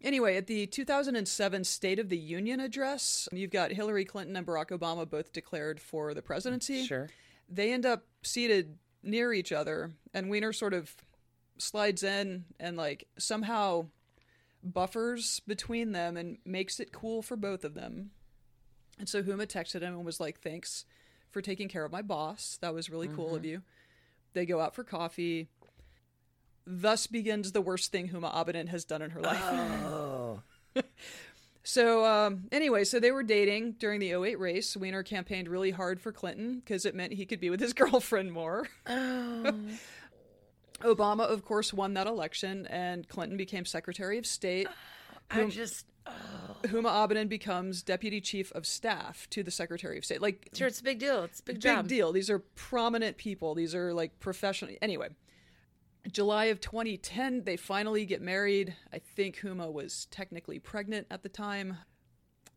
Anyway, 0.02 0.36
at 0.36 0.46
the 0.46 0.66
2007 0.66 1.64
State 1.64 1.98
of 1.98 2.08
the 2.08 2.18
Union 2.18 2.60
address, 2.60 3.28
you've 3.32 3.50
got 3.50 3.72
Hillary 3.72 4.04
Clinton 4.04 4.36
and 4.36 4.46
Barack 4.46 4.68
Obama 4.68 5.08
both 5.08 5.32
declared 5.32 5.80
for 5.80 6.14
the 6.14 6.22
presidency. 6.22 6.84
sure. 6.84 7.08
They 7.48 7.72
end 7.72 7.84
up 7.84 8.04
seated 8.22 8.78
near 9.02 9.32
each 9.32 9.52
other, 9.52 9.92
and 10.14 10.30
Weiner 10.30 10.52
sort 10.52 10.74
of 10.74 10.94
slides 11.56 12.02
in 12.04 12.44
and 12.60 12.76
like 12.76 13.08
somehow 13.18 13.86
buffers 14.62 15.40
between 15.46 15.92
them 15.92 16.16
and 16.16 16.38
makes 16.44 16.78
it 16.78 16.92
cool 16.92 17.22
for 17.22 17.36
both 17.36 17.64
of 17.64 17.74
them. 17.74 18.10
And 18.98 19.08
so 19.08 19.22
Huma 19.22 19.46
texted 19.46 19.82
him 19.82 19.94
and 19.94 20.04
was 20.04 20.20
like, 20.20 20.40
"Thanks 20.40 20.84
for 21.30 21.40
taking 21.40 21.68
care 21.68 21.84
of 21.84 21.92
my 21.92 22.02
boss. 22.02 22.58
That 22.60 22.74
was 22.74 22.90
really 22.90 23.08
cool 23.08 23.34
of 23.34 23.42
mm-hmm. 23.42 23.50
you." 23.50 23.62
They 24.34 24.46
go 24.46 24.60
out 24.60 24.74
for 24.74 24.84
coffee. 24.84 25.48
Thus 26.70 27.06
begins 27.06 27.52
the 27.52 27.62
worst 27.62 27.90
thing 27.90 28.10
Huma 28.10 28.32
Abedin 28.34 28.68
has 28.68 28.84
done 28.84 29.00
in 29.00 29.10
her 29.10 29.20
life. 29.22 29.42
Oh, 29.42 30.42
So 31.68 32.06
um, 32.06 32.44
anyway, 32.50 32.84
so 32.84 32.98
they 32.98 33.10
were 33.10 33.22
dating 33.22 33.72
during 33.72 34.00
the 34.00 34.12
08 34.14 34.38
race. 34.38 34.74
Weiner 34.74 35.02
campaigned 35.02 35.48
really 35.48 35.70
hard 35.70 36.00
for 36.00 36.12
Clinton 36.12 36.60
because 36.60 36.86
it 36.86 36.94
meant 36.94 37.12
he 37.12 37.26
could 37.26 37.40
be 37.40 37.50
with 37.50 37.60
his 37.60 37.72
girlfriend 37.74 38.32
more. 38.32 38.66
Oh. 38.86 39.54
Obama, 40.80 41.24
of 41.28 41.44
course, 41.44 41.74
won 41.74 41.92
that 41.92 42.06
election, 42.06 42.66
and 42.68 43.06
Clinton 43.06 43.36
became 43.36 43.66
Secretary 43.66 44.16
of 44.16 44.24
State. 44.24 44.66
I 45.30 45.44
just 45.46 45.84
Huma 46.62 46.88
Abedin 46.88 47.28
becomes 47.28 47.82
Deputy 47.82 48.22
Chief 48.22 48.50
of 48.52 48.64
Staff 48.64 49.28
to 49.30 49.42
the 49.42 49.50
Secretary 49.50 49.98
of 49.98 50.06
State. 50.06 50.22
Like, 50.22 50.48
sure 50.54 50.68
it's 50.68 50.80
a 50.80 50.84
big 50.84 50.98
deal. 50.98 51.24
It's 51.24 51.40
a 51.40 51.42
big, 51.42 51.56
big 51.56 51.62
job. 51.62 51.88
deal. 51.88 52.12
These 52.12 52.30
are 52.30 52.38
prominent 52.38 53.18
people. 53.18 53.54
These 53.54 53.74
are 53.74 53.92
like 53.92 54.18
professional. 54.20 54.74
Anyway, 54.80 55.08
July 56.10 56.46
of 56.46 56.60
2010, 56.60 57.44
they 57.44 57.56
finally 57.56 58.04
get 58.06 58.20
married. 58.22 58.76
I 58.92 58.98
think 58.98 59.38
Huma 59.38 59.72
was 59.72 60.06
technically 60.10 60.58
pregnant 60.58 61.06
at 61.10 61.22
the 61.22 61.28
time. 61.28 61.78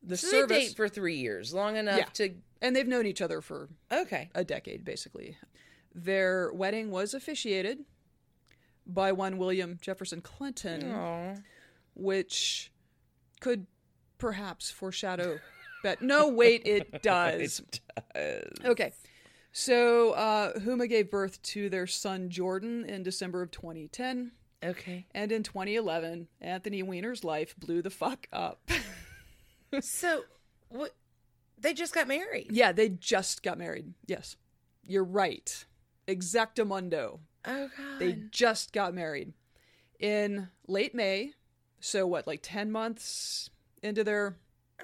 The 0.03 0.17
So 0.17 0.27
service, 0.27 0.57
they 0.57 0.65
date 0.67 0.75
for 0.75 0.89
three 0.89 1.17
years, 1.17 1.53
long 1.53 1.75
enough 1.75 1.97
Yeah. 1.97 2.05
to. 2.13 2.35
and 2.61 2.75
they've 2.75 2.87
known 2.87 3.05
each 3.05 3.21
other 3.21 3.41
for 3.41 3.69
Okay. 3.91 4.29
a 4.35 4.43
decade, 4.43 4.83
basically. 4.85 5.37
Their 5.93 6.51
wedding 6.53 6.91
was 6.91 7.13
officiated 7.13 7.85
by 8.85 9.11
one 9.11 9.37
William 9.37 9.77
Jefferson 9.81 10.21
Clinton, 10.21 10.91
Oh. 10.91 11.35
which 11.95 12.71
could 13.39 13.67
perhaps 14.17 14.69
foreshadow. 14.71 15.39
But 15.83 16.01
no, 16.01 16.27
wait, 16.27 16.61
it 16.65 17.01
does. 17.01 17.61
Okay. 18.15 18.93
So 19.51 20.11
uh, 20.11 20.59
Huma 20.59 20.87
gave 20.87 21.11
birth 21.11 21.41
to 21.43 21.69
their 21.69 21.87
son 21.87 22.29
Jordan 22.29 22.85
in 22.85 23.03
December 23.03 23.41
of 23.41 23.51
2010. 23.51 24.31
Okay. 24.63 25.05
And 25.13 25.31
in 25.31 25.43
2011, 25.43 26.27
Anthony 26.39 26.83
Weiner's 26.83 27.23
life 27.23 27.55
blew 27.57 27.81
the 27.81 27.89
fuck 27.89 28.27
up. 28.31 28.61
So, 29.79 30.23
what? 30.67 30.93
They 31.57 31.73
just 31.73 31.93
got 31.93 32.05
married. 32.09 32.47
yeah, 32.51 32.73
they 32.73 32.89
just 32.89 33.41
got 33.41 33.57
married. 33.57 33.93
Yes. 34.05 34.35
You're 34.85 35.05
right. 35.05 35.65
Exactamundo. 36.09 37.19
Oh 37.45 37.69
God. 37.77 37.99
They 37.99 38.17
just 38.31 38.73
got 38.73 38.93
married 38.93 39.31
in 39.97 40.49
late 40.67 40.93
May. 40.93 41.31
So, 41.79 42.05
what, 42.05 42.27
like 42.27 42.41
10 42.43 42.69
months 42.69 43.49
into 43.81 44.03
their. 44.03 44.35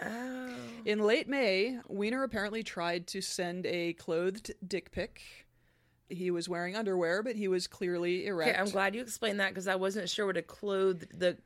Oh. 0.05 0.53
In 0.85 0.99
late 0.99 1.27
May, 1.27 1.79
Weiner 1.87 2.23
apparently 2.23 2.63
tried 2.63 3.07
to 3.07 3.21
send 3.21 3.65
a 3.65 3.93
clothed 3.93 4.53
dick 4.65 4.91
pic. 4.91 5.21
He 6.09 6.31
was 6.31 6.47
wearing 6.47 6.75
underwear, 6.75 7.21
but 7.23 7.35
he 7.35 7.47
was 7.47 7.67
clearly 7.67 8.27
erect. 8.27 8.51
Okay, 8.51 8.59
I'm 8.59 8.69
glad 8.69 8.95
you 8.95 9.01
explained 9.01 9.39
that 9.39 9.49
because 9.49 9.67
I 9.67 9.75
wasn't 9.75 10.09
sure 10.09 10.25
what 10.25 10.37
a 10.37 10.41
clothed 10.41 11.07
the. 11.19 11.37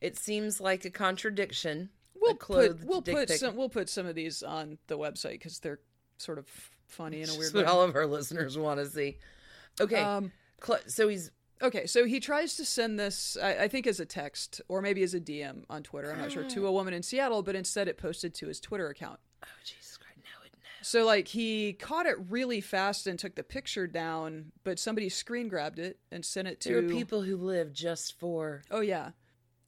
It 0.00 0.18
seems 0.18 0.60
like 0.60 0.84
a 0.84 0.90
contradiction. 0.90 1.90
We'll 2.20 2.32
a 2.32 2.34
put 2.36 2.84
we'll 2.84 3.02
put 3.02 3.28
pic. 3.28 3.38
some 3.38 3.54
we'll 3.56 3.68
put 3.68 3.88
some 3.88 4.06
of 4.06 4.14
these 4.16 4.42
on 4.42 4.78
the 4.88 4.98
website 4.98 5.32
because 5.32 5.60
they're 5.60 5.78
sort 6.18 6.38
of 6.38 6.48
funny 6.88 7.22
in 7.22 7.28
a 7.28 7.32
weird 7.32 7.44
That's 7.44 7.54
way. 7.54 7.62
what 7.62 7.70
all 7.70 7.82
of 7.82 7.94
our 7.94 8.06
listeners 8.06 8.58
want 8.58 8.80
to 8.80 8.86
see. 8.86 9.18
Okay, 9.80 10.00
Um, 10.00 10.32
Cl- 10.64 10.80
so 10.88 11.06
he's 11.06 11.30
Okay, 11.62 11.86
so 11.86 12.04
he 12.04 12.20
tries 12.20 12.56
to 12.56 12.64
send 12.64 12.98
this, 12.98 13.36
I, 13.42 13.64
I 13.64 13.68
think, 13.68 13.86
as 13.86 13.98
a 13.98 14.04
text 14.04 14.60
or 14.68 14.82
maybe 14.82 15.02
as 15.02 15.14
a 15.14 15.20
DM 15.20 15.64
on 15.70 15.82
Twitter. 15.82 16.12
I'm 16.12 16.20
not 16.20 16.32
sure 16.32 16.44
to 16.44 16.66
a 16.66 16.72
woman 16.72 16.92
in 16.92 17.02
Seattle, 17.02 17.42
but 17.42 17.54
instead 17.54 17.88
it 17.88 17.96
posted 17.96 18.34
to 18.34 18.48
his 18.48 18.60
Twitter 18.60 18.88
account. 18.88 19.18
Oh 19.42 19.48
Jesus 19.64 19.96
Christ! 19.96 20.18
No, 20.18 20.44
it 20.44 20.52
no. 20.52 20.68
So 20.82 21.06
like 21.06 21.28
he 21.28 21.72
caught 21.72 22.06
it 22.06 22.16
really 22.28 22.60
fast 22.60 23.06
and 23.06 23.18
took 23.18 23.36
the 23.36 23.42
picture 23.42 23.86
down, 23.86 24.52
but 24.64 24.78
somebody 24.78 25.08
screen 25.08 25.48
grabbed 25.48 25.78
it 25.78 25.98
and 26.12 26.24
sent 26.24 26.48
it 26.48 26.60
to. 26.60 26.68
There 26.68 26.78
are 26.78 26.88
people 26.88 27.22
who 27.22 27.36
live 27.36 27.72
just 27.72 28.18
for. 28.18 28.62
Oh 28.70 28.80
yeah, 28.80 29.10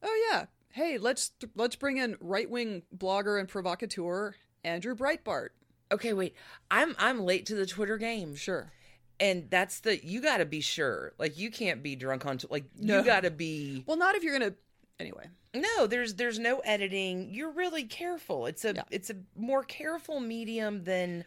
oh 0.03 0.28
yeah. 0.30 0.47
Hey, 0.70 0.99
let's 0.99 1.32
let's 1.55 1.76
bring 1.76 1.97
in 1.97 2.16
right 2.20 2.51
wing 2.51 2.82
blogger 2.95 3.41
and 3.41 3.49
provocateur 3.49 4.34
Andrew 4.62 4.95
Breitbart. 4.95 5.49
Okay, 5.91 6.12
wait. 6.12 6.34
I'm 6.70 6.95
I'm 6.99 7.24
late 7.24 7.47
to 7.47 7.55
the 7.55 7.66
Twitter 7.66 7.97
game. 7.97 8.34
Sure. 8.34 8.72
And 9.20 9.50
that's 9.50 9.80
the 9.80 10.04
you 10.04 10.20
got 10.20 10.38
to 10.38 10.44
be 10.46 10.60
sure 10.60 11.12
like 11.18 11.36
you 11.38 11.50
can't 11.50 11.82
be 11.82 11.96
drunk 11.96 12.24
on 12.26 12.38
t- 12.38 12.46
like 12.50 12.64
No. 12.76 12.98
you 12.98 13.04
got 13.04 13.22
to 13.24 13.30
be 13.30 13.84
Well, 13.86 13.96
not 13.96 14.14
if 14.14 14.22
you're 14.22 14.38
gonna. 14.38 14.54
Anyway, 15.00 15.28
no 15.54 15.86
there's 15.86 16.14
there's 16.14 16.38
no 16.38 16.58
editing 16.60 17.28
you're 17.32 17.52
really 17.52 17.84
careful 17.84 18.46
it's 18.46 18.64
a 18.64 18.74
Yeah. 18.74 18.82
it's 18.90 19.10
a 19.10 19.16
more 19.36 19.62
careful 19.62 20.18
medium 20.20 20.82
than 20.84 21.24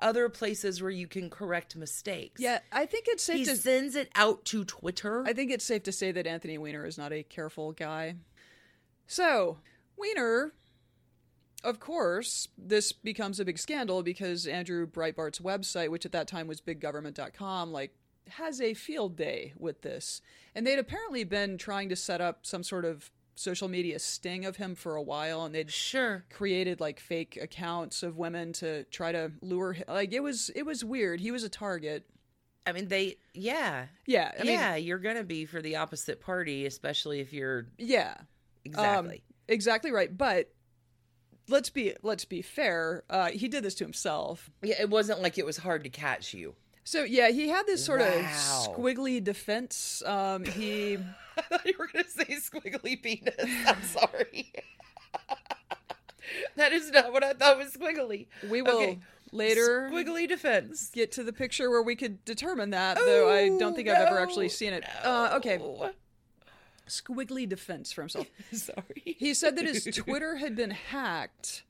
other 0.00 0.28
places 0.28 0.82
where 0.82 0.90
you 0.90 1.06
can 1.06 1.30
correct 1.30 1.74
mistakes 1.76 2.40
yeah, 2.40 2.58
I 2.72 2.84
think 2.84 3.06
it's 3.08 3.22
safe 3.22 3.38
he 3.38 3.44
to. 3.46 3.56
sends 3.56 3.94
it 3.94 4.10
out 4.14 4.44
to 4.46 4.64
twitter 4.64 5.24
I 5.26 5.32
think 5.32 5.50
it's 5.50 5.64
safe 5.64 5.84
to 5.84 5.92
say 5.92 6.12
that 6.12 6.26
Anthony 6.26 6.58
Weiner 6.58 6.84
is 6.84 6.98
not 6.98 7.12
a 7.12 7.22
careful 7.22 7.72
guy. 7.72 8.16
So, 9.06 9.58
Weiner, 9.96 10.52
of 11.64 11.80
course, 11.80 12.46
this 12.56 12.92
becomes 12.92 13.40
a 13.40 13.44
big 13.44 13.58
scandal 13.58 14.02
because 14.02 14.46
Andrew 14.46 14.86
Breitbart's 14.86 15.40
website, 15.40 15.88
which 15.90 16.06
at 16.06 16.12
that 16.12 16.28
time 16.28 16.46
was 16.46 16.60
biggovernment.com, 16.60 17.72
like 17.72 17.92
has 18.28 18.60
a 18.60 18.74
field 18.74 19.16
day 19.16 19.52
with 19.58 19.82
this. 19.82 20.20
And 20.54 20.66
they'd 20.66 20.78
apparently 20.78 21.24
been 21.24 21.58
trying 21.58 21.88
to 21.88 21.96
set 21.96 22.20
up 22.20 22.46
some 22.46 22.62
sort 22.62 22.84
of 22.84 23.10
social 23.36 23.66
media 23.68 23.98
sting 23.98 24.44
of 24.44 24.56
him 24.56 24.76
for 24.76 24.94
a 24.94 25.02
while 25.02 25.44
and 25.44 25.52
they'd 25.52 25.72
sure 25.72 26.24
created 26.30 26.78
like 26.80 27.00
fake 27.00 27.36
accounts 27.42 28.04
of 28.04 28.16
women 28.16 28.52
to 28.52 28.84
try 28.84 29.10
to 29.10 29.32
lure 29.42 29.72
him. 29.72 29.84
like 29.88 30.12
it 30.12 30.22
was 30.22 30.50
it 30.54 30.62
was 30.64 30.84
weird. 30.84 31.18
He 31.18 31.32
was 31.32 31.42
a 31.42 31.48
target. 31.48 32.06
i 32.64 32.70
mean 32.70 32.86
they 32.86 33.16
yeah 33.32 33.86
Yeah, 34.06 34.30
I 34.38 34.42
mean 34.44 34.52
yeah 34.52 34.76
you're 34.76 35.00
gonna 35.00 35.24
be 35.24 35.46
for 35.46 35.60
the 35.60 35.74
opposite 35.76 36.20
party 36.20 36.64
especially 36.64 37.18
if 37.18 37.32
you're 37.32 37.66
yeah. 37.76 38.14
exactly 38.64 39.16
Um, 39.16 39.22
exactly 39.48 39.90
right. 39.90 40.16
But 40.16 40.53
let's 41.48 41.70
be 41.70 41.94
let's 42.02 42.24
be 42.24 42.42
fair. 42.42 43.04
Uh, 43.10 43.30
he 43.30 43.48
did 43.48 43.62
this 43.64 43.74
to 43.76 43.84
himself. 43.84 44.50
yeah 44.62 44.76
it 44.80 44.90
wasn't 44.90 45.20
like 45.22 45.38
it 45.38 45.46
was 45.46 45.58
hard 45.58 45.84
to 45.84 45.90
catch 45.90 46.34
you 46.34 46.54
So 46.84 47.02
yeah, 47.04 47.28
he 47.30 47.48
had 47.48 47.66
this 47.66 47.84
sort 47.84 48.00
Wow. 48.00 48.06
of 48.08 48.24
squiggly 48.24 49.22
defense. 49.22 50.02
Um, 50.06 50.44
he 50.44 50.98
I 51.36 51.42
thought 51.42 51.66
you 51.66 51.74
were 51.78 51.88
going 51.92 52.04
to 52.04 52.10
say 52.10 52.24
squiggly 52.36 53.02
penis. 53.02 53.34
I'm 53.66 53.82
sorry. 53.82 54.52
that 56.56 56.72
is 56.72 56.90
not 56.90 57.12
what 57.12 57.22
I 57.24 57.32
thought 57.34 57.58
was 57.58 57.72
squiggly. 57.74 58.26
we 58.48 58.62
will 58.62 58.76
Okay. 58.76 58.98
later 59.32 59.90
Squiggly 59.92 60.28
defense. 60.28 60.90
get 60.92 61.10
to 61.12 61.24
the 61.24 61.32
picture 61.32 61.70
where 61.70 61.82
we 61.82 61.96
could 61.96 62.24
determine 62.24 62.70
that. 62.70 62.96
though 62.96 63.28
I 63.30 63.48
don't 63.58 63.74
think 63.74 63.88
I've 63.88 64.06
ever 64.06 64.18
actually 64.20 64.48
seen 64.48 64.72
it. 64.72 64.84
Uh, 65.04 65.30
okay, 65.36 65.58
No. 65.58 65.90
Squiggly 66.88 67.48
defense 67.48 67.92
for 67.92 68.02
himself. 68.02 68.26
Sorry. 68.52 69.02
He 69.04 69.34
said 69.34 69.56
that 69.56 69.64
his 69.66 69.84
Twitter 69.94 70.36
had 70.36 70.54
been 70.56 70.70
hacked, 70.72 71.62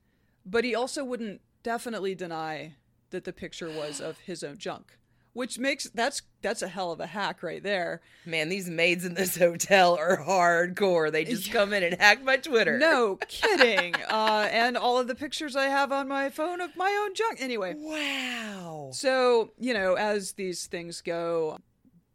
but 0.45 0.63
he 0.63 0.75
also 0.75 1.03
wouldn't 1.03 1.41
definitely 1.63 2.15
deny 2.15 2.73
that 3.11 3.23
the 3.23 3.33
picture 3.33 3.69
was 3.69 3.99
of 4.01 4.19
his 4.19 4.43
own 4.43 4.57
junk. 4.57 4.97
Which 5.33 5.59
makes 5.59 5.83
that's 5.89 6.21
that's 6.41 6.61
a 6.61 6.67
hell 6.69 6.93
of 6.93 7.01
a 7.01 7.07
hack 7.07 7.43
right 7.43 7.61
there. 7.61 8.01
Man, 8.25 8.47
these 8.47 8.69
maids 8.69 9.03
in 9.03 9.15
this 9.15 9.35
hotel 9.37 9.97
are 9.97 10.15
hardcore. 10.23 11.11
They 11.11 11.25
just 11.25 11.51
come 11.51 11.73
in 11.73 11.83
and 11.83 11.99
hack 11.99 12.23
my 12.23 12.37
Twitter. 12.37 12.77
No 12.79 13.17
kidding. 13.27 13.95
uh, 14.09 14.47
and 14.49 14.77
all 14.77 14.97
of 14.97 15.07
the 15.07 15.15
pictures 15.15 15.57
I 15.57 15.65
have 15.65 15.91
on 15.91 16.07
my 16.07 16.29
phone 16.29 16.61
of 16.61 16.77
my 16.77 16.89
own 17.03 17.13
junk. 17.15 17.41
Anyway, 17.41 17.75
Wow. 17.77 18.91
so 18.93 19.51
you 19.59 19.73
know, 19.73 19.95
as 19.95 20.31
these 20.33 20.67
things 20.67 21.01
go, 21.01 21.57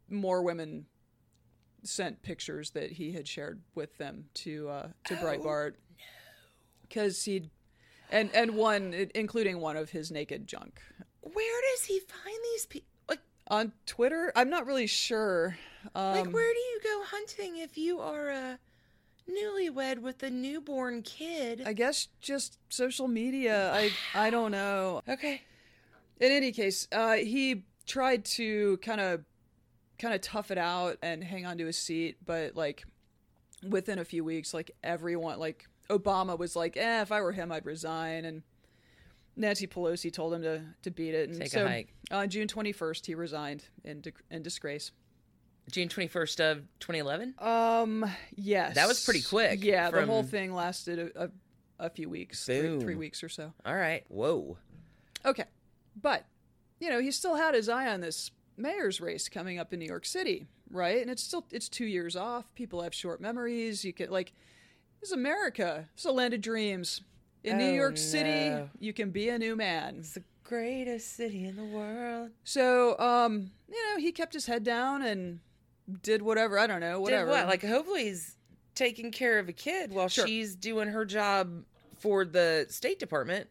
more 0.08 0.42
women 0.42 0.86
sent 1.82 2.22
pictures 2.22 2.70
that 2.70 2.92
he 2.92 3.12
had 3.12 3.26
shared 3.26 3.60
with 3.74 3.96
them 3.98 4.24
to 4.34 4.68
uh, 4.68 4.88
to 5.04 5.14
Breitbart 5.16 5.74
because 6.82 7.24
he'd 7.24 7.50
and 8.10 8.30
and 8.34 8.56
one 8.56 9.08
including 9.14 9.60
one 9.60 9.76
of 9.76 9.90
his 9.90 10.10
naked 10.10 10.46
junk 10.46 10.80
Where 11.22 11.60
does 11.72 11.84
he 11.84 12.00
find 12.00 12.38
these 12.52 12.66
people? 12.66 12.88
Like, 13.08 13.20
on 13.48 13.72
Twitter. 13.86 14.32
I'm 14.34 14.50
not 14.50 14.66
really 14.66 14.86
sure. 14.86 15.56
Um, 15.94 16.16
like, 16.16 16.32
where 16.32 16.52
do 16.52 16.58
you 16.58 16.80
go 16.82 17.02
hunting 17.04 17.58
if 17.58 17.78
you 17.78 18.00
are 18.00 18.28
a 18.28 18.58
newlywed 19.30 19.98
with 19.98 20.22
a 20.22 20.30
newborn 20.30 21.02
kid? 21.02 21.62
I 21.64 21.72
guess 21.72 22.08
just 22.20 22.58
social 22.68 23.08
media. 23.08 23.72
I 23.72 23.90
I 24.14 24.30
don't 24.30 24.50
know. 24.50 25.02
okay. 25.08 25.42
In 26.20 26.32
any 26.32 26.52
case, 26.52 26.86
uh, 26.92 27.14
he 27.14 27.64
tried 27.86 28.24
to 28.26 28.76
kind 28.78 29.00
of 29.00 29.24
kind 30.00 30.14
of 30.14 30.20
tough 30.20 30.50
it 30.50 30.58
out 30.58 30.96
and 31.02 31.22
hang 31.22 31.46
on 31.46 31.58
to 31.58 31.66
his 31.66 31.76
seat, 31.78 32.16
but 32.24 32.56
like 32.56 32.84
within 33.68 33.98
a 33.98 34.04
few 34.04 34.24
weeks, 34.24 34.52
like 34.52 34.72
everyone, 34.82 35.38
like 35.38 35.68
Obama 35.88 36.38
was 36.38 36.56
like, 36.56 36.76
"Eh, 36.76 37.02
if 37.02 37.12
I 37.12 37.20
were 37.20 37.32
him, 37.32 37.52
I'd 37.52 37.66
resign," 37.66 38.24
and 38.24 38.42
Nancy 39.36 39.66
Pelosi 39.66 40.12
told 40.12 40.34
him 40.34 40.42
to 40.42 40.62
to 40.82 40.90
beat 40.90 41.14
it. 41.14 41.28
And 41.28 41.38
Take 41.38 41.48
a 41.48 41.50
so, 41.50 41.66
hike. 41.68 41.94
On 42.10 42.28
June 42.28 42.48
twenty 42.48 42.72
first, 42.72 43.06
he 43.06 43.14
resigned 43.14 43.64
in 43.84 44.00
di- 44.00 44.12
in 44.30 44.42
disgrace. 44.42 44.90
June 45.70 45.88
21st 45.88 46.40
of 46.40 46.58
2011? 46.80 47.34
Um, 47.38 48.10
yes, 48.34 48.74
That 48.74 48.88
was 48.88 49.04
pretty 49.04 49.22
quick 49.22 49.62
Yeah, 49.62 49.90
the 49.90 50.04
whole 50.04 50.24
thing 50.24 50.52
lasted 50.52 51.12
a, 51.14 51.24
a, 51.24 51.30
a 51.86 51.90
few 51.90 52.08
weeks, 52.08 52.44
three, 52.44 52.80
three 52.80 52.94
weeks 52.96 53.22
or 53.22 53.28
so. 53.28 53.52
All 53.64 53.76
right. 53.76 54.04
Whoa. 54.08 54.58
Okay. 55.24 55.44
But, 56.00 56.24
you 56.80 56.90
know, 56.90 57.00
he 57.00 57.12
still 57.12 57.36
had 57.36 57.54
his 57.54 57.68
eye 57.68 57.86
on 57.86 58.00
this 58.00 58.32
mayor's 58.60 59.00
race 59.00 59.28
coming 59.28 59.58
up 59.58 59.72
in 59.72 59.78
New 59.78 59.86
York 59.86 60.04
City, 60.06 60.46
right? 60.70 61.00
And 61.00 61.10
it's 61.10 61.22
still 61.22 61.44
it's 61.50 61.68
2 61.68 61.84
years 61.86 62.16
off. 62.16 62.52
People 62.54 62.82
have 62.82 62.94
short 62.94 63.20
memories. 63.20 63.84
You 63.84 63.92
can 63.92 64.10
like 64.10 64.32
this 65.00 65.08
is 65.10 65.12
America. 65.14 65.88
It's 65.94 66.04
a 66.04 66.12
land 66.12 66.34
of 66.34 66.40
dreams. 66.40 67.00
In 67.42 67.56
New 67.56 67.70
Oh, 67.70 67.74
York 67.74 67.96
City, 67.96 68.50
no. 68.50 68.68
you 68.78 68.92
can 68.92 69.10
be 69.12 69.30
a 69.30 69.38
new 69.38 69.56
man. 69.56 69.96
It's 70.00 70.12
the 70.12 70.22
greatest 70.44 71.14
city 71.16 71.46
in 71.46 71.56
the 71.56 71.64
world. 71.64 72.32
So, 72.44 72.98
um, 72.98 73.50
you 73.66 73.76
know, 73.88 73.96
he 73.98 74.12
kept 74.12 74.34
his 74.34 74.44
head 74.44 74.62
down 74.62 75.00
and 75.00 75.40
did 76.02 76.20
whatever, 76.20 76.58
I 76.58 76.66
don't 76.66 76.80
know, 76.80 77.00
whatever. 77.00 77.30
Did 77.30 77.38
what? 77.38 77.46
Like, 77.46 77.62
hopefully 77.64 78.04
he's 78.04 78.36
taking 78.74 79.10
care 79.10 79.38
of 79.38 79.48
a 79.48 79.54
kid 79.54 79.90
while 79.90 80.08
Sure. 80.08 80.26
she's 80.26 80.54
doing 80.54 80.88
her 80.88 81.06
job 81.06 81.64
for 81.96 82.26
the 82.26 82.66
State 82.68 82.98
Department 82.98 83.48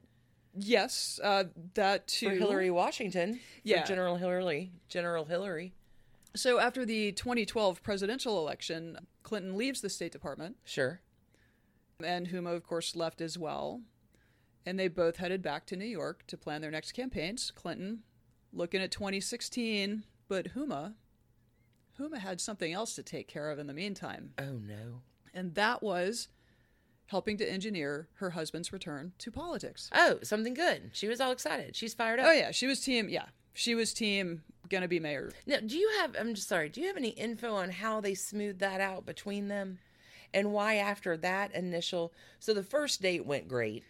yes, 0.56 1.20
uh 1.24 1.46
that 1.76 2.08
too. 2.08 2.30
for 2.30 2.36
Hillary 2.36 2.72
Washington. 2.72 3.36
for 3.36 3.40
Yeah. 3.64 3.84
General 3.84 4.18
Hillary. 4.18 4.72
General 4.88 5.26
Hillary. 5.26 5.74
So 6.36 6.60
after 6.60 6.86
the 6.86 7.12
2012 7.14 7.82
presidential 7.82 8.40
election, 8.40 8.98
Clinton 9.24 9.58
leaves 9.58 9.82
the 9.82 9.90
State 9.90 10.12
Department. 10.12 10.58
Sure. 10.64 11.02
and 12.04 12.28
Huma, 12.30 12.56
of 12.56 12.64
course, 12.64 12.96
left 12.96 13.20
as 13.20 13.38
well. 13.38 13.82
And 14.66 14.80
they 14.80 14.88
both 14.88 15.18
headed 15.18 15.42
back 15.42 15.66
to 15.68 15.76
New 15.76 15.86
York 15.86 16.26
to 16.28 16.38
plan 16.38 16.62
their 16.62 16.72
next 16.72 16.92
campaigns. 16.94 17.52
Clinton 17.52 18.04
looking 18.54 18.82
at 18.82 18.92
2016, 18.92 20.04
but 20.30 20.54
Huma, 20.54 20.94
Huma 22.00 22.20
had 22.20 22.40
something 22.40 22.72
else 22.72 22.96
to 22.96 23.04
take 23.04 23.28
care 23.28 23.50
of 23.50 23.60
in 23.60 23.68
the 23.68 23.74
meantime, 23.74 24.32
Oh, 24.40 24.60
no. 24.64 25.02
and 25.34 25.56
that 25.56 25.82
was 25.84 26.30
helping 27.10 27.38
to 27.38 27.52
engineer 27.52 28.08
her 28.16 28.30
husband's 28.32 28.72
return 28.72 29.12
to 29.18 29.32
politics. 29.32 29.90
Oh, 29.94 30.20
something 30.22 30.54
good. 30.54 30.92
She 30.94 31.08
was 31.08 31.20
all 31.20 31.32
excited. 31.32 31.76
She's 31.76 31.94
fired 31.94 32.20
up. 32.20 32.28
Oh 32.28 32.32
yeah, 32.32 32.52
she 32.52 32.68
was 32.68 32.82
team. 32.82 33.10
Yeah, 33.10 33.26
she 33.54 33.74
was 33.74 33.94
team 33.94 34.44
gonna 34.70 34.88
be 34.88 35.00
mayor. 35.00 35.32
Now, 35.48 35.58
do 35.66 35.76
you 35.76 35.90
have, 36.00 36.16
I'm 36.20 36.36
just 36.36 36.48
sorry, 36.48 36.70
do 36.70 36.82
you 36.82 36.88
have 36.88 36.98
any 36.98 37.10
info 37.10 37.56
on 37.56 37.72
how 37.72 38.00
they 38.00 38.14
smoothed 38.14 38.60
that 38.60 38.80
out 38.80 39.06
between 39.08 39.48
them? 39.48 39.80
And 40.34 40.54
why 40.54 40.76
after 40.76 41.18
that 41.18 41.56
initial, 41.56 42.14
so 42.40 42.54
the 42.54 42.62
first 42.62 43.02
date 43.02 43.26
went 43.26 43.48
great. 43.48 43.84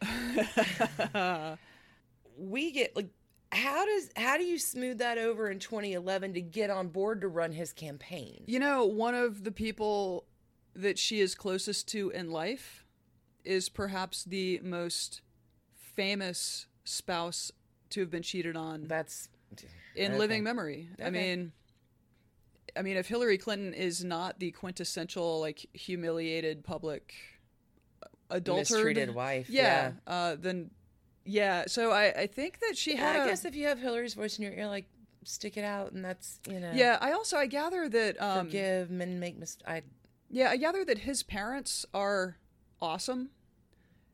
we 2.38 2.72
get 2.72 2.96
like, 2.96 3.10
how 3.52 3.84
does, 3.84 4.10
how 4.16 4.38
do 4.38 4.44
you 4.44 4.58
smooth 4.58 4.98
that 4.98 5.18
over 5.18 5.50
in 5.50 5.58
2011 5.58 6.32
to 6.34 6.40
get 6.40 6.70
on 6.70 6.88
board 6.88 7.20
to 7.20 7.28
run 7.28 7.52
his 7.52 7.74
campaign? 7.74 8.44
You 8.46 8.58
know, 8.58 8.86
one 8.86 9.14
of 9.14 9.44
the 9.44 9.52
people 9.52 10.24
that 10.76 10.98
she 10.98 11.20
is 11.20 11.34
closest 11.34 11.88
to 11.88 12.10
in 12.10 12.30
life 12.30 12.84
is 13.44 13.68
perhaps 13.68 14.24
the 14.24 14.60
most 14.62 15.20
famous 15.74 16.66
spouse 16.84 17.50
to 17.90 18.00
have 18.00 18.10
been 18.10 18.22
cheated 18.22 18.56
on 18.56 18.86
That's, 18.88 19.28
in 19.94 20.10
okay. 20.12 20.18
living 20.18 20.42
memory. 20.44 20.88
I 21.02 21.10
mean, 21.10 21.52
I 22.76 22.82
mean, 22.82 22.96
if 22.96 23.08
Hillary 23.08 23.38
Clinton 23.38 23.72
is 23.72 24.04
not 24.04 24.38
the 24.38 24.50
quintessential 24.50 25.40
like 25.40 25.66
humiliated 25.72 26.64
public 26.64 27.14
adulterated 28.30 28.68
Mistreated 29.08 29.14
wife, 29.14 29.48
yeah, 29.48 29.92
Uh, 30.06 30.36
then 30.38 30.70
yeah. 31.24 31.64
So 31.68 31.92
I 31.92 32.12
I 32.12 32.26
think 32.26 32.58
that 32.60 32.76
she 32.76 32.94
Yeah, 32.94 33.00
had. 33.12 33.16
I 33.20 33.24
a- 33.24 33.28
guess 33.28 33.44
if 33.44 33.54
you 33.54 33.66
have 33.68 33.78
Hillary's 33.78 34.14
voice 34.14 34.36
in 34.38 34.44
your 34.44 34.52
ear, 34.52 34.66
like, 34.66 34.86
stick 35.24 35.56
it 35.56 35.64
out, 35.64 35.92
and 35.92 36.04
that's 36.04 36.40
you 36.48 36.60
know. 36.60 36.72
Yeah, 36.74 36.98
I 37.00 37.12
also 37.12 37.36
I 37.36 37.46
gather 37.46 37.88
that 37.88 38.20
um, 38.20 38.46
Forgive 38.46 38.90
men 38.90 39.18
make 39.20 39.38
mistakes. 39.38 39.64
I 39.68 39.82
Yeah, 40.30 40.50
I 40.50 40.56
gather 40.56 40.84
that 40.84 40.98
his 40.98 41.22
parents 41.22 41.86
are 41.94 42.36
awesome, 42.80 43.30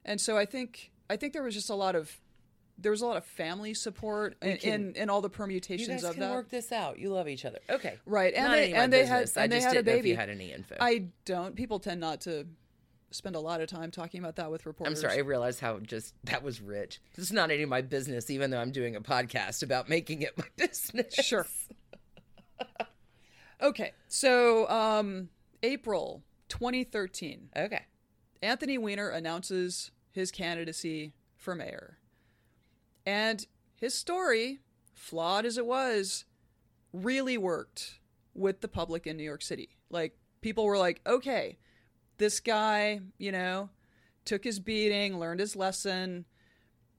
and 0.05 0.21
so 0.21 0.37
I 0.37 0.45
think 0.45 0.91
I 1.09 1.17
think 1.17 1.33
there 1.33 1.43
was 1.43 1.55
just 1.55 1.71
a 1.71 1.75
lot 1.75 1.95
of 1.97 2.21
there 2.79 2.91
was 2.91 3.01
a 3.03 3.07
lot 3.07 3.17
of 3.17 3.25
family 3.25 3.75
support 3.75 4.37
in, 4.43 4.57
can- 4.59 4.73
in 4.91 4.95
in 4.97 5.11
all 5.11 5.21
the 5.21 5.29
you 5.29 5.33
permutations 5.33 5.89
guys 6.03 6.05
of 6.05 6.13
can 6.13 6.21
that. 6.21 6.33
work 6.33 6.49
this 6.51 6.71
out. 6.73 6.99
You 6.99 7.11
love 7.11 7.29
each 7.29 7.45
other. 7.45 7.59
Okay. 7.71 7.99
Right, 8.07 8.35
and 8.35 8.45
Not 8.47 8.53
they 8.57 8.73
and 8.73 8.93
they 8.93 9.07
had 9.07 9.21
business. 9.21 9.37
I 9.37 9.43
and 9.45 9.53
they 9.53 9.61
had 9.61 9.73
a 9.73 9.75
didn't 9.77 9.87
know 9.87 9.93
if 9.93 9.99
baby. 9.99 10.09
you 10.11 10.17
had 10.17 10.31
any 10.31 10.53
info. 10.53 10.77
I 10.81 11.07
don't. 11.25 11.55
People 11.57 11.79
tend 11.81 12.01
not 12.01 12.23
to 12.23 12.47
spend 13.11 13.37
a 13.37 13.41
lot 13.41 13.61
of 13.61 13.69
time 13.69 13.91
talking 13.91 14.21
about 14.21 14.37
that 14.37 14.51
with 14.51 14.65
reporters. 14.65 14.99
I'm 14.99 15.01
sorry, 15.03 15.19
I 15.19 15.21
realized 15.23 15.61
how 15.61 15.79
just 15.81 16.15
that 16.25 16.43
was 16.43 16.61
rich. 16.63 17.01
This 17.15 17.27
is 17.27 17.33
not 17.33 17.51
any 17.51 17.63
of 17.63 17.69
my 17.69 17.83
business, 17.83 18.31
even 18.31 18.51
though 18.51 18.59
I'm 18.61 18.73
doing 18.73 18.97
a 18.97 19.01
podcast 19.03 19.63
about 19.63 19.89
making 19.89 20.23
it 20.23 20.37
my 20.39 20.45
business. 20.57 21.15
Sure. 21.15 21.47
Okay, 23.61 23.93
so 24.09 24.69
um, 24.69 25.29
April 25.63 26.23
2013, 26.49 27.51
Okay. 27.57 27.87
Anthony 28.43 28.77
Weiner 28.77 29.09
announces 29.09 29.93
his 30.11 30.33
candidacy 30.33 31.15
for 31.37 31.55
mayor. 31.55 31.99
And 33.07 33.47
his 33.77 33.95
story, 33.95 34.61
flawed 34.95 35.47
as 35.47 35.57
it 35.57 35.67
was, 35.67 36.25
really 36.93 37.39
worked 37.39 38.01
with 38.35 38.61
the 38.61 38.69
public 38.69 39.07
in 39.07 39.17
New 39.17 39.23
York 39.23 39.43
City. 39.43 39.71
Like, 39.91 40.17
people 40.41 40.65
were 40.65 40.79
like, 40.79 41.01
okay, 41.07 41.59
this 42.19 42.41
guy, 42.41 43.01
you 43.19 43.33
know, 43.33 43.71
took 44.25 44.45
his 44.45 44.59
beating, 44.61 45.19
learned 45.19 45.41
his 45.41 45.57
lesson, 45.57 46.25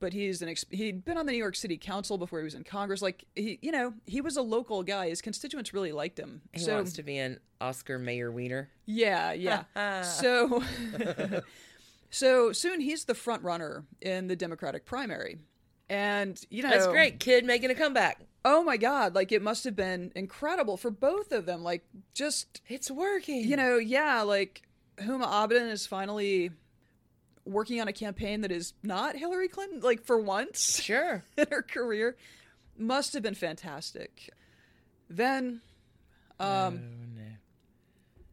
but 0.03 0.11
he's 0.11 0.41
an 0.41 0.49
ex- 0.49 0.65
he'd 0.69 1.05
been 1.05 1.17
on 1.17 1.25
the 1.25 1.31
New 1.31 1.37
York 1.37 1.55
City 1.55 1.77
Council 1.77 2.17
before 2.17 2.39
he 2.39 2.43
was 2.43 2.55
in 2.55 2.65
Congress. 2.65 3.01
Like, 3.01 3.23
he, 3.37 3.57
you 3.61 3.71
know, 3.71 3.93
he 4.05 4.19
was 4.19 4.35
a 4.35 4.41
local 4.41 4.83
guy. 4.83 5.07
His 5.07 5.21
constituents 5.21 5.73
really 5.73 5.93
liked 5.93 6.19
him. 6.19 6.41
He 6.51 6.59
so, 6.59 6.75
wants 6.75 6.91
to 6.93 7.03
be 7.03 7.17
an 7.17 7.39
Oscar 7.61 7.97
Mayor 7.97 8.29
Wiener. 8.29 8.69
yeah, 8.85 9.31
yeah. 9.31 10.01
so 10.01 10.61
so 12.09 12.51
soon 12.51 12.81
he's 12.81 13.05
the 13.05 13.15
front 13.15 13.43
runner 13.43 13.85
in 14.01 14.27
the 14.27 14.35
Democratic 14.35 14.85
primary. 14.85 15.39
And 15.89 16.37
you 16.49 16.63
know 16.63 16.69
That's 16.69 16.87
great. 16.87 17.21
Kid 17.21 17.45
making 17.45 17.71
a 17.71 17.75
comeback. 17.75 18.19
Oh 18.43 18.61
my 18.61 18.75
god, 18.75 19.15
like 19.15 19.31
it 19.31 19.41
must 19.41 19.63
have 19.63 19.77
been 19.77 20.11
incredible 20.17 20.75
for 20.75 20.91
both 20.91 21.31
of 21.31 21.45
them. 21.45 21.63
Like 21.63 21.85
just 22.13 22.61
It's 22.67 22.91
working. 22.91 23.47
you 23.47 23.55
know, 23.55 23.77
yeah, 23.77 24.21
like 24.23 24.63
Huma 24.97 25.25
Abedin 25.25 25.71
is 25.71 25.87
finally 25.87 26.51
working 27.45 27.81
on 27.81 27.87
a 27.87 27.93
campaign 27.93 28.41
that 28.41 28.51
is 28.51 28.73
not 28.83 29.15
Hillary 29.15 29.47
Clinton, 29.47 29.79
like 29.81 30.03
for 30.03 30.17
once 30.17 30.81
Sure. 30.83 31.23
in 31.37 31.45
her 31.51 31.61
career. 31.61 32.15
Must 32.77 33.13
have 33.13 33.21
been 33.23 33.35
fantastic. 33.35 34.29
Then 35.09 35.61
um 36.39 36.81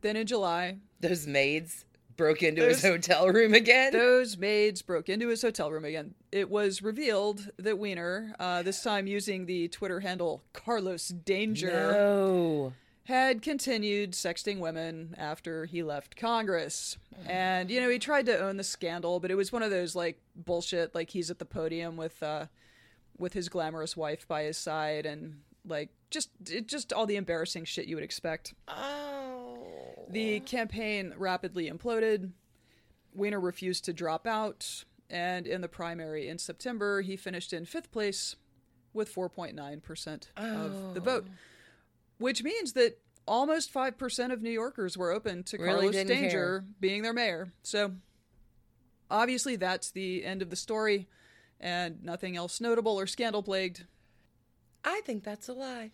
then 0.02 0.16
in 0.16 0.26
July, 0.26 0.78
Those 1.00 1.26
maids 1.26 1.84
broke 2.16 2.42
into 2.42 2.62
his 2.62 2.82
hotel 2.82 3.28
room 3.28 3.52
again. 3.54 3.92
Those 3.92 4.36
maids 4.38 4.82
broke 4.82 5.08
into 5.08 5.28
his 5.28 5.42
hotel 5.42 5.70
room 5.70 5.84
again. 5.84 6.14
It 6.32 6.48
was 6.50 6.82
revealed 6.82 7.50
that 7.58 7.78
Weiner, 7.78 8.34
uh, 8.38 8.62
this 8.62 8.82
time 8.82 9.06
using 9.06 9.46
the 9.46 9.68
Twitter 9.68 10.00
handle 10.00 10.42
Carlos 10.52 11.08
Danger, 11.08 11.70
no. 11.92 12.72
Had 13.10 13.42
continued 13.42 14.12
sexting 14.12 14.60
women 14.60 15.16
after 15.18 15.66
he 15.66 15.82
left 15.82 16.16
Congress. 16.16 16.96
And, 17.26 17.68
you 17.68 17.80
know, 17.80 17.88
he 17.88 17.98
tried 17.98 18.26
to 18.26 18.38
own 18.38 18.56
the 18.56 18.64
scandal, 18.64 19.18
but 19.18 19.32
it 19.32 19.34
was 19.34 19.50
one 19.50 19.64
of 19.64 19.70
those, 19.70 19.96
like, 19.96 20.20
bullshit, 20.36 20.94
like 20.94 21.10
he's 21.10 21.28
at 21.28 21.40
the 21.40 21.44
podium 21.44 21.96
with, 21.96 22.22
uh, 22.22 22.46
with 23.18 23.32
his 23.32 23.48
glamorous 23.48 23.96
wife 23.96 24.28
by 24.28 24.44
his 24.44 24.56
side 24.56 25.06
and, 25.06 25.40
like, 25.66 25.90
just, 26.08 26.30
it, 26.48 26.68
just 26.68 26.92
all 26.92 27.04
the 27.04 27.16
embarrassing 27.16 27.64
shit 27.64 27.86
you 27.86 27.96
would 27.96 28.04
expect. 28.04 28.54
Oh. 28.68 29.58
The 30.08 30.40
campaign 30.40 31.12
rapidly 31.16 31.68
imploded. 31.68 32.30
Weiner 33.12 33.40
refused 33.40 33.84
to 33.86 33.92
drop 33.92 34.24
out, 34.24 34.84
and 35.10 35.48
in 35.48 35.62
the 35.62 35.68
primary 35.68 36.28
in 36.28 36.38
September, 36.38 37.02
he 37.02 37.16
finished 37.16 37.52
in 37.52 37.64
fifth 37.64 37.90
place 37.90 38.36
with 38.92 39.12
4.9% 39.12 40.28
of 40.36 40.94
the 40.94 41.00
vote, 41.00 41.26
which 42.20 42.44
means 42.44 42.74
that 42.74 42.98
almost 43.26 43.72
5% 43.74 44.32
of 44.32 44.40
New 44.42 44.50
Yorkers 44.50 44.96
were 44.96 45.10
open 45.10 45.42
to 45.44 45.56
Really 45.58 45.72
Carlos 45.90 45.94
Danger 46.06 46.28
care. 46.60 46.64
being 46.80 47.02
their 47.02 47.12
mayor. 47.12 47.52
So 47.62 47.92
obviously, 49.10 49.56
that's 49.56 49.90
the 49.90 50.24
end 50.24 50.42
of 50.42 50.50
the 50.50 50.56
story, 50.56 51.08
and 51.60 52.02
nothing 52.04 52.36
else 52.36 52.60
notable 52.60 52.98
or 52.98 53.06
scandal 53.08 53.42
plagued. 53.42 53.84
I 54.84 55.00
think 55.04 55.24
that's 55.24 55.48
a 55.48 55.52
lie. 55.52 55.90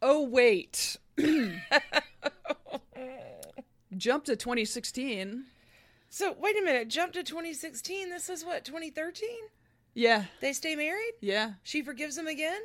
Oh, 0.00 0.22
wait. 0.22 0.96
Jump 3.96 4.24
to 4.24 4.36
2016. 4.36 5.44
So 6.10 6.34
wait 6.38 6.58
a 6.58 6.62
minute. 6.62 6.88
Jump 6.88 7.12
to 7.12 7.22
2016. 7.22 8.10
This 8.10 8.28
is 8.28 8.44
what 8.44 8.64
2013. 8.64 9.28
Yeah, 9.96 10.24
They 10.40 10.52
stay 10.52 10.74
married. 10.74 11.12
yeah. 11.20 11.52
She 11.62 11.80
forgives 11.82 12.18
him 12.18 12.26
again. 12.26 12.60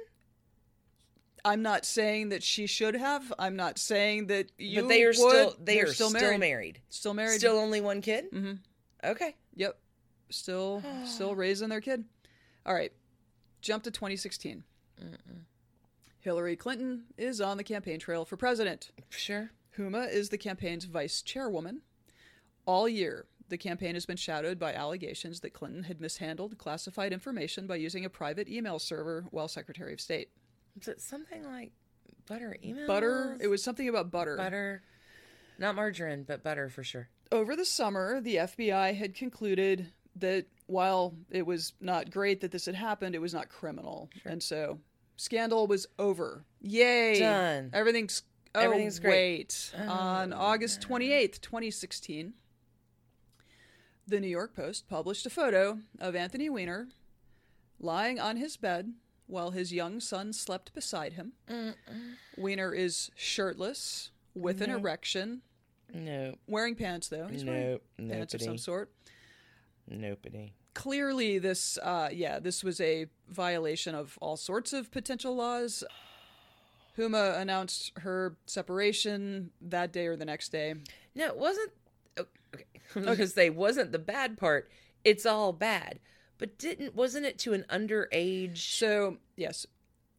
I'm 1.45 1.61
not 1.61 1.85
saying 1.85 2.29
that 2.29 2.43
she 2.43 2.67
should 2.67 2.95
have. 2.95 3.33
I'm 3.39 3.55
not 3.55 3.77
saying 3.79 4.27
that 4.27 4.51
you. 4.57 4.81
but 4.81 4.89
they 4.89 5.03
are 5.03 5.07
would. 5.07 5.15
still 5.15 5.55
they 5.63 5.75
They're 5.75 5.85
are 5.85 5.93
still 5.93 6.11
married. 6.11 6.81
Still 6.89 7.13
married. 7.13 7.39
Still 7.39 7.57
only 7.57 7.81
one 7.81 8.01
kid. 8.01 8.31
Mm-hmm. 8.31 8.53
Okay. 9.03 9.35
Yep. 9.55 9.77
Still, 10.29 10.83
still 11.05 11.35
raising 11.35 11.69
their 11.69 11.81
kid. 11.81 12.05
All 12.65 12.73
right. 12.73 12.91
Jump 13.61 13.83
to 13.83 13.91
2016. 13.91 14.63
Hillary 16.19 16.55
Clinton 16.55 17.03
is 17.17 17.39
on 17.39 17.57
the 17.57 17.63
campaign 17.63 17.99
trail 17.99 18.25
for 18.25 18.35
president. 18.37 18.91
Sure. 19.09 19.51
Huma 19.77 20.11
is 20.11 20.29
the 20.29 20.37
campaign's 20.37 20.85
vice 20.85 21.21
chairwoman. 21.21 21.81
All 22.65 22.87
year, 22.89 23.25
the 23.47 23.57
campaign 23.57 23.93
has 23.95 24.05
been 24.05 24.17
shadowed 24.17 24.59
by 24.59 24.73
allegations 24.73 25.39
that 25.39 25.53
Clinton 25.53 25.83
had 25.83 26.01
mishandled 26.01 26.57
classified 26.57 27.13
information 27.13 27.65
by 27.67 27.77
using 27.77 28.05
a 28.05 28.09
private 28.09 28.47
email 28.49 28.79
server 28.79 29.25
while 29.31 29.47
Secretary 29.47 29.93
of 29.93 30.01
State. 30.01 30.29
Was 30.78 30.88
it 30.88 31.01
something 31.01 31.43
like 31.43 31.72
butter 32.28 32.55
email? 32.63 32.88
Butter. 32.88 33.38
It 33.41 33.47
was 33.47 33.63
something 33.63 33.89
about 33.89 34.11
butter. 34.11 34.38
butter. 34.38 34.84
Not 35.57 35.76
margarine, 35.76 36.24
but 36.24 36.43
butter 36.43 36.70
for 36.70 36.84
sure. 36.84 37.09
Over 37.32 37.55
the 37.55 37.65
summer, 37.65 38.22
the 38.22 38.38
FBI 38.38 38.95
had 38.95 39.13
concluded 39.13 39.91
that 40.15 40.45
while 40.67 41.13
it 41.30 41.45
was 41.45 41.74
not 41.82 42.11
great 42.11 42.41
that 42.41 42.51
this 42.51 42.65
had 42.65 42.76
happened, 42.76 43.15
it 43.15 43.20
was 43.20 43.34
not 43.34 43.49
criminal. 43.49 44.09
And 44.26 44.41
so 44.41 44.80
scandal 45.17 45.67
was 45.67 45.88
over. 45.97 46.45
Yay. 46.61 47.20
Done. 47.20 47.72
Everything's 47.74 48.24
oh, 48.55 48.59
Everything's 48.61 48.99
great. 48.99 49.72
Wait. 49.76 49.88
Oh, 49.88 49.91
on 49.91 50.34
August 50.34 50.82
28th, 50.82 51.41
2016, 51.41 52.34
the 54.07 54.20
New 54.20 54.28
York 54.28 54.55
Post 54.55 54.88
published 54.88 55.26
a 55.26 55.30
photo 55.30 55.80
of 55.99 56.15
Anthony 56.15 56.49
Weiner 56.49 56.88
lying 57.80 58.20
on 58.20 58.38
his 58.38 58.57
bed 58.57 58.93
while 59.30 59.51
his 59.51 59.71
young 59.71 59.99
son 59.99 60.34
slept 60.34 60.73
beside 60.73 61.13
him. 61.13 61.34
Weiner 62.38 62.73
is 62.73 63.11
shirtless 63.15 64.11
with 64.34 64.61
an 64.61 64.69
erection, 64.71 65.41
No. 65.93 66.36
wearing 66.47 66.75
pants 66.75 67.07
though. 67.09 67.27
He's 67.27 67.45
wearing 67.45 67.80
Nope. 67.97 68.09
pants 68.09 68.34
of 68.34 68.41
some 68.41 68.57
sort. 68.57 68.91
Nopity. 69.89 70.51
Clearly, 70.73 71.39
this, 71.39 71.77
uh, 71.80 72.09
yeah, 72.11 72.39
this 72.39 72.63
was 72.63 72.80
a 72.80 73.07
violation 73.27 73.95
of 73.95 74.17
all 74.21 74.38
sorts 74.38 74.71
of 74.73 74.91
potential 74.91 75.36
laws. 75.36 75.84
Huma 76.97 77.38
announced 77.39 77.91
her 77.99 78.36
separation 78.45 79.51
that 79.61 79.91
day 79.91 80.07
or 80.07 80.15
the 80.15 80.25
next 80.25 80.49
day. 80.51 80.75
No, 81.15 81.25
it 81.27 81.38
wasn't. 81.38 81.71
oh, 82.17 82.25
Okay. 82.53 82.65
I 82.95 82.99
was 82.99 83.05
going 83.05 83.17
to 83.17 83.27
say, 83.27 83.49
wasn't 83.49 83.91
the 83.91 83.99
bad 83.99 84.38
part. 84.38 84.69
It's 85.03 85.25
all 85.25 85.53
bad. 85.53 85.99
But 86.39 86.57
didn't, 86.57 86.95
wasn't 86.95 87.25
it 87.27 87.37
to 87.39 87.53
an 87.53 87.65
underage? 87.69 88.57
So, 88.57 89.17
yes, 89.35 89.67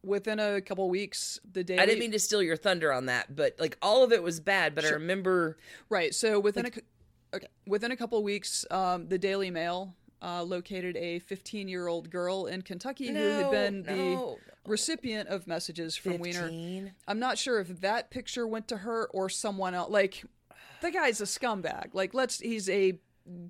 within 0.03 0.39
a 0.39 0.61
couple 0.61 0.89
weeks, 0.89 1.39
the 1.51 1.63
Daily 1.63 1.79
I 1.81 1.85
didn't 1.85 1.99
mean 1.99 2.11
to 2.13 2.19
steal 2.19 2.41
your 2.41 2.55
thunder 2.55 2.93
on 2.93 3.07
that, 3.07 3.35
but 3.35 3.55
like 3.59 3.77
all 3.81 4.03
of 4.03 4.13
it 4.13 4.23
was 4.23 4.39
bad. 4.39 4.73
But 4.75 4.85
I 4.85 4.89
remember. 4.89 5.57
right. 5.89 6.13
So 6.15 6.39
within 6.39 6.67
a 6.67 6.71
okay, 7.35 7.47
within 7.67 7.91
a 7.91 7.97
couple 7.97 8.21
weeks, 8.23 8.65
um, 8.71 9.07
the 9.07 9.17
Daily 9.17 9.51
Mail 9.51 9.95
uh, 10.21 10.43
located 10.43 10.95
a 10.97 11.19
15 11.19 11.67
year 11.67 11.87
old 11.87 12.09
girl 12.09 12.45
in 12.45 12.61
Kentucky 12.61 13.07
who 13.07 13.13
had 13.15 13.41
No, 13.41 13.51
been 13.51 13.83
the 13.83 14.35
recipient 14.67 15.29
of 15.29 15.47
messages 15.47 15.95
from 15.95 16.19
Weiner. 16.19 16.43
15? 16.43 16.93
I'm 17.07 17.19
not 17.19 17.37
sure 17.37 17.59
if 17.59 17.81
that 17.81 18.11
picture 18.11 18.47
went 18.47 18.67
to 18.69 18.77
her 18.77 19.07
or 19.07 19.29
someone 19.29 19.73
else. 19.73 19.89
Like, 19.89 20.23
the 20.81 20.91
guy's 20.91 21.21
a 21.21 21.25
scumbag. 21.25 21.89
Like, 21.93 22.13
let's, 22.13 22.39
he's 22.39 22.69
a 22.69 22.99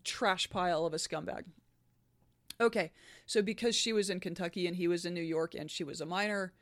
trash 0.03 0.49
pile 0.49 0.85
of 0.85 0.93
a 0.93 0.97
scumbag. 0.97 1.43
Okay, 2.61 2.91
so 3.25 3.41
because 3.41 3.75
she 3.75 3.91
was 3.93 4.09
in 4.09 4.19
Kentucky 4.19 4.67
and 4.67 4.75
he 4.75 4.87
was 4.87 5.05
in 5.05 5.13
New 5.13 5.21
York 5.21 5.55
and 5.55 5.69
she 5.69 5.83
was 5.83 5.99
a 6.01 6.05
minor, 6.05 6.53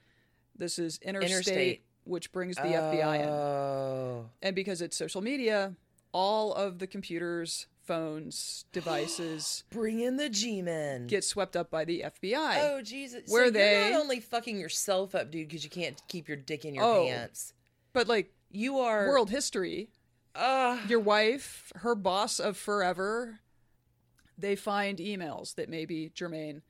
this 0.58 0.80
is 0.80 1.00
interstate, 1.04 1.32
Interstate. 1.32 1.84
which 2.06 2.32
brings 2.32 2.56
the 2.56 2.64
FBI 2.64 3.20
in. 3.22 3.30
Oh. 3.30 4.30
And 4.41 4.56
because 4.56 4.82
it's 4.82 4.97
social 4.97 5.22
media, 5.22 5.76
all 6.12 6.54
of 6.54 6.80
the 6.80 6.88
computers 6.88 7.68
phones, 7.84 8.66
devices 8.72 9.64
Bring 9.72 10.00
in 10.00 10.18
the 10.18 10.30
G-men. 10.30 11.08
get 11.08 11.24
swept 11.24 11.56
up 11.56 11.72
by 11.72 11.86
the 11.86 12.02
FBI. 12.06 12.58
Oh 12.72 12.82
Jesus! 12.84 13.24
Where 13.28 13.47
so 13.47 13.52
they- 13.52 13.82
You're 13.86 13.91
not 13.93 14.02
only 14.02 14.20
fucking 14.20 14.60
yourself 14.60 15.16
up, 15.16 15.32
dude, 15.32 15.47
because 15.47 15.64
you 15.64 15.70
can't 15.72 16.00
keep 16.08 16.28
your 16.28 16.38
dick 16.38 16.66
in 16.66 16.76
your 16.76 16.84
Oh. 16.84 17.06
pants. 17.08 17.54
But 17.93 18.08
like 18.08 18.32
You 18.52 18.78
are 18.80 19.08
world 19.08 19.30
history, 19.32 19.89
Uh, 20.36 20.80
your 20.88 21.00
wife, 21.00 21.72
her 21.78 21.95
boss 21.95 22.39
of 22.39 22.58
forever, 22.58 23.39
they 24.40 24.56
find 24.56 25.00
emails 25.00 25.56
that 25.56 25.70
may 25.70 25.86
be 25.86 26.12
germane 26.14 26.62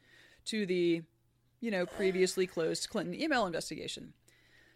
to 0.46 0.66
the, 0.66 1.02
you 1.62 1.72
know, 1.72 1.86
previously 1.86 2.48
closed 2.48 2.90
Clinton 2.90 3.20
email 3.20 3.46
investigation, 3.46 4.14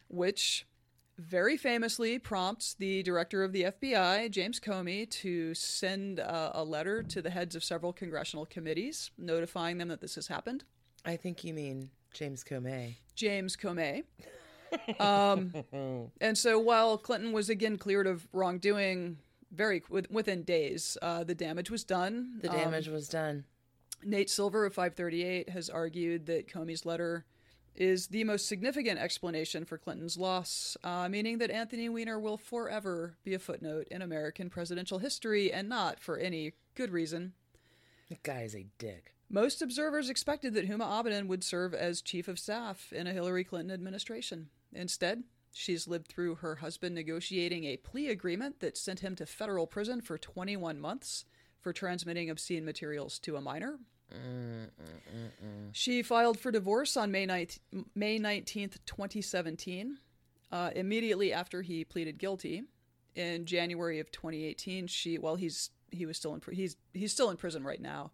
which 0.07 0.65
very 1.17 1.57
famously 1.57 2.17
prompts 2.17 2.73
the 2.73 3.03
director 3.03 3.43
of 3.43 3.51
the 3.53 3.63
FBI, 3.63 4.29
James 4.31 4.59
Comey, 4.59 5.09
to 5.09 5.53
send 5.53 6.19
uh, 6.19 6.51
a 6.53 6.63
letter 6.63 7.03
to 7.03 7.21
the 7.21 7.29
heads 7.29 7.55
of 7.55 7.63
several 7.63 7.93
congressional 7.93 8.45
committees 8.45 9.11
notifying 9.17 9.77
them 9.77 9.89
that 9.89 10.01
this 10.01 10.15
has 10.15 10.27
happened. 10.27 10.63
I 11.05 11.15
think 11.15 11.43
you 11.43 11.53
mean 11.53 11.89
James 12.13 12.43
Comey. 12.43 12.95
James 13.15 13.55
Comey. 13.55 14.03
Um, 14.99 15.53
and 16.21 16.37
so 16.37 16.57
while 16.57 16.97
Clinton 16.97 17.31
was 17.31 17.49
again 17.49 17.77
cleared 17.77 18.07
of 18.07 18.27
wrongdoing 18.33 19.17
very 19.53 19.83
within 20.09 20.43
days, 20.43 20.97
uh, 21.01 21.23
the 21.23 21.35
damage 21.35 21.69
was 21.69 21.83
done. 21.83 22.39
The 22.41 22.49
Um, 22.49 22.57
damage 22.57 22.87
was 22.87 23.07
done. 23.07 23.45
Nate 24.03 24.29
Silver 24.29 24.65
of 24.65 24.73
538 24.73 25.49
has 25.49 25.69
argued 25.69 26.25
that 26.25 26.47
Comey's 26.47 26.85
letter 26.85 27.25
is 27.75 28.07
the 28.07 28.23
most 28.23 28.47
significant 28.47 28.99
explanation 28.99 29.65
for 29.65 29.77
Clinton's 29.77 30.17
loss, 30.17 30.77
uh, 30.83 31.07
meaning 31.09 31.37
that 31.39 31.49
Anthony 31.49 31.89
Weiner 31.89 32.19
will 32.19 32.37
forever 32.37 33.15
be 33.23 33.33
a 33.33 33.39
footnote 33.39 33.87
in 33.89 34.01
American 34.01 34.49
presidential 34.49 34.99
history 34.99 35.51
and 35.51 35.69
not 35.69 35.99
for 35.99 36.17
any 36.17 36.53
good 36.75 36.91
reason. 36.91 37.33
The 38.09 38.17
guy 38.21 38.41
is 38.41 38.55
a 38.55 38.67
dick. 38.77 39.13
Most 39.29 39.61
observers 39.61 40.09
expected 40.09 40.53
that 40.53 40.69
Huma 40.69 40.85
Abedin 40.85 41.25
would 41.27 41.43
serve 41.43 41.73
as 41.73 42.01
chief 42.03 42.27
of 42.27 42.37
staff 42.37 42.91
in 42.93 43.07
a 43.07 43.13
Hillary 43.13 43.43
Clinton 43.43 43.71
administration. 43.73 44.49
Instead, 44.73 45.23
she's 45.53 45.87
lived 45.87 46.07
through 46.07 46.35
her 46.35 46.55
husband 46.55 46.93
negotiating 46.95 47.63
a 47.63 47.77
plea 47.77 48.09
agreement 48.09 48.59
that 48.59 48.77
sent 48.77 48.99
him 48.99 49.15
to 49.15 49.25
federal 49.25 49.67
prison 49.67 50.01
for 50.01 50.17
21 50.17 50.79
months 50.79 51.25
for 51.61 51.71
transmitting 51.71 52.29
obscene 52.29 52.65
materials 52.65 53.17
to 53.19 53.37
a 53.37 53.41
minor. 53.41 53.79
She 55.71 56.03
filed 56.03 56.39
for 56.39 56.51
divorce 56.51 56.97
on 56.97 57.11
May 57.11 57.25
9th, 57.25 57.59
May 57.95 58.19
19th, 58.19 58.77
2017, 58.85 59.97
uh, 60.51 60.69
immediately 60.75 61.31
after 61.33 61.61
he 61.61 61.85
pleaded 61.85 62.17
guilty. 62.17 62.63
In 63.15 63.45
January 63.45 63.99
of 63.99 64.11
2018, 64.11 64.87
she 64.87 65.19
well 65.19 65.35
he's 65.35 65.69
he 65.91 66.05
was 66.05 66.17
still 66.17 66.33
in 66.33 66.41
he's 66.51 66.75
he's 66.93 67.11
still 67.11 67.29
in 67.29 67.37
prison 67.37 67.63
right 67.63 67.81
now. 67.81 68.11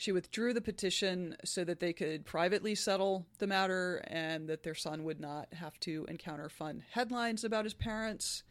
She 0.00 0.12
withdrew 0.12 0.54
the 0.54 0.62
petition 0.62 1.36
so 1.44 1.62
that 1.64 1.78
they 1.78 1.92
could 1.92 2.24
privately 2.24 2.74
settle 2.74 3.26
the 3.36 3.46
matter 3.46 4.02
and 4.06 4.48
that 4.48 4.62
their 4.62 4.74
son 4.74 5.04
would 5.04 5.20
not 5.20 5.52
have 5.52 5.78
to 5.80 6.06
encounter 6.08 6.48
fun 6.48 6.82
headlines 6.92 7.44
about 7.44 7.66
his 7.66 7.74
parents. 7.74 8.42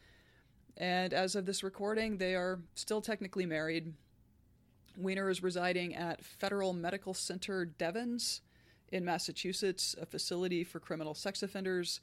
And 0.76 1.12
as 1.12 1.34
of 1.34 1.46
this 1.46 1.64
recording, 1.64 2.18
they 2.18 2.36
are 2.36 2.60
still 2.76 3.00
technically 3.00 3.46
married. 3.46 3.94
Weiner 4.96 5.28
is 5.28 5.42
residing 5.42 5.96
at 5.96 6.24
Federal 6.24 6.72
Medical 6.72 7.14
Center 7.14 7.64
Devens 7.64 8.42
in 8.92 9.04
Massachusetts, 9.04 9.96
a 10.00 10.06
facility 10.06 10.62
for 10.62 10.78
criminal 10.78 11.14
sex 11.14 11.42
offenders, 11.42 11.98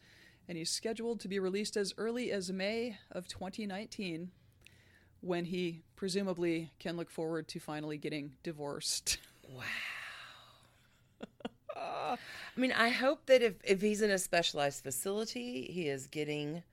and 0.50 0.58
he's 0.58 0.72
scheduled 0.72 1.22
to 1.22 1.30
be 1.30 1.40
released 1.40 1.78
as 1.78 1.94
early 1.98 2.34
as 2.34 2.52
May 2.52 2.98
of 3.14 3.30
2019 3.30 4.30
when 5.22 5.46
he 5.46 5.84
presumably 5.96 6.74
can 6.80 6.98
look 6.98 7.10
forward 7.10 7.48
to 7.48 7.62
finally 7.62 7.98
getting 7.98 8.34
divorced. 8.44 9.20
Uh, 11.76 12.16
I 12.56 12.60
mean, 12.60 12.72
I 12.72 12.90
hope 12.90 13.28
that 13.28 13.44
if, 13.44 13.54
if 13.64 13.82
he's 13.82 14.02
in 14.02 14.10
a 14.10 14.18
specialized 14.18 14.82
facility, 14.84 15.68
he 15.72 15.88
is 15.90 16.08
getting 16.08 16.64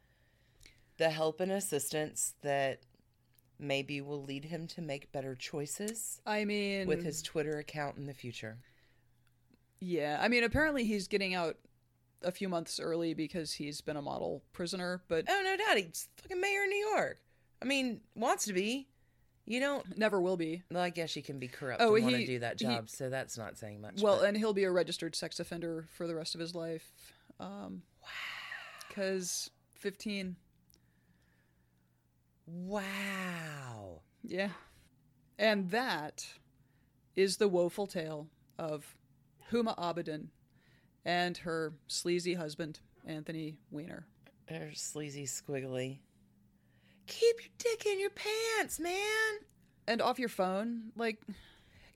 the 0.97 1.11
help 1.11 1.41
and 1.41 1.53
assistance 1.53 2.33
that 2.43 2.81
maybe 3.59 4.01
will 4.01 4.23
lead 4.23 4.47
him 4.47 4.67
to 4.69 4.81
make 4.81 5.13
better 5.13 5.35
choices 5.35 6.21
I 6.25 6.45
mean, 6.47 6.87
with 6.87 7.05
his 7.05 7.21
Twitter 7.21 7.59
account 7.59 7.99
in 7.99 8.07
the 8.07 8.15
future. 8.15 8.57
yeah, 9.81 10.19
I 10.23 10.29
mean, 10.29 10.43
apparently 10.43 10.85
he's 10.85 11.07
getting 11.07 11.35
out 11.35 11.57
a 12.23 12.33
few 12.33 12.49
months 12.49 12.81
early 12.81 13.13
because 13.13 13.53
he's 13.53 13.83
been 13.83 13.97
a 13.99 14.03
model 14.03 14.43
prisoner, 14.55 15.03
but 15.09 15.27
Oh, 15.29 15.43
no 15.45 15.57
doubt. 15.57 15.77
He's 15.77 16.09
fucking 16.17 16.41
mayor 16.41 16.63
of 16.63 16.71
New 16.71 16.89
York. 16.95 17.19
I 17.61 17.67
mean, 17.67 18.01
wants 18.15 18.47
to 18.47 18.55
be. 18.55 18.89
You 19.47 19.61
don't. 19.61 19.99
never 19.99 20.21
will 20.21 20.37
be. 20.39 20.63
Well, 20.71 20.83
I 20.83 20.91
guess 20.91 21.15
you 21.17 21.23
can 21.23 21.39
be 21.39 21.49
corrupt 21.49 21.83
Oh, 21.83 21.95
and 21.97 22.05
want 22.05 22.17
to 22.17 22.27
do 22.27 22.39
that 22.39 22.59
he- 22.59 22.65
job, 22.67 22.89
so 22.89 23.11
that's 23.11 23.37
not 23.37 23.59
saying 23.59 23.81
much. 23.81 24.01
Well, 24.01 24.21
but- 24.21 24.29
and 24.29 24.37
he'll 24.37 24.55
be 24.55 24.65
a 24.65 24.71
registered 24.71 25.15
sex 25.15 25.39
offender 25.41 25.87
for 25.97 26.07
the 26.07 26.15
rest 26.15 26.35
of 26.35 26.41
his 26.41 26.55
life. 26.55 26.93
Um, 27.39 27.83
wow. 28.03 28.09
Because 28.89 29.51
15. 29.75 30.37
wow. 32.47 34.01
Yeah. 34.23 34.51
And 35.39 35.71
that 35.71 36.27
is 37.17 37.37
the 37.37 37.49
woeful 37.49 37.87
tale 37.87 38.29
of 38.59 38.97
Huma 39.51 39.77
Abedin 39.79 40.29
and 41.05 41.37
her 41.39 41.75
sleazy 41.87 42.35
husband, 42.35 42.81
Anthony 43.07 43.59
Weiner. 43.71 44.07
There's 44.49 44.81
sleazy 44.81 45.25
squiggly. 45.27 45.99
Keep 47.07 47.37
your 47.41 47.51
dick 47.59 47.87
in 47.87 48.01
your 48.01 48.11
pants, 48.11 48.79
man. 48.81 49.39
And 49.87 50.01
off 50.01 50.19
your 50.19 50.29
phone, 50.29 50.93
like, 50.97 51.21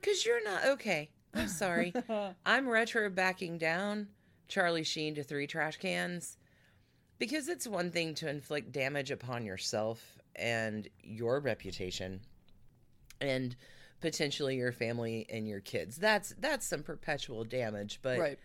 Because 0.00 0.24
you're 0.26 0.44
not 0.44 0.64
okay. 0.66 1.10
I'm 1.34 1.48
sorry. 1.48 1.92
I'm 2.46 2.68
retro 2.68 3.08
backing 3.10 3.58
down 3.58 4.08
Charlie 4.48 4.84
Sheen 4.84 5.14
to 5.14 5.22
three 5.22 5.46
trash 5.46 5.76
cans 5.76 6.36
because 7.18 7.48
it's 7.48 7.66
one 7.66 7.90
thing 7.90 8.14
to 8.14 8.28
inflict 8.28 8.72
damage 8.72 9.10
upon 9.10 9.44
yourself 9.44 10.18
and 10.36 10.88
your 11.02 11.40
reputation 11.40 12.20
and 13.20 13.56
potentially 14.00 14.56
your 14.56 14.72
family 14.72 15.26
and 15.28 15.46
your 15.46 15.60
kids. 15.60 15.96
That's 15.96 16.34
that's 16.38 16.66
some 16.66 16.82
perpetual 16.82 17.44
damage, 17.44 18.00
but 18.02 18.18
right. 18.18 18.38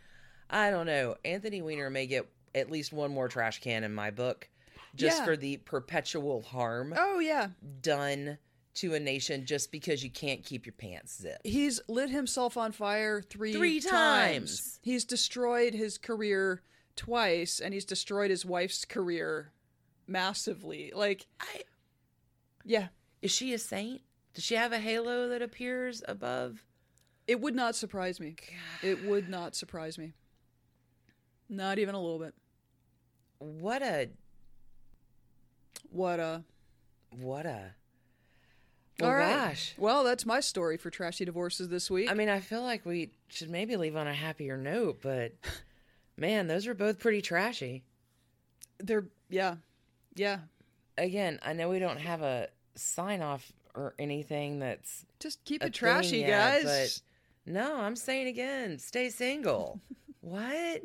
I 0.49 0.71
don't 0.71 0.85
know. 0.85 1.15
Anthony 1.23 1.61
Weiner 1.61 1.89
may 1.89 2.07
get 2.07 2.27
at 2.55 2.69
least 2.69 2.93
one 2.93 3.11
more 3.11 3.27
trash 3.27 3.61
can 3.61 3.83
in 3.83 3.93
my 3.93 4.11
book 4.11 4.49
just 4.95 5.19
Yeah. 5.19 5.25
for 5.25 5.37
the 5.37 5.57
perpetual 5.57 6.41
harm 6.41 6.93
Oh, 6.95 7.19
yeah. 7.19 7.49
done 7.81 8.37
to 8.75 8.93
a 8.95 8.99
nation 8.99 9.45
just 9.45 9.71
because 9.71 10.03
you 10.03 10.09
can't 10.09 10.43
keep 10.43 10.65
your 10.65 10.73
pants 10.73 11.19
zipped. 11.21 11.45
He's 11.45 11.79
lit 11.87 12.09
himself 12.09 12.57
on 12.57 12.71
fire 12.71 13.21
three, 13.21 13.53
Three 13.53 13.79
times. 13.79 14.79
He's 14.81 15.05
destroyed 15.05 15.73
his 15.75 15.97
career 15.97 16.61
twice, 16.95 17.59
and 17.59 17.73
he's 17.73 17.85
destroyed 17.85 18.31
his 18.31 18.45
wife's 18.45 18.83
career 18.85 19.51
massively. 20.07 20.91
Like, 20.95 21.27
I, 21.39 21.61
yeah, 22.63 22.87
is 23.21 23.31
she 23.31 23.53
a 23.53 23.59
saint? 23.59 24.01
Does 24.33 24.43
she 24.43 24.55
have 24.55 24.71
a 24.71 24.79
halo 24.79 25.27
that 25.29 25.41
appears 25.41 26.01
above? 26.07 26.63
it 27.25 27.39
would 27.39 27.55
not 27.55 27.73
surprise 27.73 28.19
me. 28.19 28.35
It 28.81 29.05
would 29.05 29.29
not 29.29 29.55
surprise 29.55 29.97
me. 29.97 30.13
Not 31.47 31.79
even 31.79 31.95
a 31.95 32.01
little 32.01 32.19
bit. 32.19 32.33
What 33.39 33.81
a 33.81 34.09
What 35.89 36.19
a. 36.19 36.43
what 37.11 37.45
a 37.45 37.75
well, 38.99 39.09
All 39.09 39.15
right. 39.15 39.35
gosh. 39.49 39.73
Well, 39.77 40.03
that's 40.03 40.25
my 40.25 40.39
story 40.39 40.77
for 40.77 40.89
trashy 40.89 41.25
divorces 41.25 41.67
this 41.69 41.89
week. 41.89 42.11
I 42.11 42.13
mean, 42.13 42.29
I 42.29 42.39
feel 42.39 42.61
like 42.61 42.85
we 42.85 43.11
should 43.27 43.49
maybe 43.49 43.75
leave 43.75 43.95
on 43.95 44.07
a 44.07 44.13
happier 44.13 44.55
note, 44.55 44.99
but 45.01 45.33
man, 46.17 46.47
those 46.47 46.67
are 46.67 46.73
both 46.75 46.99
pretty 46.99 47.21
trashy. 47.21 47.83
they're 48.79 49.05
yeah, 49.29 49.55
yeah. 50.15 50.39
Again, 50.97 51.39
I 51.43 51.53
know 51.53 51.69
we 51.69 51.79
don't 51.79 51.99
have 51.99 52.21
a 52.21 52.49
sign 52.75 53.23
off 53.23 53.51
or 53.73 53.95
anything 53.97 54.59
that's 54.59 55.05
Just 55.19 55.43
keep 55.43 55.63
it 55.63 55.73
trashy, 55.73 56.19
yet, 56.19 56.61
guys. 56.63 57.01
but 57.45 57.51
no, 57.51 57.77
I'm 57.81 57.95
saying 57.95 58.27
again, 58.27 58.77
stay 58.77 59.09
single. 59.09 59.81
what? 60.21 60.81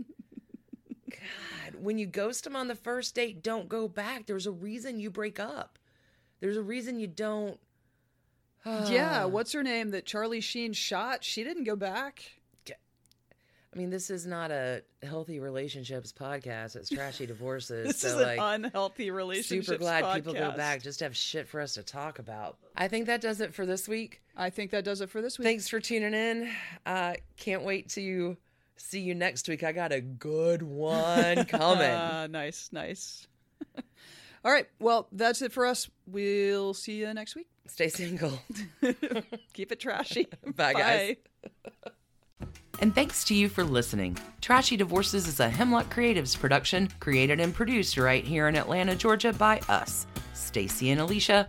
God, 1.11 1.80
when 1.80 1.98
you 1.98 2.06
ghost 2.06 2.44
them 2.44 2.56
on 2.56 2.68
the 2.68 2.74
first 2.74 3.14
date, 3.14 3.42
don't 3.42 3.68
go 3.68 3.88
back. 3.88 4.26
There's 4.26 4.46
a 4.46 4.52
reason 4.52 5.00
you 5.00 5.11
break 5.11 5.38
up. 5.40 5.78
There's 6.40 6.56
a 6.56 6.62
reason 6.62 7.00
you 7.00 7.06
don't. 7.06 7.59
yeah, 8.66 9.24
what's 9.24 9.52
her 9.52 9.62
name 9.62 9.90
that 9.90 10.04
Charlie 10.04 10.40
Sheen 10.40 10.72
shot? 10.72 11.24
She 11.24 11.42
didn't 11.44 11.64
go 11.64 11.76
back. 11.76 12.38
I 13.72 13.76
mean, 13.76 13.90
this 13.90 14.09
is 14.09 14.26
not 14.26 14.50
a 14.50 14.82
healthy 15.02 15.40
relationships 15.40 16.12
podcast. 16.12 16.74
It's 16.74 16.88
trashy 16.88 17.26
divorces. 17.26 17.86
This 17.88 18.00
so 18.00 18.09
is 18.09 18.14
like, 18.14 18.38
an 18.38 18.64
unhealthy 18.64 19.11
relationship. 19.11 19.66
super 19.66 19.78
glad 19.78 20.14
people 20.14 20.32
go 20.32 20.52
back 20.52 20.82
just 20.82 21.00
to 21.00 21.04
have 21.04 21.16
shit 21.16 21.46
for 21.46 21.61
us 21.61 21.74
to 21.74 21.82
talk 21.82 22.18
about. 22.18 22.56
I 22.76 22.88
think 22.88 23.06
that 23.06 23.20
does 23.20 23.40
it 23.40 23.54
for 23.54 23.66
this 23.66 23.86
week. 23.86 24.22
I 24.36 24.50
think 24.50 24.70
that 24.70 24.84
does 24.84 25.00
it 25.00 25.11
for 25.11 25.20
this 25.20 25.38
week. 25.38 25.46
Thanks 25.46 25.68
for 25.68 25.80
tuning 25.80 26.14
in. 26.14 26.50
Uh, 26.86 27.14
can't 27.36 27.62
wait 27.62 27.90
to 27.90 28.36
see 28.79 29.01
you 29.01 29.14
next 29.14 29.49
week. 29.49 29.62
I 29.62 29.72
got 29.72 29.93
a 29.93 30.01
good 30.01 30.62
one 30.62 31.45
coming. 31.45 31.79
Ah, 31.91 32.26
nice, 32.31 32.70
nice. 32.72 33.26
All 34.45 34.53
right. 34.53 34.66
Well, 34.79 35.09
that's 35.12 35.43
it 35.43 35.53
for 35.53 35.66
us. 35.66 35.89
We'll 36.07 36.74
see 36.74 36.95
you 37.01 37.12
next 37.12 37.35
week. 37.35 37.49
Stay 37.66 37.89
single. 37.89 38.39
Keep 39.53 39.72
it 39.72 39.81
trashy. 39.81 40.29
Bye, 40.57 40.72
guys. 40.72 41.16
And 42.81 42.95
thanks 42.95 43.24
to 43.24 43.35
you 43.35 43.49
for 43.49 43.64
listening. 43.64 44.16
Trashy 44.41 44.76
Divorces 44.76 45.26
is 45.26 45.41
a 45.41 45.49
Hemlock 45.49 45.93
Creatives 45.93 46.39
production, 46.39 46.89
created 47.01 47.41
and 47.41 47.53
produced 47.53 47.99
right 47.99 48.24
here 48.24 48.47
in 48.49 48.55
Atlanta, 48.55 48.95
Georgia 48.95 49.33
by 49.33 49.61
us, 49.68 50.07
Stacy 50.33 50.91
and 50.91 51.01
Alicia, 51.01 51.49